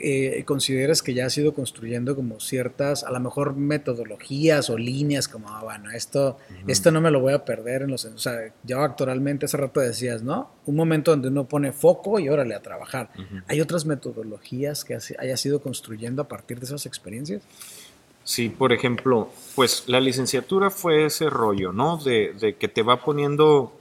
Eh, 0.02 0.44
¿Consideras 0.46 1.02
que 1.02 1.12
ya 1.12 1.26
has 1.26 1.36
ido 1.36 1.52
construyendo 1.52 2.16
como 2.16 2.40
ciertas, 2.40 3.04
a 3.04 3.10
lo 3.10 3.20
mejor 3.20 3.54
metodologías 3.54 4.70
o 4.70 4.78
líneas 4.78 5.28
como, 5.28 5.50
ah, 5.50 5.62
bueno, 5.62 5.90
esto, 5.90 6.38
uh 6.48 6.52
-huh. 6.52 6.70
esto 6.70 6.90
no 6.90 7.02
me 7.02 7.10
lo 7.10 7.20
voy 7.20 7.34
a 7.34 7.44
perder 7.44 7.82
en 7.82 7.90
los... 7.90 8.06
O 8.06 8.18
sea, 8.18 8.54
yo 8.62 8.80
actualmente, 8.80 9.44
hace 9.44 9.58
rato 9.58 9.80
decías, 9.80 10.22
¿no? 10.22 10.52
Un 10.64 10.76
momento 10.76 11.10
donde 11.10 11.28
uno 11.28 11.46
pone 11.46 11.72
foco 11.72 12.18
y 12.18 12.30
órale 12.30 12.54
a 12.54 12.62
trabajar. 12.62 13.10
Uh 13.14 13.20
-huh. 13.20 13.44
¿Hay 13.48 13.60
otras 13.60 13.84
metodologías 13.84 14.84
que 14.86 14.96
hayas 15.18 15.44
ido 15.44 15.60
construyendo 15.60 16.22
a 16.22 16.28
partir 16.28 16.58
de 16.60 16.64
esas 16.66 16.86
experiencias? 16.86 17.42
Sí, 18.30 18.48
por 18.48 18.72
ejemplo, 18.72 19.28
pues 19.56 19.88
la 19.88 19.98
licenciatura 19.98 20.70
fue 20.70 21.04
ese 21.06 21.28
rollo, 21.28 21.72
¿no? 21.72 21.96
De, 21.96 22.32
de 22.34 22.54
que 22.54 22.68
te 22.68 22.84
va 22.84 23.02
poniendo 23.02 23.72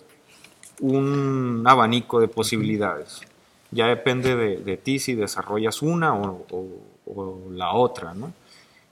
un 0.79 1.63
abanico 1.67 2.19
de 2.19 2.29
posibilidades. 2.29 3.21
Ya 3.69 3.85
depende 3.85 4.35
de, 4.35 4.57
de, 4.57 4.75
ti 4.75 4.97
si 4.97 5.13
desarrollas 5.13 5.83
una 5.83 6.15
o, 6.15 6.47
o, 6.49 6.65
o, 7.05 7.51
la 7.51 7.73
otra, 7.73 8.15
¿no? 8.15 8.33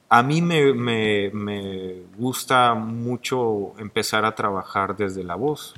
a 0.10 0.22
mí 0.22 0.43
me, 0.43 0.74
me, 0.74 1.32
me, 1.32 2.03
gusta 2.20 2.76
mucho 2.76 3.74
empezar 3.80 4.26
a 4.26 4.36
trabajar 4.36 4.95
desde 4.95 5.24
la 5.24 5.34
voz. 5.34 5.74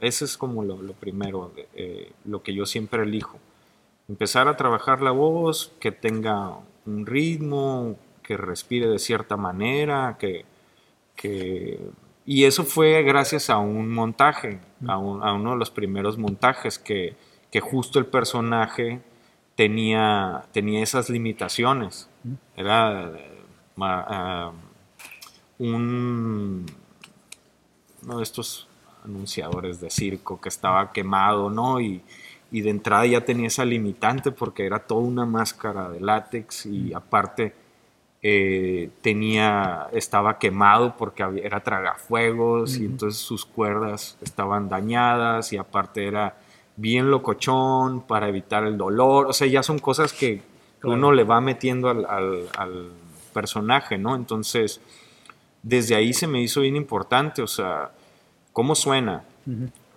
Ese 0.00 0.26
es 0.26 0.38
como 0.38 0.62
lo, 0.62 0.80
lo 0.80 0.92
primero, 0.92 1.50
eh, 1.74 2.12
lo 2.24 2.40
que 2.44 2.54
yo 2.54 2.66
siempre 2.66 3.02
elijo. 3.02 3.40
Empezar 4.08 4.46
a 4.46 4.56
trabajar 4.56 5.02
la 5.02 5.10
voz, 5.10 5.72
que 5.80 5.90
tenga 5.90 6.56
un 6.86 7.04
ritmo, 7.04 7.96
que 8.24 8.36
respire 8.36 8.88
de 8.88 8.98
cierta 8.98 9.36
manera, 9.36 10.16
que, 10.18 10.44
que... 11.14 11.78
y 12.26 12.44
eso 12.44 12.64
fue 12.64 13.02
gracias 13.02 13.50
a 13.50 13.58
un 13.58 13.92
montaje, 13.92 14.58
a, 14.88 14.98
un, 14.98 15.22
a 15.22 15.32
uno 15.34 15.52
de 15.52 15.58
los 15.58 15.70
primeros 15.70 16.18
montajes 16.18 16.78
que, 16.78 17.14
que 17.50 17.60
justo 17.60 18.00
el 18.00 18.06
personaje 18.06 19.00
tenía, 19.54 20.46
tenía 20.52 20.82
esas 20.82 21.08
limitaciones. 21.10 22.08
Era 22.56 23.12
uh, 23.76 24.52
un, 25.58 26.66
uno 28.02 28.16
de 28.16 28.22
estos 28.22 28.66
anunciadores 29.04 29.80
de 29.80 29.90
circo 29.90 30.40
que 30.40 30.48
estaba 30.48 30.92
quemado, 30.92 31.50
¿no? 31.50 31.80
Y, 31.80 32.02
y, 32.50 32.62
de 32.62 32.70
entrada 32.70 33.06
ya 33.06 33.24
tenía 33.24 33.48
esa 33.48 33.64
limitante 33.64 34.32
porque 34.32 34.64
era 34.64 34.80
toda 34.80 35.02
una 35.02 35.26
máscara 35.26 35.90
de 35.90 36.00
látex 36.00 36.66
y 36.66 36.94
aparte 36.94 37.54
eh, 38.26 38.88
tenía, 39.02 39.88
estaba 39.92 40.38
quemado 40.38 40.96
porque 40.96 41.22
había, 41.22 41.44
era 41.44 41.60
tragafuegos 41.60 42.78
y 42.78 42.86
entonces 42.86 43.20
sus 43.20 43.44
cuerdas 43.44 44.16
estaban 44.22 44.70
dañadas 44.70 45.52
y 45.52 45.58
aparte 45.58 46.06
era 46.06 46.34
bien 46.74 47.10
locochón 47.10 48.00
para 48.00 48.26
evitar 48.26 48.64
el 48.64 48.78
dolor, 48.78 49.26
o 49.26 49.34
sea, 49.34 49.46
ya 49.46 49.62
son 49.62 49.78
cosas 49.78 50.14
que 50.14 50.40
uno 50.82 51.12
le 51.12 51.24
va 51.24 51.42
metiendo 51.42 51.90
al, 51.90 52.06
al 52.56 52.92
personaje, 53.34 53.98
¿no? 53.98 54.16
Entonces, 54.16 54.80
desde 55.62 55.94
ahí 55.94 56.14
se 56.14 56.26
me 56.26 56.40
hizo 56.40 56.62
bien 56.62 56.76
importante, 56.76 57.42
o 57.42 57.46
sea, 57.46 57.90
¿cómo 58.54 58.74
suena? 58.74 59.22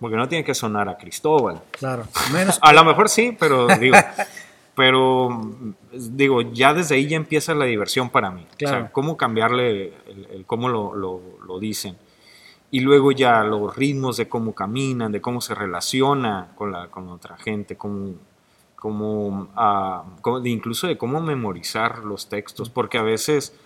Porque 0.00 0.16
no 0.18 0.28
tiene 0.28 0.44
que 0.44 0.54
sonar 0.54 0.90
a 0.90 0.98
Cristóbal. 0.98 1.62
Claro, 1.70 2.04
menos. 2.30 2.58
a 2.62 2.74
lo 2.74 2.84
mejor 2.84 3.08
sí, 3.08 3.34
pero 3.40 3.66
digo, 3.78 3.96
pero 4.78 5.56
digo, 5.92 6.40
ya 6.40 6.72
desde 6.72 6.94
ahí 6.94 7.08
ya 7.08 7.16
empieza 7.16 7.52
la 7.52 7.64
diversión 7.64 8.10
para 8.10 8.30
mí. 8.30 8.46
Claro. 8.56 8.76
O 8.76 8.80
sea, 8.80 8.92
cómo 8.92 9.16
cambiarle 9.16 9.92
el, 10.06 10.44
cómo 10.46 10.68
lo, 10.68 10.94
lo, 10.94 11.20
lo, 11.44 11.58
dicen. 11.58 11.96
Y 12.70 12.78
luego 12.78 13.10
ya 13.10 13.42
los 13.42 13.74
ritmos 13.74 14.18
de 14.18 14.28
cómo 14.28 14.54
caminan, 14.54 15.10
de 15.10 15.20
cómo 15.20 15.40
se 15.40 15.56
relaciona 15.56 16.52
con, 16.54 16.70
la, 16.70 16.86
con 16.92 17.08
otra 17.08 17.36
gente, 17.38 17.74
cómo, 17.74 18.14
como, 18.76 19.48
uh, 19.56 20.46
incluso 20.46 20.86
de 20.86 20.96
cómo 20.96 21.20
memorizar 21.20 22.04
los 22.04 22.28
textos, 22.28 22.70
porque 22.70 22.98
a 22.98 23.02
veces 23.02 23.58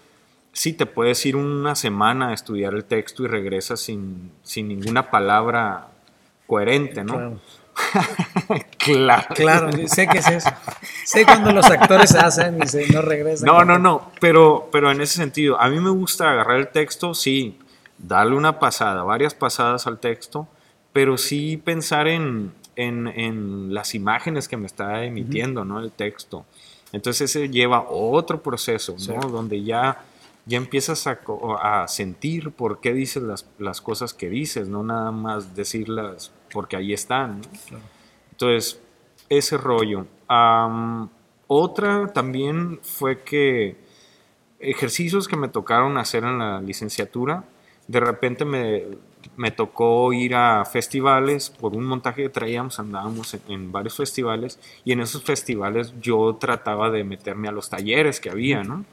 sí 0.53 0.73
te 0.73 0.87
puedes 0.87 1.27
ir 1.27 1.37
una 1.37 1.75
semana 1.75 2.31
a 2.31 2.33
estudiar 2.33 2.73
el 2.73 2.87
texto 2.87 3.23
y 3.25 3.27
regresas 3.27 3.81
sin, 3.81 4.33
sin 4.43 4.67
ninguna 4.67 5.11
palabra 5.11 5.89
coherente, 6.47 7.05
¿no? 7.05 7.13
Claro. 7.13 7.41
claro. 8.79 9.35
Claro, 9.35 9.71
sé 9.87 10.07
que 10.07 10.19
es 10.19 10.29
eso. 10.29 10.51
Sé 11.05 11.25
cuando 11.25 11.53
los 11.53 11.67
actores 11.67 12.15
hacen 12.15 12.63
y 12.63 12.67
se, 12.67 12.89
no 12.89 13.03
regresan. 13.03 13.47
No, 13.47 13.65
no, 13.65 13.79
no, 13.79 14.13
pero, 14.21 14.69
pero 14.71 14.91
en 14.91 15.01
ese 15.01 15.17
sentido, 15.17 15.61
a 15.61 15.69
mí 15.69 15.81
me 15.81 15.91
gusta 15.91 16.31
agarrar 16.31 16.59
el 16.59 16.69
texto, 16.69 17.15
sí, 17.15 17.59
darle 17.99 18.37
una 18.37 18.59
pasada, 18.59 19.03
varias 19.03 19.35
pasadas 19.35 19.87
al 19.87 19.99
texto, 19.99 20.49
pero 20.93 21.17
sí 21.17 21.57
pensar 21.57 22.09
en, 22.09 22.53
en, 22.77 23.09
en, 23.09 23.73
las 23.73 23.95
imágenes 23.95 24.49
que 24.49 24.57
me 24.57 24.67
está 24.67 25.05
emitiendo, 25.05 25.65
¿no? 25.65 25.81
El 25.81 25.93
texto. 25.93 26.45
Entonces 26.93 27.31
ese 27.31 27.49
lleva 27.49 27.87
otro 27.89 28.43
proceso, 28.43 28.97
¿no? 29.09 29.29
Donde 29.29 29.63
ya, 29.63 30.05
ya 30.45 30.59
empiezas 30.59 31.07
a, 31.07 31.21
a, 31.63 31.89
sentir 31.89 32.51
por 32.51 32.81
qué 32.81 32.93
dices 32.93 33.23
las, 33.23 33.47
las, 33.59 33.81
cosas 33.81 34.13
que 34.13 34.29
dices, 34.29 34.69
no 34.69 34.83
nada 34.83 35.11
más 35.11 35.55
decirlas 35.57 36.33
porque 36.53 36.77
ahí 36.77 36.93
están. 36.93 37.39
¿no? 37.39 37.49
Claro. 37.69 37.85
Entonces, 38.33 38.81
ese 39.29 39.57
rollo. 39.57 40.07
Um, 40.29 41.09
otra 41.47 42.13
también 42.13 42.81
fue 42.83 43.23
que 43.23 43.77
ejercicios 44.59 45.29
que 45.29 45.37
me 45.37 45.49
tocaron 45.49 45.99
hacer 45.99 46.25
en 46.25 46.39
la 46.39 46.61
licenciatura, 46.61 47.45
de 47.89 48.01
repente 48.01 48.45
me 48.45 48.85
me 49.37 49.51
tocó 49.51 50.13
ir 50.13 50.35
a 50.35 50.65
festivales 50.65 51.51
por 51.51 51.75
un 51.75 51.85
montaje 51.85 52.23
que 52.23 52.29
traíamos, 52.29 52.79
andábamos 52.79 53.37
en, 53.49 53.73
varios 53.73 53.97
festivales 53.97 54.59
y 54.85 54.93
en 54.93 55.01
esos 55.01 55.23
festivales 55.23 55.95
yo 56.01 56.37
trataba 56.41 56.91
de 56.91 57.05
meterme 57.05 57.49
a 57.49 57.53
los 57.53 57.71
talleres 57.71 58.21
que 58.21 58.31
había, 58.31 58.63
¿no? 58.63 58.85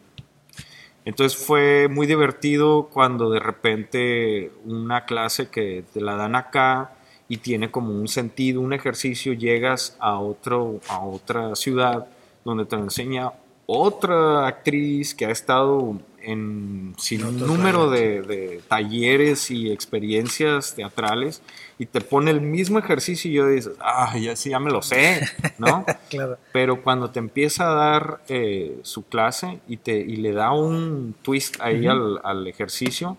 Entonces 1.05 1.37
fue 1.37 1.87
muy 1.87 2.07
divertido 2.07 2.89
cuando 2.91 3.29
de 3.29 3.39
repente 3.39 4.51
una 4.65 5.05
clase 5.05 5.49
que 5.49 5.83
te 5.93 6.01
la 6.01 6.15
dan 6.15 6.35
acá 6.35 6.93
y 7.29 7.37
tiene 7.37 7.71
como 7.71 7.91
un 7.91 8.07
sentido, 8.07 8.59
un 8.59 8.73
ejercicio, 8.73 9.31
llegas 9.33 9.95
a, 9.99 10.19
otro, 10.19 10.81
a 10.89 10.99
otra 10.99 11.55
ciudad 11.55 12.07
donde 12.43 12.65
te 12.65 12.75
enseña 12.75 13.31
otra 13.67 14.47
actriz 14.47 15.13
que 15.13 15.27
ha 15.27 15.29
estado 15.29 15.99
en 16.23 16.95
sin 16.97 17.21
número 17.37 17.89
de, 17.91 18.23
de, 18.23 18.61
talleres 18.67 19.51
y 19.51 19.71
experiencias 19.71 20.73
teatrales 20.73 21.43
y 21.77 21.85
te 21.85 22.01
pone 22.01 22.31
el 22.31 22.41
mismo 22.41 22.79
ejercicio 22.79 23.29
y 23.29 23.35
yo 23.35 23.47
dices, 23.47 23.73
ah, 23.79 24.17
ya 24.17 24.35
sí, 24.35 24.49
ya 24.49 24.59
me 24.59 24.71
lo 24.71 24.81
sé, 24.81 25.21
¿no? 25.59 25.85
claro. 26.09 26.37
Pero 26.51 26.81
cuando 26.81 27.11
te 27.11 27.19
empieza 27.19 27.69
a 27.69 27.75
dar 27.75 28.21
eh, 28.27 28.79
su 28.81 29.05
clase 29.07 29.59
y, 29.67 29.77
te, 29.77 29.97
y 29.97 30.15
le 30.15 30.33
da 30.33 30.51
un 30.51 31.13
twist 31.21 31.57
ahí 31.61 31.87
uh 31.87 31.91
-huh. 31.91 32.19
al, 32.23 32.37
al, 32.39 32.47
ejercicio, 32.47 33.17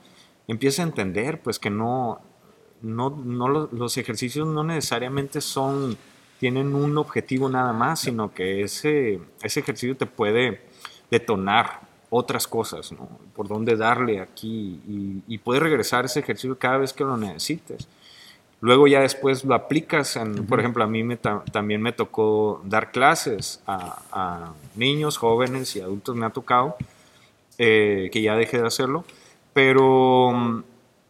empieza 0.48 0.82
a 0.82 0.86
entender 0.86 1.40
pues 1.40 1.60
que 1.60 1.70
no, 1.70 2.20
no, 2.82 3.10
no 3.10 3.48
los, 3.48 3.72
los 3.72 3.96
ejercicios 3.96 4.46
no 4.46 4.64
necesariamente 4.64 5.40
son, 5.40 5.96
tienen 6.38 6.74
un 6.74 6.96
objetivo 6.98 7.48
nada 7.48 7.72
más, 7.72 8.00
sino 8.00 8.32
que 8.32 8.62
ese, 8.62 9.20
ese 9.42 9.60
ejercicio 9.60 9.96
te 9.96 10.06
puede 10.06 10.62
detonar 11.10 11.80
otras 12.10 12.46
cosas, 12.46 12.92
¿no? 12.92 13.08
Por 13.34 13.46
dónde 13.46 13.76
darle 13.76 14.20
aquí 14.20 14.80
y, 14.88 15.22
y 15.28 15.38
puedes 15.38 15.62
regresar 15.62 16.04
ese 16.04 16.20
ejercicio 16.20 16.58
cada 16.58 16.78
vez 16.78 16.92
que 16.92 17.04
lo 17.04 17.16
necesites. 17.16 17.88
Luego 18.60 18.86
ya 18.86 19.00
después 19.00 19.44
lo 19.44 19.54
aplicas, 19.54 20.16
en, 20.16 20.32
uh 20.32 20.34
-huh. 20.34 20.46
por 20.46 20.60
ejemplo, 20.60 20.84
a 20.84 20.86
mí 20.86 21.02
me 21.02 21.16
ta 21.16 21.42
también 21.50 21.80
me 21.80 21.92
tocó 21.92 22.60
dar 22.64 22.90
clases 22.90 23.62
a, 23.66 24.02
a, 24.12 24.52
niños, 24.74 25.16
jóvenes 25.16 25.74
y 25.76 25.80
adultos, 25.80 26.14
me 26.14 26.26
ha 26.26 26.30
tocado, 26.30 26.76
eh, 27.58 28.10
que 28.12 28.20
ya 28.20 28.36
dejé 28.36 28.60
de 28.60 28.66
hacerlo, 28.66 29.04
pero 29.54 30.62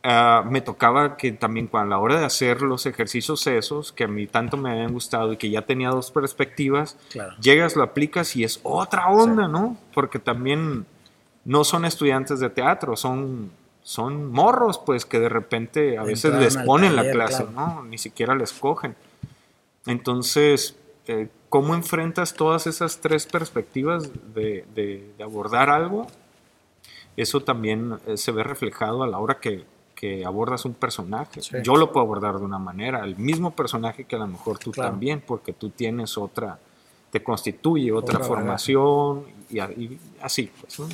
uh, 0.05 0.49
me 0.49 0.61
tocaba 0.61 1.17
que 1.17 1.33
también 1.33 1.69
a 1.73 1.85
la 1.85 1.99
hora 1.99 2.19
de 2.19 2.25
hacer 2.25 2.63
los 2.63 2.87
ejercicios 2.87 3.47
esos, 3.47 3.93
que 3.93 4.05
a 4.05 4.09
mí 4.09 4.27
tanto 4.27 4.57
me 4.57 4.71
habían 4.71 4.93
gustado 4.93 5.33
y 5.33 5.37
que 5.37 5.51
ya 5.51 5.63
tenía 5.63 5.91
dos 5.91 6.11
perspectivas, 6.11 6.97
claro. 7.11 7.35
llegas, 7.41 7.77
lo 7.77 7.83
aplicas 7.83 8.37
y 8.37 8.45
es 8.45 8.61
otra 8.63 9.09
onda, 9.09 9.47
sí. 9.47 9.53
¿no? 9.53 9.77
Porque 9.95 10.19
también 10.19 10.87
no 11.45 11.65
son 11.65 11.85
estudiantes 11.85 12.41
de 12.41 12.51
teatro, 12.51 12.97
son, 12.97 13.51
son 13.83 14.31
morros, 14.31 14.79
pues 14.79 15.05
que 15.05 15.21
de 15.21 15.29
repente 15.29 15.99
a 15.99 16.03
veces 16.03 16.35
les 16.35 16.57
ponen 16.57 16.95
taller, 16.95 17.07
la 17.07 17.13
clase, 17.13 17.47
claro. 17.47 17.75
¿no? 17.75 17.83
Ni 17.85 17.99
siquiera 17.99 18.35
les 18.35 18.53
cogen. 18.53 18.95
Entonces, 19.87 20.77
eh, 21.07 21.29
¿cómo 21.49 21.75
enfrentas 21.75 22.35
todas 22.35 22.67
esas 22.67 23.01
tres 23.01 23.27
perspectivas 23.27 24.11
de, 24.35 24.65
de, 24.75 25.13
de 25.17 25.25
abordar 25.25 25.71
algo? 25.71 26.07
Eso 27.17 27.41
también 27.41 27.99
eh, 28.07 28.17
se 28.17 28.33
ve 28.33 28.43
reflejado 28.45 29.03
a 29.03 29.07
la 29.07 29.19
hora 29.19 29.41
que, 29.41 29.65
que 30.01 30.25
abordas 30.25 30.65
un 30.65 30.73
personaje. 30.73 31.43
Sí. 31.43 31.57
Yo 31.63 31.77
lo 31.77 31.93
puedo 31.93 32.07
abordar 32.07 32.39
de 32.39 32.45
una 32.45 32.59
manera, 32.59 33.05
el 33.05 33.17
mismo 33.17 33.51
personaje 33.51 34.05
que 34.05 34.17
a 34.17 34.21
lo 34.21 34.29
mejor 34.29 34.59
tú 34.59 34.71
claro. 34.71 34.93
también, 34.93 35.21
porque 35.21 35.53
tú 35.53 35.69
tienes 35.69 36.17
otra, 36.17 36.59
te 37.11 37.23
constituye 37.23 37.93
otra, 37.93 38.17
otra 38.17 38.27
formación 38.27 39.25
y, 39.51 39.59
y, 39.61 40.01
así. 40.23 40.51
Pues, 40.59 40.91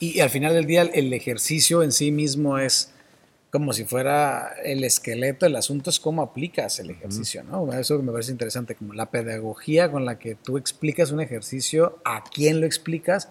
y, 0.00 0.16
y, 0.16 0.20
al 0.20 0.30
final 0.30 0.54
del 0.54 0.64
día 0.64 0.80
el 0.82 1.12
ejercicio 1.12 1.82
en 1.82 1.92
sí 1.92 2.10
mismo 2.10 2.56
es 2.56 2.94
como 3.52 3.74
si 3.74 3.84
fuera 3.84 4.54
el 4.64 4.82
esqueleto, 4.82 5.44
el 5.44 5.54
asunto 5.56 5.90
es 5.90 6.00
cómo 6.00 6.22
aplicas 6.22 6.78
el 6.78 6.88
ejercicio, 6.88 7.44
¿no? 7.44 7.70
Eso 7.74 8.02
me 8.02 8.10
parece 8.10 8.32
interesante, 8.32 8.74
como 8.74 8.94
la 8.94 9.10
pedagogía 9.10 9.92
con 9.92 10.06
la 10.06 10.18
que 10.18 10.36
tú 10.36 10.56
explicas 10.56 11.10
un 11.10 11.20
ejercicio, 11.20 11.98
a 12.02 12.24
quién 12.24 12.62
lo 12.62 12.66
explicas. 12.66 13.28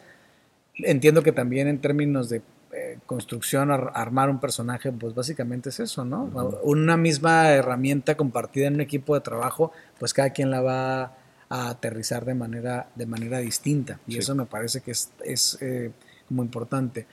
Entiendo 0.76 1.24
que 1.24 1.32
también 1.32 1.68
en 1.68 1.82
términos 1.82 2.30
de 2.30 2.43
eh, 2.74 3.00
construcción, 3.06 3.72
ar 3.72 3.92
armar 3.96 4.30
un 4.30 4.40
personaje, 4.40 4.92
pues 4.92 5.14
básicamente 5.14 5.70
es 5.70 5.80
eso, 5.80 6.06
¿no? 6.06 6.24
Uh 6.24 6.32
-huh. 6.32 6.60
Una 6.64 6.98
misma 6.98 7.50
herramienta 7.52 8.16
compartida 8.16 8.68
en 8.68 8.76
un 8.76 8.82
equipo 8.82 9.14
de 9.14 9.22
trabajo, 9.22 9.72
pues 10.00 10.14
cada 10.14 10.30
quien 10.30 10.52
la 10.52 10.62
va 10.62 11.14
a 11.50 11.70
aterrizar 11.70 12.24
de 12.24 12.34
manera, 12.34 12.88
de 12.96 13.06
manera 13.06 13.40
distinta. 13.40 14.00
Y 14.08 14.14
sí. 14.14 14.20
eso 14.20 14.36
me 14.36 14.46
parece 14.46 14.80
que 14.80 14.92
es, 14.92 15.12
es 15.26 15.58
eh, 15.60 15.92
como 16.30 16.44
importante. 16.44 17.08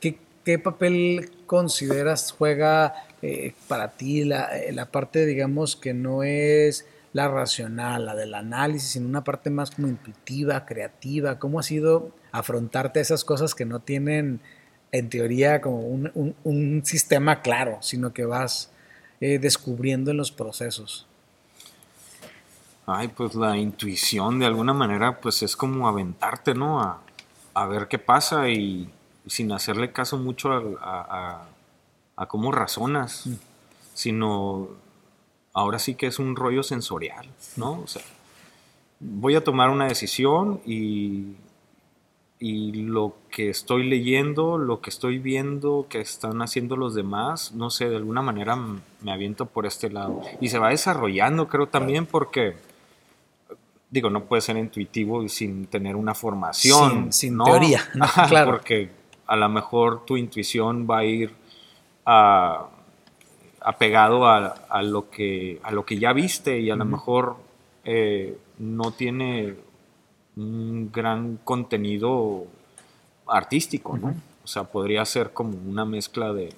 ¿Qué, 0.00 0.18
¿Qué, 0.44 0.58
papel 0.58 1.30
consideras 1.44 2.32
juega 2.32 2.94
eh, 3.20 3.54
para 3.68 3.90
ti 3.90 4.24
la, 4.24 4.48
la, 4.72 4.86
parte, 4.86 5.26
digamos, 5.26 5.76
que 5.76 5.92
no 5.92 6.22
es 6.22 6.86
la 7.12 7.28
racional, 7.28 8.06
la 8.06 8.14
del 8.14 8.32
análisis, 8.32 8.92
sino 8.92 9.06
una 9.06 9.24
parte 9.24 9.50
más 9.50 9.70
como 9.70 9.88
intuitiva, 9.88 10.64
creativa? 10.64 11.38
¿Cómo 11.38 11.60
ha 11.60 11.62
sido 11.62 12.12
afrontarte 12.32 12.98
a 12.98 13.02
esas 13.02 13.24
cosas 13.24 13.54
que 13.54 13.66
no 13.66 13.80
tienen, 13.80 14.40
en 14.92 15.08
teoría, 15.08 15.60
como 15.60 15.80
un, 15.80 16.82
sistema 16.84 17.40
claro, 17.40 17.78
sino 17.80 18.12
que 18.12 18.24
vas 18.24 18.70
eh, 19.20 19.38
descubriendo 19.38 20.10
en 20.10 20.18
los 20.18 20.30
procesos? 20.30 21.06
Ay, 22.86 23.08
pues 23.08 23.34
la 23.34 23.56
intuición 23.56 24.38
de 24.38 24.46
alguna 24.46 24.74
manera, 24.74 25.18
pues 25.20 25.42
es 25.42 25.56
como 25.56 25.88
aventarte, 25.88 26.54
¿no? 26.54 26.80
A, 26.80 27.00
a 27.54 27.66
ver 27.66 27.88
qué 27.88 27.98
pasa 27.98 28.48
y 28.48 28.90
sin 29.26 29.52
hacerle 29.52 29.92
caso 29.92 30.18
mucho 30.18 30.52
a, 30.80 31.46
a, 32.16 32.26
cómo 32.26 32.52
razonas, 32.52 33.26
mm. 33.26 33.34
sino 33.94 34.68
ahora 35.52 35.78
sí 35.78 35.94
que 35.94 36.06
es 36.06 36.18
un 36.18 36.36
rollo 36.36 36.62
sensorial, 36.62 37.28
¿no? 37.56 37.80
O 37.80 37.86
sea, 37.86 38.02
voy 39.00 39.34
a 39.34 39.44
tomar 39.44 39.70
una 39.70 39.86
decisión 39.86 40.60
y, 40.64 41.34
y 42.44 42.72
lo 42.72 43.14
que 43.30 43.50
estoy 43.50 43.88
leyendo, 43.88 44.58
lo 44.58 44.80
que 44.80 44.90
estoy 44.90 45.20
viendo 45.20 45.86
que 45.88 46.00
están 46.00 46.42
haciendo 46.42 46.74
los 46.74 46.92
demás, 46.92 47.52
no 47.52 47.70
sé, 47.70 47.88
de 47.88 47.94
alguna 47.94 48.20
manera 48.20 48.56
me 48.56 49.12
aviento 49.12 49.46
por 49.46 49.64
este 49.64 49.90
lado. 49.90 50.22
Y 50.40 50.48
se 50.48 50.58
va 50.58 50.70
desarrollando, 50.70 51.46
creo 51.46 51.68
también, 51.68 52.04
porque 52.04 52.56
digo, 53.90 54.10
no 54.10 54.24
puede 54.24 54.42
ser 54.42 54.56
intuitivo 54.56 55.28
sin 55.28 55.66
tener 55.66 55.94
una 55.94 56.16
formación. 56.16 57.12
Sin, 57.12 57.38
teoría, 57.38 57.80
claro. 58.28 58.50
Porque 58.50 58.90
a 59.28 59.36
lo 59.36 59.48
mejor 59.48 60.04
tu 60.04 60.16
intuición 60.16 60.88
va 60.90 60.98
a 60.98 61.04
ir 61.04 61.32
apegado 63.60 64.26
a, 64.26 64.82
lo 64.82 65.10
que, 65.10 65.60
a 65.62 65.70
lo 65.70 65.84
que 65.84 65.96
ya 65.96 66.12
viste 66.12 66.58
y 66.58 66.70
a 66.70 66.74
lo 66.74 66.86
mejor 66.86 67.36
eh, 67.84 68.36
no 68.58 68.90
tiene 68.90 69.54
un 70.36 70.90
gran 70.92 71.38
contenido 71.44 72.46
artístico, 73.26 73.96
¿no? 73.96 74.14
O 74.44 74.46
sea, 74.46 74.64
podría 74.64 75.04
ser 75.04 75.32
como 75.32 75.56
una 75.56 75.84
mezcla 75.84 76.32
de, 76.32 76.52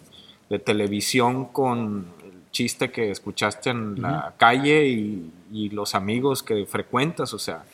de 0.49 0.59
televisión 0.59 1.47
con 1.47 2.07
chiste 2.55 2.91
que 2.91 3.11
escuchaste 3.11 3.70
en 3.70 4.01
la 4.01 4.33
calle 4.39 4.87
y, 4.87 5.31
los 5.70 5.95
amigos 5.95 6.43
que 6.43 6.66
frecuentas, 6.66 7.33
o 7.33 7.39
sea, 7.39 7.64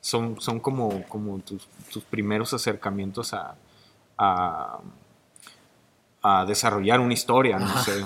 son, 0.00 0.40
son 0.40 0.60
como, 0.60 1.02
como 1.08 1.40
tus, 1.40 1.68
primeros 2.08 2.54
acercamientos 2.54 3.34
a, 3.34 3.54
a, 6.22 6.44
desarrollar 6.46 7.00
una 7.00 7.12
historia, 7.12 7.58
no 7.58 7.82
sé. 7.82 8.04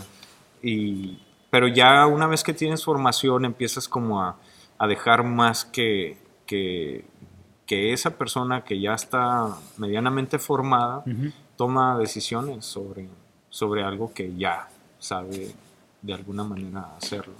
Y, 0.62 1.18
pero 1.50 1.68
ya 1.68 2.06
una 2.06 2.26
vez 2.26 2.42
que 2.42 2.52
tienes 2.52 2.84
formación 2.84 3.44
empiezas 3.44 3.88
como 3.88 4.22
a, 4.22 4.36
dejar 4.88 5.22
más 5.22 5.64
que, 5.64 6.16
que, 6.46 7.04
esa 7.92 8.10
persona 8.10 8.64
que 8.64 8.80
ya 8.80 8.94
está 8.94 9.56
medianamente 9.78 10.38
formada 10.38 11.04
toma 11.56 11.98
decisiones 11.98 12.64
sobre, 12.64 13.08
sobre 13.50 13.82
algo 13.82 14.12
que 14.12 14.34
ya 14.36 14.68
sabe 14.98 15.50
de 16.00 16.14
alguna 16.14 16.44
manera 16.44 16.96
hacerlo. 16.96 17.34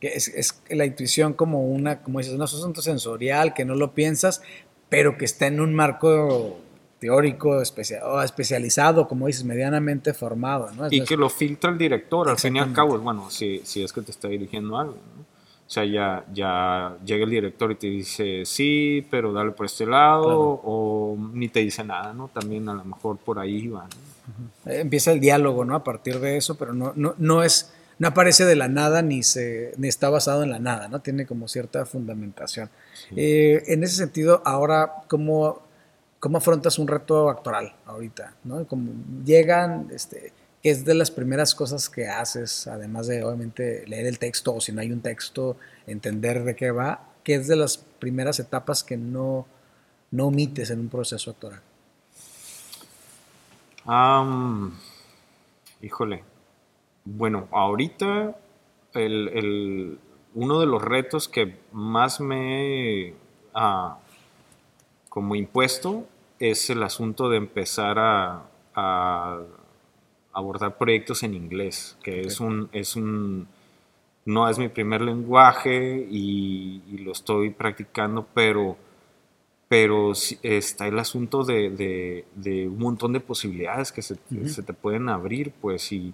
Es, 0.00 0.28
es 0.28 0.62
la 0.70 0.84
intuición 0.84 1.32
como 1.32 1.64
una, 1.64 2.02
como 2.02 2.18
dices, 2.18 2.34
un 2.34 2.42
asunto 2.42 2.80
sensorial 2.80 3.54
que 3.54 3.64
no 3.64 3.74
lo 3.74 3.92
piensas, 3.92 4.42
pero 4.88 5.18
que 5.18 5.24
está 5.24 5.46
en 5.46 5.60
un 5.60 5.74
marco 5.74 6.58
teórico 6.98 7.60
especializado, 7.60 9.06
como 9.08 9.26
dices, 9.26 9.44
medianamente 9.44 10.14
formado. 10.14 10.70
y 10.90 11.02
que 11.04 11.16
lo 11.16 11.28
filtra 11.28 11.70
el 11.70 11.78
director, 11.78 12.28
al 12.28 12.38
fin 12.38 12.56
y 12.56 12.58
al 12.58 12.72
cabo, 12.72 12.98
bueno, 12.98 13.30
si, 13.30 13.60
si 13.64 13.82
es 13.82 13.92
que 13.92 14.02
te 14.02 14.10
está 14.10 14.28
dirigiendo 14.28 14.78
algo. 14.78 14.96
O 15.66 15.70
sea, 15.70 15.84
ya, 15.84 16.24
ya 16.32 16.96
llega 17.04 17.24
el 17.24 17.30
director 17.30 17.72
y 17.72 17.74
te 17.74 17.88
dice, 17.88 18.44
sí, 18.44 19.04
pero 19.10 19.32
dale 19.32 19.50
por 19.50 19.66
este 19.66 19.84
lado, 19.84 20.60
o 20.62 21.16
ni 21.32 21.48
te 21.48 21.60
dice 21.60 21.82
nada, 21.82 22.12
¿no? 22.12 22.28
También 22.28 22.68
a 22.68 22.74
lo 22.74 22.84
mejor 22.84 23.18
por 23.18 23.38
ahí 23.40 23.66
va. 23.66 23.88
Empieza 24.64 25.12
el 25.12 25.18
diálogo, 25.18 25.64
¿no? 25.64 25.74
A 25.74 25.82
partir 25.82 26.20
de 26.20 26.36
eso, 26.36 26.56
pero 26.56 26.72
no, 26.72 26.92
no, 26.94 27.14
no 27.18 27.42
es 27.42 27.72
no 27.98 28.08
aparece 28.08 28.44
de 28.44 28.56
la 28.56 28.68
nada 28.68 29.02
ni, 29.02 29.22
se, 29.22 29.72
ni 29.78 29.88
está 29.88 30.10
basado 30.10 30.42
en 30.42 30.50
la 30.50 30.58
nada, 30.58 30.88
¿no? 30.88 31.00
Tiene 31.00 31.26
como 31.26 31.48
cierta 31.48 31.86
fundamentación. 31.86 32.68
Eh, 33.16 33.62
en 33.68 33.84
ese 33.84 33.96
sentido, 33.96 34.42
ahora, 34.44 34.92
¿cómo, 35.08 35.62
¿cómo 36.20 36.38
afrontas 36.38 36.78
un 36.78 36.88
reto 36.88 37.30
actoral 37.30 37.74
ahorita? 37.86 38.34
¿no? 38.44 38.66
Como 38.66 38.92
llegan, 39.24 39.88
este, 39.94 40.32
¿qué 40.36 40.45
es 40.70 40.84
de 40.84 40.94
las 40.94 41.10
primeras 41.10 41.54
cosas 41.54 41.88
que 41.88 42.08
haces, 42.08 42.66
además 42.66 43.06
de 43.06 43.22
obviamente 43.24 43.84
leer 43.86 44.06
el 44.06 44.18
texto 44.18 44.54
o 44.54 44.60
si 44.60 44.72
no 44.72 44.80
hay 44.80 44.92
un 44.92 45.00
texto, 45.00 45.56
entender 45.86 46.44
de 46.44 46.56
qué 46.56 46.70
va? 46.70 47.12
¿Qué 47.22 47.34
es 47.34 47.48
de 47.48 47.56
las 47.56 47.78
primeras 47.78 48.38
etapas 48.40 48.82
que 48.82 48.96
no, 48.96 49.46
no 50.10 50.26
omites 50.26 50.70
en 50.70 50.80
un 50.80 50.88
proceso 50.88 51.30
actoral? 51.30 51.60
híjole, 55.80 56.24
bueno, 57.04 57.46
ahorita 57.52 58.36
el, 58.94 59.98
uno 60.34 60.60
de 60.60 60.66
los 60.66 60.82
retos 60.82 61.28
que 61.28 61.56
más 61.70 62.20
me 62.20 63.14
ha 63.54 63.98
como 65.08 65.34
impuesto 65.34 66.04
es 66.38 66.68
el 66.68 66.82
asunto 66.82 67.30
de 67.30 67.38
empezar 67.38 67.96
a, 67.98 68.42
abordar 70.36 70.76
proyectos 70.76 71.22
en 71.22 71.34
inglés, 71.34 71.96
que 72.02 72.20
es 72.20 72.40
un, 72.40 72.68
es 72.72 72.94
un, 72.94 73.48
no 74.26 74.48
es 74.48 74.58
mi 74.58 74.68
primer 74.68 75.00
lenguaje 75.00 76.06
y, 76.10 76.82
lo 76.98 77.12
estoy 77.12 77.50
practicando, 77.50 78.26
pero, 78.34 78.76
pero 79.68 80.12
está 80.42 80.88
el 80.88 80.98
asunto 80.98 81.42
de, 81.42 82.24
un 82.68 82.78
montón 82.78 83.14
de 83.14 83.20
posibilidades 83.20 83.92
que 83.92 84.02
se, 84.02 84.16
se, 84.46 84.62
te 84.62 84.74
pueden 84.74 85.08
abrir, 85.08 85.52
pues, 85.52 85.90
y, 85.92 86.12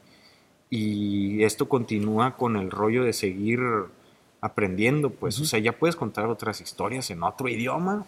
y 0.71 1.43
esto 1.43 1.69
continúa 1.69 2.37
con 2.37 2.57
el 2.57 2.71
rollo 2.71 3.03
de 3.03 3.13
seguir 3.13 3.61
aprendiendo, 4.41 5.11
pues, 5.11 5.41
o 5.41 5.45
sea, 5.45 5.59
ya 5.59 5.73
puedes 5.73 5.97
contar 5.97 6.27
otras 6.27 6.61
historias 6.61 7.11
en 7.11 7.25
otro 7.25 7.49
idioma, 7.49 8.05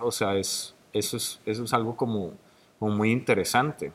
o 0.00 0.12
sea, 0.12 0.34
es, 0.36 0.74
eso, 0.94 1.18
es, 1.18 1.40
eso 1.44 1.64
es 1.64 1.74
algo 1.74 1.94
como, 1.94 2.32
muy 2.80 3.10
interesante, 3.10 3.92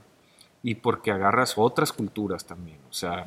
y 0.63 0.75
porque 0.75 1.11
agarras 1.11 1.53
otras 1.57 1.93
culturas 1.93 2.45
también, 2.45 2.79
o 2.89 2.93
sea, 2.93 3.25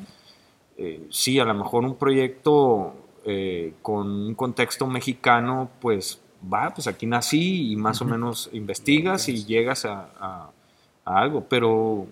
eh, 0.77 1.07
sí, 1.09 1.39
a 1.39 1.45
lo 1.45 1.53
mejor 1.53 1.85
un 1.85 1.95
proyecto 1.95 2.93
eh, 3.25 3.73
con 3.81 4.07
un 4.07 4.35
contexto 4.35 4.87
mexicano, 4.87 5.69
pues, 5.79 6.21
va, 6.53 6.73
pues 6.73 6.87
aquí 6.87 7.05
nací 7.05 7.71
y 7.71 7.75
más 7.75 8.01
o 8.01 8.05
menos 8.05 8.49
investigas 8.51 9.29
y 9.29 9.45
llegas 9.45 9.85
a 9.85 10.51
algo, 11.05 11.45
pero 11.47 12.07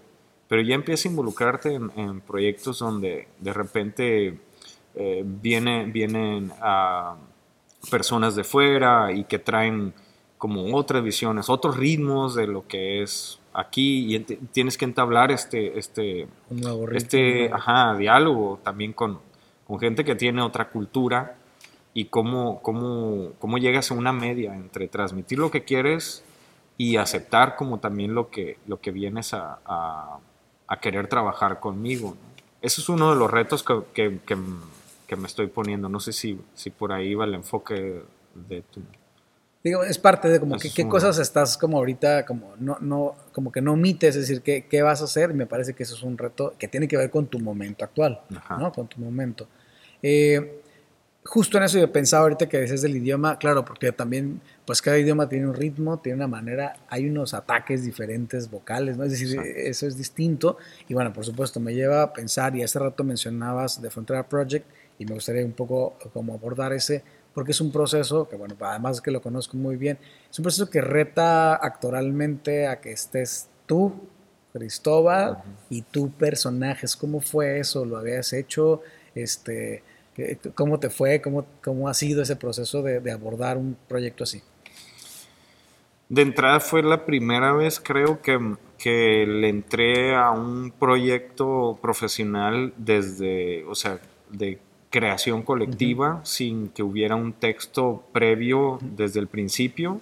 pero 0.48 0.62
ya 0.62 0.76
empieza 0.76 1.08
a 1.08 1.12
involucrarte 1.12 1.74
en, 1.74 2.22
proyectos 2.22 2.80
donde 2.80 3.28
de 3.40 3.54
repente 3.54 4.40
eh, 4.96 5.24
viene, 5.26 5.86
vienen 5.86 6.52
a 6.62 7.16
personas 7.90 8.36
de 8.36 8.44
fuera 8.44 9.12
y 9.12 9.24
que 9.24 9.40
traen 9.40 9.94
como 10.38 10.76
otras 10.76 11.04
visiones, 11.04 11.50
otros 11.50 11.78
ritmos 11.78 12.36
de 12.36 12.48
lo 12.48 12.68
que 12.68 13.02
es 13.02 13.40
aquí 13.56 14.16
y 14.16 14.20
tienes 14.20 14.78
que 14.78 14.86
entablar 14.86 15.32
este, 15.32 15.80
este, 15.80 16.28
este 16.94 17.52
ajá, 17.52 17.96
diálogo 17.96 18.60
también 18.64 18.94
con, 18.94 19.20
con, 19.66 19.80
gente 19.80 20.04
que 20.04 20.16
tiene 20.16 20.42
otra 20.42 20.70
cultura 20.70 21.38
y 21.94 22.06
cómo, 22.06 22.62
cómo, 22.62 23.32
cómo 23.40 23.58
llegas 23.58 23.92
a 23.92 23.94
una 23.94 24.12
media 24.12 24.56
entre 24.56 24.88
transmitir 24.88 25.40
lo 25.40 25.52
que 25.52 25.64
quieres 25.64 26.24
y 26.78 26.98
aceptar 26.98 27.56
como 27.56 27.80
también 27.80 28.14
lo 28.14 28.30
que, 28.30 28.58
lo 28.68 28.82
que 28.82 28.92
vienes 28.92 29.34
a 29.34 30.20
a 30.68 30.80
querer 30.80 31.08
trabajar 31.08 31.60
conmigo. 31.60 32.16
Ese 32.62 32.82
es 32.82 32.90
uno 32.90 33.12
de 33.12 33.18
los 33.18 33.30
retos 33.30 33.64
que, 33.64 34.20
que, 34.26 35.16
me 35.16 35.28
estoy 35.28 35.48
poniendo. 35.48 35.90
No 35.90 36.00
sé 36.00 36.14
si, 36.14 36.40
si 36.56 36.70
por 36.70 36.92
ahí 36.92 37.14
va 37.14 37.26
el 37.26 37.36
enfoque 37.36 38.04
de 38.34 38.62
tu... 38.64 38.82
Digo, 39.66 39.84
es 39.84 39.98
parte 39.98 40.30
de 40.30 40.40
como 40.40 40.60
que, 40.60 40.70
qué 40.70 40.88
cosas 40.88 41.18
estás 41.18 41.58
como 41.58 41.80
ahorita, 41.80 42.24
como 42.24 42.54
no, 42.60 42.78
no, 42.82 43.16
como 43.32 43.52
que 43.52 43.62
no 43.62 43.74
omites, 43.74 44.16
es 44.16 44.28
decir, 44.28 44.44
qué, 44.44 44.68
qué 44.70 44.84
vas 44.84 45.02
a 45.02 45.06
hacer. 45.06 45.34
me 45.34 45.48
parece 45.48 45.74
que 45.74 45.82
eso 45.82 45.96
es 45.96 46.04
un 46.04 46.20
reto 46.20 46.54
que 46.60 46.68
tiene 46.68 46.88
que 46.88 46.96
ver 46.96 47.10
con 47.10 47.26
tu 47.26 47.40
momento 47.40 47.84
actual, 47.84 48.22
¿no? 48.60 48.72
Con 48.72 48.88
tu 48.88 49.02
momento. 49.02 49.48
Eh, 50.04 50.62
justo 51.24 51.58
en 51.58 51.64
eso 51.64 51.80
yo 51.80 51.92
pensaba 51.92 52.22
ahorita 52.22 52.48
que 52.48 52.62
dices 52.62 52.84
del 52.84 52.96
idioma, 52.96 53.40
claro, 53.40 53.66
porque 53.66 53.92
también, 53.92 54.40
pues 54.68 54.84
cada 54.84 55.00
idioma 55.00 55.28
tiene 55.28 55.48
un 55.48 55.56
ritmo, 55.56 55.98
tiene 55.98 56.18
una 56.18 56.28
manera, 56.28 56.76
hay 56.88 57.10
unos 57.10 57.34
ataques 57.34 57.84
diferentes 57.84 58.52
vocales, 58.52 58.98
¿no? 58.98 59.04
Es 59.04 59.20
decir, 59.20 59.40
eso 59.40 59.88
es 59.88 59.98
distinto. 59.98 60.60
Y 60.88 60.94
bueno, 60.94 61.12
por 61.12 61.26
supuesto, 61.26 61.60
me 61.60 61.74
lleva 61.74 62.04
a 62.04 62.14
pensar, 62.14 62.56
y 62.56 62.62
hace 62.62 62.78
rato 62.78 63.04
mencionabas 63.04 63.82
The 63.82 63.90
Frontera 63.90 64.30
Project, 64.30 64.68
y 65.00 65.06
me 65.06 65.16
gustaría 65.16 65.44
un 65.44 65.54
poco 65.54 65.98
como 66.14 66.36
abordar 66.36 66.72
ese, 66.72 67.04
porque 67.36 67.52
es 67.52 67.62
un 67.62 67.72
proceso 67.72 68.28
que, 68.28 68.36
bueno, 68.36 68.56
además 68.62 69.02
que 69.02 69.12
lo 69.12 69.22
conozco 69.22 69.58
muy 69.58 69.76
bien, 69.76 70.00
es 70.32 70.40
un 70.40 70.44
proceso 70.44 70.70
que 70.70 70.82
reta 70.82 71.54
actoralmente 71.54 72.66
a 72.66 72.82
que 72.82 72.92
estés 72.92 73.50
tú, 73.68 73.94
Cristóbal, 74.54 75.44
y 75.70 75.82
tú 75.84 76.12
personajes. 76.12 76.96
¿Cómo 76.96 77.20
fue 77.20 77.60
eso? 77.60 77.86
¿Lo 77.86 77.98
habías 77.98 78.32
hecho? 78.32 78.82
Este 79.14 79.84
¿Cómo 80.56 80.80
te 80.80 80.90
fue? 80.90 81.22
¿Cómo, 81.22 81.46
cómo 81.62 81.90
ha 81.90 81.94
sido 81.94 82.22
ese 82.22 82.38
proceso 82.38 82.82
de, 82.82 83.02
de 83.02 83.12
abordar 83.12 83.58
un 83.58 83.76
proyecto 83.88 84.24
así? 84.24 84.42
De 86.08 86.22
entrada 86.22 86.60
fue 86.60 86.84
la 86.84 87.06
primera 87.06 87.52
vez, 87.52 87.82
creo, 87.82 88.22
que, 88.22 88.40
que 88.78 89.26
le 89.28 89.50
entré 89.50 90.16
a 90.16 90.32
un 90.32 90.72
proyecto 90.72 91.78
profesional 91.82 92.74
desde, 92.78 93.66
o 93.66 93.76
sea, 93.76 94.00
de 94.30 94.60
creación 94.96 95.42
colectiva, 95.42 96.22
sin 96.24 96.70
que 96.70 96.82
hubiera 96.82 97.18
un 97.18 97.34
texto 97.34 98.02
previo 98.14 98.80
desde 98.82 99.20
el 99.20 99.28
principio. 99.28 100.00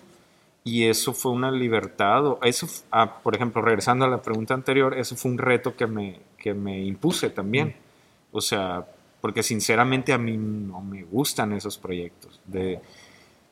Y 0.64 0.84
eso 0.84 1.14
fue 1.14 1.32
una 1.32 1.50
libertad. 1.50 2.38
Eso, 2.44 2.68
ah, 2.91 3.18
por 3.24 3.34
ejemplo, 3.34 3.64
regresando 3.64 4.06
a 4.06 4.08
la 4.08 4.22
pregunta 4.22 4.54
anterior, 4.54 4.96
eso 4.96 5.16
fue 5.16 5.32
un 5.32 5.39
reto 5.39 5.76
que 5.76 5.88
me, 5.88 6.20
que 6.38 6.54
me 6.54 6.80
impuse 6.86 7.32
también. 7.32 7.74
O 8.32 8.39
sea, 8.39 8.86
porque 9.20 9.41
sinceramente 9.41 10.14
a 10.14 10.20
mí 10.20 10.38
no 10.38 10.80
me 10.82 11.02
gustan 11.06 11.54
esos 11.54 11.80
proyectos. 11.80 12.39
De, 12.46 12.80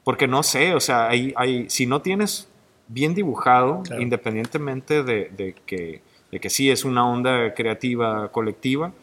porque 0.04 0.28
no 0.28 0.44
sé, 0.44 0.76
o 0.76 0.80
sea, 0.80 1.10
hay, 1.10 1.34
hay, 1.36 1.68
si 1.72 1.88
no 1.88 2.04
tienes 2.04 2.50
bien 2.88 3.16
dibujado, 3.16 3.82
independientemente 4.00 5.02
de, 5.02 5.56
que, 5.66 6.04
de 6.32 6.40
que 6.40 6.50
sí 6.52 6.70
es 6.70 6.86
una 6.86 7.10
onda 7.10 7.56
creativa 7.56 8.32
colectiva, 8.32 8.94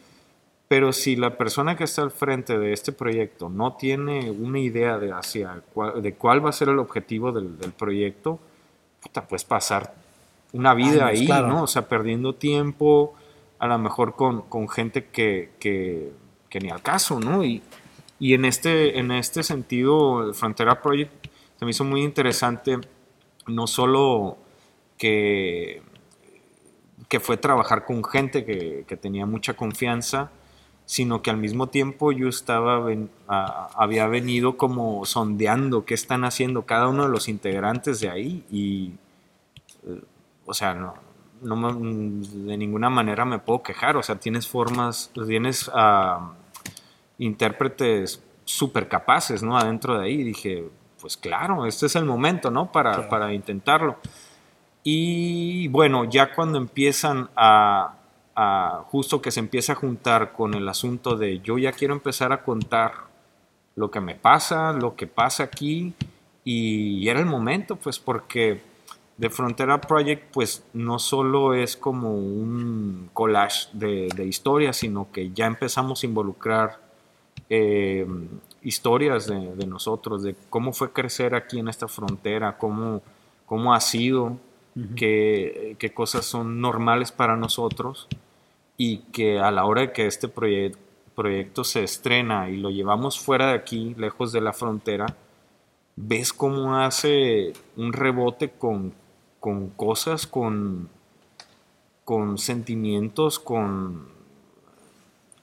pero 0.69 0.93
si 0.93 1.15
la 1.15 1.35
persona 1.35 1.75
que 1.75 1.83
está 1.83 2.03
al 2.03 2.11
frente 2.11 2.59
de 2.59 2.73
este 2.73 2.91
proyecto 2.91 3.49
no 3.49 3.73
tiene 3.73 4.29
una 4.29 4.59
idea 4.59 4.99
de, 4.99 5.11
hacia 5.11 5.63
cuál, 5.73 5.99
de 6.03 6.13
cuál 6.13 6.45
va 6.45 6.51
a 6.51 6.53
ser 6.53 6.69
el 6.69 6.77
objetivo 6.77 7.31
del, 7.31 7.73
proyecto, 7.73 8.39
puta, 9.01 9.27
puedes 9.27 9.43
pasar 9.43 9.95
una 10.53 10.75
vida 10.75 11.07
ahí, 11.07 11.27
¿no? 11.27 11.63
O 11.63 11.67
sea, 11.67 11.89
perdiendo 11.89 12.35
tiempo, 12.35 13.15
a 13.57 13.65
lo 13.65 13.79
mejor 13.79 14.15
con, 14.15 14.43
con 14.43 14.69
gente 14.69 15.05
que, 15.05 15.49
que, 15.59 16.11
que, 16.49 16.59
ni 16.59 16.69
al 16.69 16.83
caso, 16.83 17.19
¿no? 17.19 17.43
Y, 17.43 17.63
y 18.19 18.35
en, 18.35 18.45
este, 18.45 18.99
en 18.99 19.09
este 19.09 19.41
sentido, 19.41 20.27
el 20.27 20.35
Frontera 20.35 20.83
Project 20.83 21.29
se 21.57 21.65
me 21.65 21.71
hizo 21.71 21.83
muy 21.83 22.03
interesante, 22.03 22.77
no 23.47 23.65
solo 23.65 24.37
que, 24.99 25.81
que 27.07 27.19
fue 27.19 27.37
trabajar 27.37 27.85
con 27.85 28.03
gente 28.03 28.45
que, 28.45 28.85
que 28.87 28.97
tenía 28.97 29.25
mucha 29.25 29.55
confianza, 29.55 30.29
sino 30.89 31.21
que 31.21 31.29
al 31.29 31.37
mismo 31.37 31.67
tiempo 31.67 32.11
yo 32.11 32.27
estaba, 32.27 32.83
había 33.27 34.07
venido 34.07 34.57
como 34.57 35.05
sondeando 35.05 35.85
qué 35.85 35.93
están 35.93 36.23
haciendo 36.23 36.63
cada 36.63 36.87
uno 36.87 37.03
de 37.03 37.09
los 37.09 37.29
integrantes 37.29 37.99
de 37.99 38.09
ahí 38.09 38.43
y, 38.49 38.93
eh, 39.87 40.01
o 40.47 40.53
sea, 40.55 40.73
no, 40.73 40.95
no 41.43 41.73
de 41.73 42.57
ninguna 42.57 42.89
manera 42.89 43.23
me 43.23 43.37
puedo 43.37 43.61
quejar, 43.61 43.97
o 43.97 44.01
sea, 44.01 44.15
tienes 44.15 44.47
formas, 44.47 45.11
tienes 45.27 45.67
uh, 45.67 46.31
intérpretes 47.19 48.23
súper 48.43 48.87
capaces, 48.87 49.43
¿no? 49.43 49.59
Adentro 49.59 49.99
de 49.99 50.05
ahí, 50.05 50.23
dije, 50.23 50.69
pues 50.99 51.17
claro, 51.17 51.67
este 51.67 51.85
es 51.85 51.95
el 51.97 52.05
momento, 52.05 52.49
¿no? 52.49 52.71
Para, 52.71 53.07
para 53.09 53.31
intentarlo. 53.31 53.97
Y 54.83 55.67
bueno, 55.67 56.05
ya 56.05 56.33
cuando 56.33 56.57
empiezan 56.57 57.29
a, 57.35 57.98
justo 58.87 59.21
que 59.21 59.31
se 59.31 59.39
empieza 59.39 59.73
a 59.73 59.75
juntar 59.75 60.33
con 60.33 60.53
el 60.53 60.67
asunto 60.69 61.15
de 61.17 61.39
yo 61.39 61.57
ya 61.57 61.71
quiero 61.71 61.93
empezar 61.93 62.31
a 62.31 62.43
contar 62.43 63.09
lo 63.75 63.91
que 63.91 64.01
me 64.01 64.15
pasa, 64.15 64.73
lo 64.73 64.95
que 64.95 65.07
pasa 65.07 65.43
aquí, 65.43 65.93
y, 66.43 67.07
era 67.07 67.19
el 67.19 67.25
momento, 67.25 67.75
pues 67.75 67.99
porque 67.99 68.61
The 69.19 69.29
Frontera 69.29 69.81
Project, 69.81 70.31
pues 70.33 70.63
no 70.73 70.99
solo 70.99 71.53
es 71.53 71.77
como 71.77 72.15
un 72.15 73.09
collage 73.13 73.67
de, 73.73 74.25
historias, 74.25 74.77
sino 74.77 75.11
que 75.11 75.31
ya 75.31 75.45
empezamos 75.45 76.03
a 76.03 76.05
involucrar 76.07 76.79
eh, 77.49 78.07
historias 78.63 79.27
de, 79.27 79.67
nosotros, 79.67 80.23
de 80.23 80.35
cómo 80.49 80.73
fue 80.73 80.91
crecer 80.91 81.35
aquí 81.35 81.59
en 81.59 81.67
esta 81.67 81.87
frontera, 81.87 82.57
cómo, 82.57 83.01
cómo 83.45 83.73
ha 83.73 83.79
sido, 83.79 84.37
qué, 84.95 85.75
qué, 85.77 85.93
cosas 85.93 86.25
son 86.25 86.61
normales 86.61 87.11
para 87.11 87.35
nosotros 87.35 88.07
y 88.81 88.99
que 89.11 89.39
a 89.39 89.51
la 89.51 89.65
hora 89.65 89.81
de 89.81 89.91
que 89.91 90.07
este 90.07 90.29
proyecto 90.29 91.65
se 91.65 91.83
estrena 91.83 92.49
y 92.49 92.55
lo 92.55 92.69
llevamos 92.69 93.19
fuera 93.19 93.47
de 93.47 93.55
aquí, 93.55 93.93
lejos 93.97 94.31
de 94.31 94.39
la 94.39 94.53
frontera, 94.53 95.17
ves 95.97 96.31
cómo 96.31 96.77
hace 96.77 97.51
un 97.75 97.91
rebote 97.91 98.51
con, 98.51 98.93
con 99.41 99.67
cosas, 99.71 100.27
con, 100.27 100.87
con 102.05 102.37
sentimientos, 102.37 103.37
con, 103.37 104.07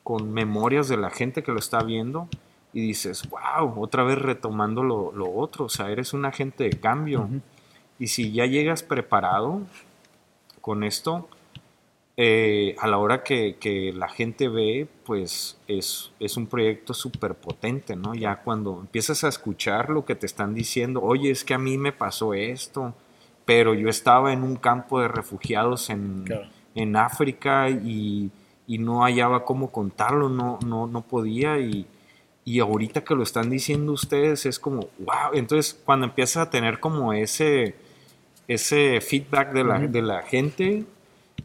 con 0.03 0.33
memorias 0.33 0.89
de 0.89 0.97
la 0.97 1.11
gente 1.11 1.43
que 1.43 1.53
lo 1.53 1.59
está 1.59 1.83
viendo 1.83 2.31
y 2.73 2.81
dices, 2.81 3.29
wow, 3.29 3.79
otra 3.79 4.03
vez 4.03 4.19
retomando 4.19 4.83
lo, 4.83 5.31
otro, 5.31 5.67
o 5.67 5.69
sea, 5.69 5.91
eres 5.91 6.15
un 6.15 6.25
agente 6.25 6.65
de 6.65 6.81
cambio. 6.81 7.29
Y 7.99 8.07
si 8.07 8.33
ya 8.33 8.47
llegas 8.47 8.83
preparado 8.83 9.61
con 10.63 10.85
esto, 10.85 11.29
eh, 12.19 12.75
a 12.79 12.89
la 12.89 12.97
hora 12.97 13.23
que, 13.23 13.93
la 13.95 14.09
gente 14.09 14.49
ve, 14.49 14.89
pues 15.05 15.59
es, 15.69 16.13
es 16.19 16.37
un 16.39 16.47
proyecto 16.47 16.95
súper 16.95 17.35
potente, 17.35 17.95
¿no? 17.95 18.15
Ya 18.15 18.37
cuando 18.37 18.81
empiezas 18.81 19.23
a 19.25 19.29
escuchar 19.29 19.91
lo 19.91 20.07
que 20.07 20.15
te 20.15 20.25
están 20.25 20.55
diciendo, 20.55 21.03
oye, 21.03 21.31
es 21.31 21.45
que 21.45 21.53
a 21.53 21.59
mí 21.59 21.77
me 21.77 21.93
pasó 21.93 22.33
esto, 22.33 22.95
pero 23.45 23.75
yo 23.75 23.89
estaba 23.91 24.33
en 24.33 24.43
un 24.43 24.57
campo 24.57 25.01
de 25.01 25.09
refugiados 25.09 25.91
en, 25.91 26.25
en 26.75 26.97
África 26.97 27.69
y, 27.69 28.31
y, 28.67 28.79
no 28.79 29.03
hallaba 29.03 29.45
cómo 29.45 29.71
contarlo, 29.71 30.31
no, 30.31 30.59
no, 30.67 30.87
no 30.87 31.03
podía 31.03 31.59
y, 31.59 31.87
y 32.47 32.61
ahorita 32.61 33.05
que 33.05 33.15
lo 33.15 33.23
están 33.25 33.51
diciendo 33.51 33.93
ustedes 33.93 34.47
es 34.47 34.59
como, 34.59 34.89
wow, 35.01 35.35
entonces 35.35 35.79
cuando 35.85 36.07
empiezas 36.07 36.47
a 36.47 36.51
tener 36.51 36.81
como 36.81 37.13
ese, 37.13 37.75
ese 38.49 39.01
feedback 39.03 39.53
de 39.53 39.65
la, 39.65 39.79
de 39.81 40.03
la 40.03 40.23
gente, 40.23 40.85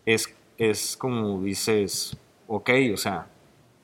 es 0.06 0.34
es 0.62 0.96
como 0.96 1.42
dices, 1.42 2.16
ok, 2.48 2.70
o 2.94 2.98
sea, 2.98 3.26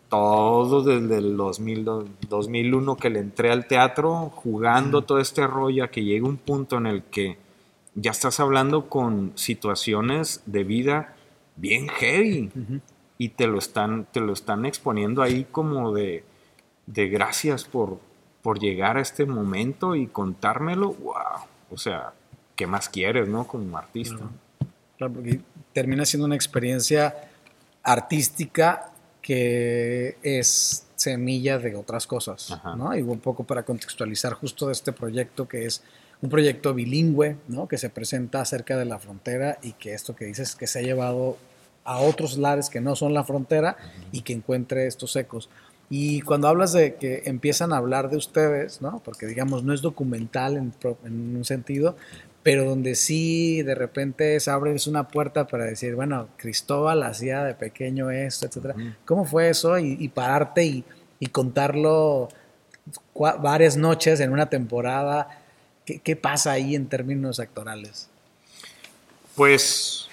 todo 0.09 0.83
desde 0.83 1.17
el 1.17 1.35
2000, 1.35 1.85
2001 2.29 2.97
que 2.97 3.09
le 3.09 3.19
entré 3.19 3.51
al 3.51 3.65
teatro, 3.65 4.31
jugando 4.35 5.01
todo 5.01 5.17
este 5.19 5.47
rollo, 5.47 5.83
a 5.83 5.87
que 5.87 6.03
llega 6.03 6.27
un 6.27 6.37
punto 6.37 6.77
en 6.77 6.85
el 6.85 7.01
que 7.03 7.39
ya 7.95 8.11
estás 8.11 8.39
hablando 8.39 8.89
con 8.89 9.31
situaciones 9.33 10.43
de 10.45 10.63
vida 10.63 11.15
bien 11.55 11.87
heavy 11.87 12.51
y 13.17 13.29
te 13.29 13.47
lo, 13.47 13.57
están, 13.57 14.05
te 14.11 14.19
lo 14.19 14.33
están 14.33 14.67
exponiendo 14.67 15.23
ahí 15.23 15.47
como 15.51 15.91
de, 15.91 16.23
de 16.85 17.09
gracias 17.09 17.65
por, 17.65 17.99
por 18.43 18.59
llegar 18.59 18.97
a 18.97 19.01
este 19.01 19.25
momento 19.25 19.95
y 19.95 20.05
contármelo, 20.05 20.93
wow, 20.93 21.47
o 21.71 21.77
sea, 21.77 22.13
¿qué 22.55 22.67
más 22.67 22.87
quieres, 22.87 23.27
no? 23.27 23.47
Como 23.47 23.79
artista. 23.79 24.29
Claro, 24.97 25.13
porque 25.13 25.39
termina 25.73 26.05
siendo 26.05 26.25
una 26.25 26.35
experiencia 26.35 27.15
artística 27.83 28.91
que 29.21 30.17
es 30.23 30.87
semilla 30.95 31.59
de 31.59 31.75
otras 31.75 32.07
cosas, 32.07 32.57
¿no? 32.75 32.95
Y 32.95 33.01
un 33.01 33.19
poco 33.19 33.43
para 33.43 33.63
contextualizar 33.63 34.33
justo 34.33 34.67
de 34.67 34.73
este 34.73 34.91
proyecto 34.91 35.47
que 35.47 35.65
es 35.65 35.83
un 36.21 36.29
proyecto 36.29 36.73
bilingüe, 36.73 37.37
¿no? 37.47 37.67
Que 37.67 37.77
se 37.77 37.89
presenta 37.89 38.43
cerca 38.45 38.77
de 38.77 38.85
la 38.85 38.97
frontera 38.97 39.59
y 39.61 39.73
que 39.73 39.93
esto 39.93 40.15
que 40.15 40.25
dices 40.25 40.55
que 40.55 40.65
se 40.65 40.79
ha 40.79 40.81
llevado 40.81 41.37
a 41.83 41.99
otros 41.99 42.37
lares 42.37 42.69
que 42.69 42.81
no 42.81 42.95
son 42.95 43.13
la 43.13 43.23
frontera 43.23 43.77
y 44.11 44.21
que 44.21 44.33
encuentre 44.33 44.87
estos 44.87 45.15
ecos. 45.15 45.49
Y 45.89 46.21
cuando 46.21 46.47
hablas 46.47 46.73
de 46.73 46.95
que 46.95 47.23
empiezan 47.25 47.71
a 47.71 47.77
hablar 47.77 48.09
de 48.09 48.17
ustedes, 48.17 48.81
¿no? 48.81 49.01
Porque 49.05 49.25
digamos 49.27 49.63
no 49.63 49.73
es 49.73 49.81
documental 49.81 50.57
en, 50.57 50.73
en 51.05 51.35
un 51.37 51.45
sentido, 51.45 51.95
pero 52.47 52.63
donde 52.63 52.95
sí 52.95 53.61
de 53.61 53.75
repente 53.75 54.39
se 54.39 54.49
abre 54.49 54.73
una 54.87 55.09
puerta 55.09 55.47
para 55.47 55.65
decir, 55.65 55.95
bueno, 55.95 56.29
Cristóbal 56.37 57.03
hacía 57.03 57.43
de 57.43 57.53
pequeño 57.53 58.09
esto, 58.09 58.45
etcétera. 58.45 58.73
¿Cómo 59.03 59.25
fue 59.25 59.49
eso? 59.49 59.77
Y, 59.77 60.07
pararte 60.07 60.63
y, 60.63 61.25
contarlo 61.29 62.29
varias 63.13 63.75
noches 63.75 64.21
en 64.21 64.31
una 64.31 64.49
temporada. 64.49 65.41
¿Qué, 65.83 66.15
pasa 66.15 66.53
ahí 66.53 66.73
en 66.73 66.87
términos 66.87 67.41
actorales? 67.41 68.09
Pues, 69.35 70.07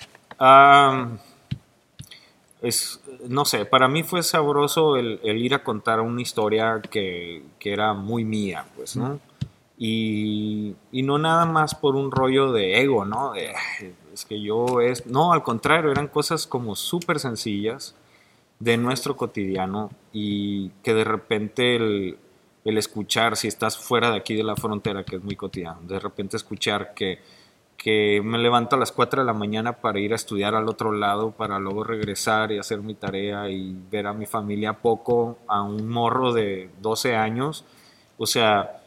es, 2.62 3.00
no 3.28 3.44
sé, 3.44 3.64
para 3.64 3.86
mí 3.86 4.02
fue 4.02 4.24
sabroso 4.24 4.96
el, 4.96 5.20
ir 5.22 5.54
a 5.54 5.62
contar 5.62 6.00
una 6.00 6.20
historia 6.20 6.82
que, 6.90 7.44
que, 7.60 7.72
era 7.72 7.92
muy 7.92 8.24
mía, 8.24 8.66
pues, 8.74 8.96
¿no? 8.96 9.20
Y, 9.76 10.76
no 10.92 11.18
nada 11.18 11.46
más 11.46 11.74
por 11.74 11.96
un 11.96 12.10
rollo 12.10 12.52
de 12.52 12.80
ego, 12.80 13.04
¿no? 13.04 13.34
es 13.34 14.24
que 14.24 14.40
yo 14.40 14.80
es... 14.80 15.06
No, 15.06 15.32
al 15.32 15.42
contrario, 15.42 15.90
eran 15.90 16.08
cosas 16.08 16.46
como 16.46 16.76
súper 16.76 17.18
sencillas 17.18 17.94
de 18.60 18.76
nuestro 18.76 19.16
cotidiano 19.16 19.90
y 20.12 20.70
que 20.82 20.94
de 20.94 21.04
repente 21.04 21.76
el, 21.76 22.18
el, 22.64 22.78
escuchar, 22.78 23.36
si 23.36 23.48
estás 23.48 23.76
fuera 23.76 24.10
de 24.10 24.16
aquí 24.16 24.34
de 24.34 24.44
la 24.44 24.56
frontera, 24.56 25.04
que 25.04 25.16
es 25.16 25.24
muy 25.24 25.36
cotidiano, 25.36 25.80
de 25.82 25.98
repente 25.98 26.36
escuchar 26.36 26.94
que, 26.94 27.18
que 27.76 28.22
me 28.24 28.38
levanto 28.38 28.76
a 28.76 28.78
las 28.78 28.92
4 28.92 29.22
de 29.22 29.26
la 29.26 29.34
mañana 29.34 29.74
para 29.74 29.98
ir 29.98 30.12
a 30.12 30.16
estudiar 30.16 30.54
al 30.54 30.68
otro 30.68 30.92
lado, 30.92 31.32
para 31.32 31.58
luego 31.58 31.84
regresar 31.84 32.52
y 32.52 32.58
hacer 32.58 32.80
mi 32.80 32.94
tarea 32.94 33.50
y 33.50 33.76
ver 33.90 34.06
a 34.06 34.12
mi 34.12 34.26
familia 34.26 34.74
poco, 34.74 35.38
a 35.48 35.62
un 35.62 35.88
morro 35.88 36.32
de 36.32 36.70
12 36.80 37.16
años. 37.16 37.64
O 38.16 38.26
sea, 38.26 38.83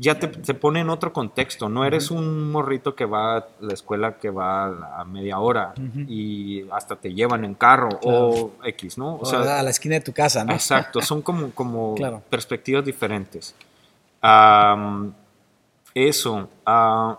ya 0.00 0.18
te, 0.18 0.28
te 0.28 0.54
pone 0.54 0.80
en 0.80 0.90
otro 0.90 1.12
contexto. 1.12 1.68
No 1.68 1.84
eres 1.84 2.12
un 2.12 2.52
morrito 2.52 2.94
que 2.94 3.04
va 3.04 3.38
a 3.38 3.46
la 3.60 3.74
escuela 3.74 4.16
que 4.18 4.30
va 4.30 5.00
a, 5.00 5.04
media 5.04 5.40
hora 5.40 5.74
y 6.06 6.64
hasta 6.70 6.94
te 6.96 7.12
llevan 7.12 7.44
en 7.44 7.54
carro 7.54 7.88
o 8.04 8.52
X, 8.64 8.96
¿no? 8.96 9.16
O, 9.16 9.26
sea, 9.26 9.58
a 9.58 9.62
la 9.62 9.70
esquina 9.70 9.96
de 9.96 10.00
tu 10.02 10.12
casa, 10.12 10.44
¿no? 10.44 10.52
Exacto, 10.52 11.02
son 11.02 11.20
como, 11.20 11.50
como 11.50 11.96
perspectivas 12.30 12.84
diferentes. 12.84 13.56
eso. 15.94 16.48
Uh, 16.66 17.14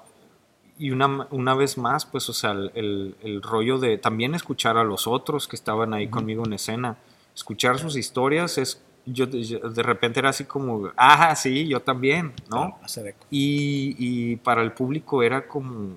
y 0.78 0.92
una, 0.92 1.28
una, 1.32 1.56
vez 1.56 1.78
más, 1.78 2.06
pues, 2.06 2.30
o 2.30 2.34
sea, 2.34 2.52
el, 2.52 3.14
el, 3.22 3.42
rollo 3.42 3.80
de 3.80 3.98
también 3.98 4.34
escuchar 4.34 4.78
a 4.78 4.86
los 4.86 5.08
otros 5.08 5.50
que 5.50 5.58
estaban 5.58 5.94
ahí 5.94 6.08
conmigo 6.08 6.46
en 6.46 6.54
escena. 6.54 6.96
Escuchar 7.36 7.80
sus 7.80 7.98
historias 7.98 8.58
es, 8.58 8.82
yo, 9.14 9.26
de 9.28 9.84
repente 9.84 10.20
era 10.20 10.30
así 10.30 10.46
como, 10.46 10.92
ah, 10.96 11.36
sí, 11.36 11.68
yo 11.68 11.82
también, 11.82 12.34
¿no? 12.50 12.78
y, 13.30 13.96
y, 13.98 14.36
para 14.38 14.62
el 14.62 14.72
público 14.72 15.24
era 15.24 15.48
como, 15.48 15.96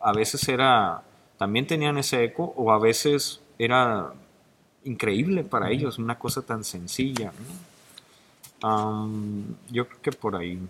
a 0.00 0.12
veces 0.12 0.48
era, 0.48 1.02
también 1.36 1.66
tenían 1.66 1.98
ese 1.98 2.24
eco 2.24 2.52
o 2.56 2.72
a 2.72 2.78
veces 2.78 3.40
era 3.58 4.12
increíble 4.84 5.44
para 5.44 5.70
ellos, 5.70 5.98
una 5.98 6.18
cosa 6.18 6.42
tan 6.42 6.64
sencilla, 6.64 7.32
¿no? 8.60 9.08
yo 9.70 9.86
creo 9.86 10.02
que 10.02 10.12
por 10.12 10.34
ahí 10.34 10.60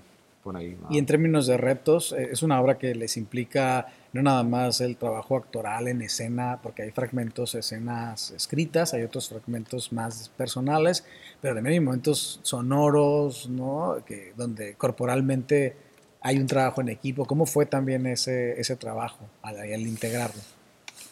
y 0.91 0.99
en 0.99 1.07
términos 1.07 1.47
de 1.47 1.57
retos, 1.57 2.13
eh, 2.13 2.29
es 2.33 2.43
una 2.43 2.61
obra 2.61 2.79
que 2.79 2.95
les 2.95 3.17
implica 3.17 3.89
no 4.13 4.23
nada 4.23 4.43
más 4.43 4.81
el 4.81 4.97
trabajo 4.97 5.37
actoral 5.37 5.89
en 5.89 6.03
escena, 6.03 6.61
porque 6.63 6.83
hay 6.83 6.91
fragmentos, 6.91 7.55
escenas 7.55 8.31
escritas, 8.31 8.95
hay 8.95 9.03
otros 9.03 9.29
fragmentos 9.29 9.93
más 9.93 10.31
personales, 10.31 11.05
pero 11.41 11.55
también 11.55 11.75
hay 11.75 11.81
momentos 11.81 12.41
sonoros, 12.43 13.49
¿no? 13.49 13.97
Que, 14.07 14.33
donde 14.37 14.75
corporalmente 14.75 15.77
hay 16.21 16.39
un 16.39 16.47
trabajo 16.47 16.81
en 16.81 16.89
equipo. 16.89 17.27
¿Cómo 17.27 17.47
fue 17.47 17.67
también 17.67 18.07
ese, 18.07 18.59
ese 18.61 18.77
trabajo 18.77 19.27
al, 19.43 19.59
al 19.59 19.83
integrarlo? 19.83 20.41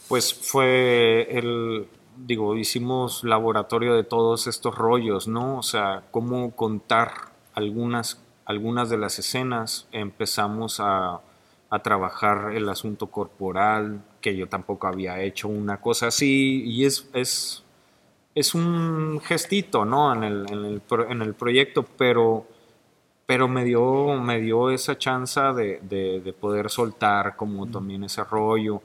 Pues 0.09 0.33
fue 0.33 1.29
el, 1.31 1.87
digo, 2.17 2.57
hicimos 2.57 3.25
laboratorio 3.25 3.95
de 3.95 4.05
todos 4.05 4.47
estos 4.47 4.75
rollos, 4.75 5.29
¿no? 5.29 5.59
O 5.59 5.63
sea, 5.63 6.05
cómo 6.11 6.53
contar 6.53 7.13
algunas 7.55 8.21
algunas 8.47 8.89
de 8.89 8.97
las 8.97 9.19
escenas 9.19 9.89
empezamos 9.93 10.79
a, 10.81 11.21
trabajar 11.81 12.53
el 12.55 12.69
asunto 12.69 13.09
corporal, 13.09 14.03
que 14.21 14.37
yo 14.37 14.49
tampoco 14.49 14.87
había 14.87 15.21
hecho 15.21 15.49
una 15.49 15.81
cosa 15.81 16.09
así, 16.09 16.63
y 16.65 16.85
es, 16.85 17.09
es, 17.13 17.65
es 18.35 18.55
un 18.55 19.21
gestito, 19.21 19.85
¿no? 19.85 20.15
En 20.15 20.25
el, 20.25 20.47
en 21.11 21.23
el, 21.23 21.35
proyecto, 21.35 21.85
pero, 21.97 22.47
pero 23.27 23.49
me, 23.49 23.65
dio, 23.65 24.21
me 24.21 24.41
dio 24.41 24.71
esa 24.71 24.99
chance 24.99 25.41
de, 25.41 26.35
poder 26.41 26.71
soltar 26.71 27.37
como 27.37 27.67
también 27.67 28.05
ese 28.05 28.25
rollo, 28.25 28.83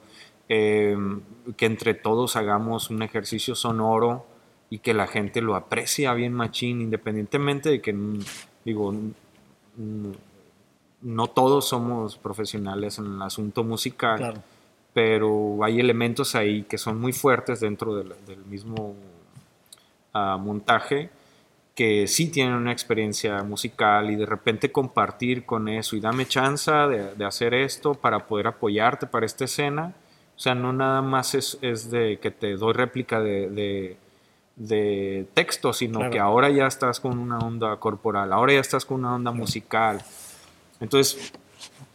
em, 0.48 1.20
que 1.56 1.66
entre 1.66 1.94
todos 1.94 2.36
hagamos 2.36 2.90
un 2.90 3.02
ejercicio 3.02 3.54
sonoro 3.54 4.26
y 4.70 4.78
que 4.78 4.94
la 4.94 5.06
gente 5.06 5.42
lo 5.42 5.54
aprecia 5.54 6.14
bien 6.14 6.32
machín, 6.32 6.80
independientemente 6.80 7.68
de 7.68 7.80
que, 7.82 7.94
digo, 8.64 8.94
no 11.02 11.28
todos 11.28 11.68
somos 11.68 12.16
profesionales 12.16 12.98
en 12.98 13.06
el 13.06 13.22
asunto 13.22 13.64
musical, 13.64 14.42
pero 14.92 15.64
hay 15.64 15.80
elementos 15.80 16.34
ahí 16.34 16.64
que 16.64 16.78
son 16.78 17.00
muy 17.00 17.12
fuertes 17.12 17.60
dentro 17.60 17.94
del, 17.94 18.14
mismo 18.46 18.94
ah, 20.12 20.38
montaje 20.40 21.10
que 21.74 22.06
sí 22.06 22.30
tienen 22.30 22.54
una 22.54 22.72
experiencia 22.72 23.42
musical 23.42 24.10
y 24.10 24.16
de 24.16 24.26
repente 24.26 24.70
compartir 24.70 25.46
con 25.46 25.68
eso 25.68 25.96
y 25.96 26.00
dame 26.00 26.26
chance 26.26 26.70
de, 26.70 27.24
hacer 27.24 27.54
esto 27.54 27.94
para 27.94 28.26
poder 28.26 28.48
apoyarte 28.48 29.06
para 29.06 29.24
esta 29.24 29.46
escena. 29.46 29.94
O 30.36 30.38
sea, 30.38 30.54
no 30.54 30.72
nada 30.72 31.00
más 31.00 31.34
es, 31.34 31.90
de 31.90 32.18
que 32.20 32.30
te 32.30 32.56
doy 32.56 32.74
réplica 32.74 33.20
de 33.20 33.96
de 34.56 35.26
texto, 35.34 35.72
sino 35.72 36.10
que 36.10 36.18
ahora 36.18 36.50
ya 36.50 36.66
estás 36.66 37.00
con 37.00 37.18
una 37.18 37.38
onda 37.38 37.76
corporal, 37.76 38.32
ahora 38.32 38.54
ya 38.54 38.60
estás 38.60 38.84
con 38.84 39.00
una 39.00 39.14
onda 39.14 39.32
musical. 39.32 40.02
Entonces, 40.82 41.32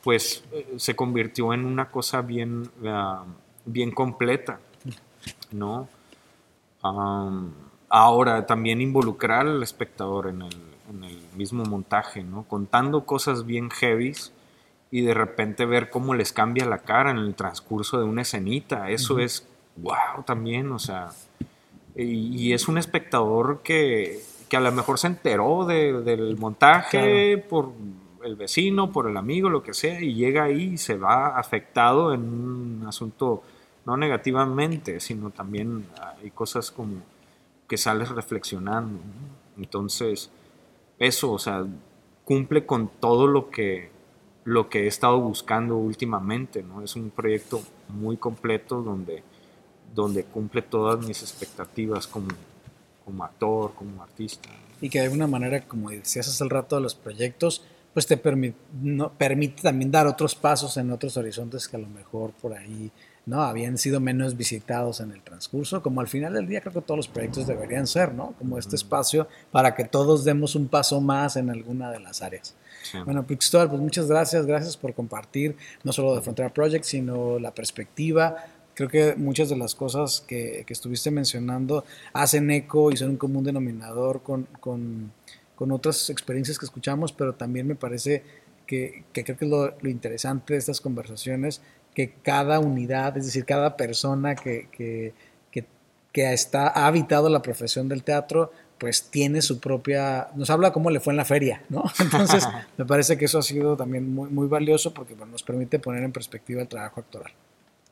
pues 0.03 0.43
se 0.77 0.95
convirtió 0.95 1.53
en 1.53 1.65
una 1.65 1.89
cosa 1.91 2.21
bien, 2.21 2.71
ah, 2.85 3.25
bien 3.65 3.91
completa, 3.91 4.59
¿no? 5.51 5.89
ahora 7.89 8.45
también 8.45 8.79
involucrar 8.79 9.45
al 9.45 9.61
espectador 9.61 10.27
en 10.27 10.43
el, 10.43 11.27
mismo 11.35 11.65
montaje, 11.65 12.23
¿no? 12.23 12.43
Contando 12.43 13.05
cosas 13.05 13.45
bien 13.45 13.69
heavies 13.69 14.31
y 14.89 15.01
de 15.01 15.13
repente 15.13 15.65
ver 15.65 15.89
cómo 15.89 16.15
les 16.15 16.31
cambia 16.31 16.65
la 16.65 16.79
cara 16.79 17.11
en 17.11 17.17
el 17.17 17.35
transcurso 17.35 17.99
de 17.99 18.05
una 18.05 18.21
escenita. 18.21 18.89
Eso 18.89 19.19
es 19.19 19.45
wow 19.75 20.23
también, 20.25 20.71
o 20.71 20.79
sea, 20.79 21.09
y, 21.93 22.53
es 22.53 22.69
un 22.69 22.77
espectador 22.77 23.59
que, 23.63 24.21
a 24.51 24.59
lo 24.61 24.71
mejor 24.71 24.97
se 24.97 25.07
enteró 25.07 25.65
del 25.65 26.37
montaje 26.37 27.37
por 27.37 27.73
el 28.27 28.35
vecino, 28.35 28.91
por 28.91 29.09
el 29.09 29.17
amigo, 29.17 29.49
lo 29.49 29.63
que 29.63 29.73
sea, 29.73 30.01
y 30.01 30.13
llega 30.13 30.43
ahí 30.43 30.73
y 30.73 30.77
se 30.77 30.95
va 30.97 31.37
afectado 31.37 32.13
en 32.13 32.21
un 32.21 32.85
asunto 32.87 33.43
no 33.85 33.97
negativamente, 33.97 34.99
sino 34.99 35.31
también 35.31 35.85
hay 36.21 36.31
cosas 36.31 36.71
como 36.71 36.97
que 37.67 37.77
sales 37.77 38.09
reflexionando. 38.09 38.99
Entonces, 39.57 40.29
eso, 40.99 41.31
o 41.31 41.39
sea, 41.39 41.65
cumple 42.25 42.65
con 42.65 42.89
todo 42.99 43.27
lo 43.27 43.49
que, 43.49 43.89
lo 44.43 44.69
que 44.69 44.83
he 44.83 44.87
estado 44.87 45.19
buscando 45.19 45.77
últimamente, 45.77 46.63
¿no? 46.63 46.81
Es 46.81 46.95
un 46.95 47.09
proyecto 47.09 47.61
muy 47.89 48.17
completo 48.17 48.81
donde 48.81 49.23
donde 49.93 50.23
cumple 50.23 50.61
todas 50.61 51.05
mis 51.05 51.21
expectativas 51.21 52.07
como, 52.07 52.27
como 53.03 53.23
actor, 53.23 53.73
como 53.73 54.03
artista. 54.03 54.49
Y 54.79 54.89
que 54.89 54.99
de 54.99 55.05
alguna 55.05 55.27
manera, 55.27 55.67
como 55.67 55.89
decías 55.89 56.27
hace 56.27 56.43
el 56.43 56.49
rato 56.49 56.75
de 56.75 56.83
los 56.83 56.95
proyectos, 56.95 57.63
pues 57.93 58.05
te 58.05 58.17
permite, 58.17 58.57
no, 58.81 59.11
permite 59.11 59.61
también 59.61 59.91
dar 59.91 60.07
otros 60.07 60.35
pasos 60.35 60.77
en 60.77 60.91
otros 60.91 61.17
horizontes 61.17 61.67
que 61.67 61.77
a 61.77 61.79
lo 61.79 61.87
mejor 61.87 62.31
por 62.33 62.53
ahí 62.53 62.91
no 63.25 63.41
habían 63.41 63.77
sido 63.77 63.99
menos 63.99 64.37
visitados 64.37 65.01
en 65.01 65.11
el 65.11 65.21
transcurso, 65.21 65.81
como 65.81 65.99
al 65.99 66.07
final 66.07 66.33
del 66.33 66.47
día 66.47 66.61
creo 66.61 66.73
que 66.73 66.81
todos 66.81 66.97
los 66.97 67.07
proyectos 67.09 67.45
deberían 67.45 67.85
ser, 67.85 68.13
¿no? 68.13 68.33
Como 68.39 68.57
este 68.57 68.77
espacio 68.77 69.27
para 69.51 69.75
que 69.75 69.83
todos 69.83 70.23
demos 70.23 70.55
un 70.55 70.67
paso 70.69 71.01
más 71.01 71.35
en 71.35 71.49
alguna 71.49 71.91
de 71.91 71.99
las 71.99 72.21
áreas. 72.21 72.55
Bueno, 73.03 73.25
Cristóbal, 73.25 73.69
pues 73.69 73.81
muchas 73.81 74.07
gracias, 74.07 74.45
gracias 74.45 74.77
por 74.77 74.93
compartir 74.93 75.57
no 75.83 75.91
solo 75.91 76.15
de 76.15 76.21
Frontera 76.21 76.53
Project, 76.53 76.85
sino 76.85 77.37
la 77.37 77.53
perspectiva, 77.53 78.37
Creo 78.77 78.89
que 78.89 79.15
muchas 79.15 79.49
de 79.49 79.57
las 79.57 79.73
cosas 79.73 80.23
que, 80.27 80.63
estuviste 80.69 81.09
mencionando 81.09 81.83
hacen 82.13 82.51
eco 82.51 82.91
y 82.91 82.97
son 82.97 83.09
un 83.09 83.17
común 83.17 83.43
denominador 83.43 84.21
con, 84.21 85.11
otras 85.57 86.09
experiencias 86.09 86.59
que 86.59 86.65
escuchamos, 86.65 87.11
pero 87.11 87.33
también 87.33 87.67
me 87.67 87.75
parece 87.75 88.23
que, 88.65 89.05
creo 89.11 89.37
que 89.37 89.45
es 89.45 89.49
lo, 89.51 89.73
interesante 89.83 90.53
de 90.53 90.59
estas 90.59 90.81
conversaciones, 90.81 91.61
que 91.95 92.13
cada 92.21 92.59
unidad, 92.59 93.17
es 93.17 93.25
decir, 93.25 93.45
cada 93.45 93.75
persona 93.75 94.35
que, 94.35 94.67
que, 94.71 95.13
está, 96.13 96.67
ha 96.69 96.87
habitado 96.87 97.29
la 97.29 97.43
profesión 97.43 97.87
del 97.87 98.03
teatro, 98.03 98.51
pues 98.79 99.03
tiene 99.11 99.39
su 99.43 99.59
propia, 99.59 100.29
nos 100.35 100.49
habla 100.49 100.73
cómo 100.73 100.89
le 100.89 100.99
fue 100.99 101.13
en 101.13 101.17
la 101.17 101.25
feria, 101.25 101.61
¿no? 101.69 101.83
Entonces, 101.99 102.47
me 102.77 102.85
parece 102.85 103.17
que 103.17 103.25
eso 103.25 103.37
ha 103.37 103.43
sido 103.43 103.77
también 103.77 104.11
muy, 104.11 104.27
muy 104.31 104.47
valioso 104.47 104.95
porque 104.95 105.15
nos 105.15 105.43
permite 105.43 105.77
poner 105.77 106.03
en 106.03 106.11
perspectiva 106.11 106.61
el 106.61 106.67
trabajo 106.67 107.01
actoral. 107.01 107.31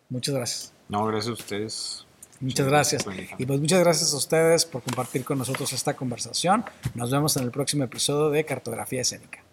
Muchas 0.09 0.33
gracias. 0.33 0.73
No, 0.89 1.05
gracias 1.05 1.29
a 1.29 1.33
ustedes. 1.33 2.04
Muchas 2.41 2.67
gracias. 2.67 3.05
Y 3.37 3.45
pues 3.45 3.59
muchas 3.59 3.79
gracias 3.79 4.13
a 4.13 4.17
ustedes 4.17 4.65
por 4.65 4.81
compartir 4.81 5.23
con 5.23 5.37
nosotros 5.37 5.71
esta 5.73 5.95
conversación. 5.95 6.65
Nos 6.93 7.11
vemos 7.11 7.37
en 7.37 7.43
el 7.43 7.51
próximo 7.51 7.83
episodio 7.83 8.29
de 8.29 8.43
Cartografía 8.45 9.01
Escénica. 9.01 9.44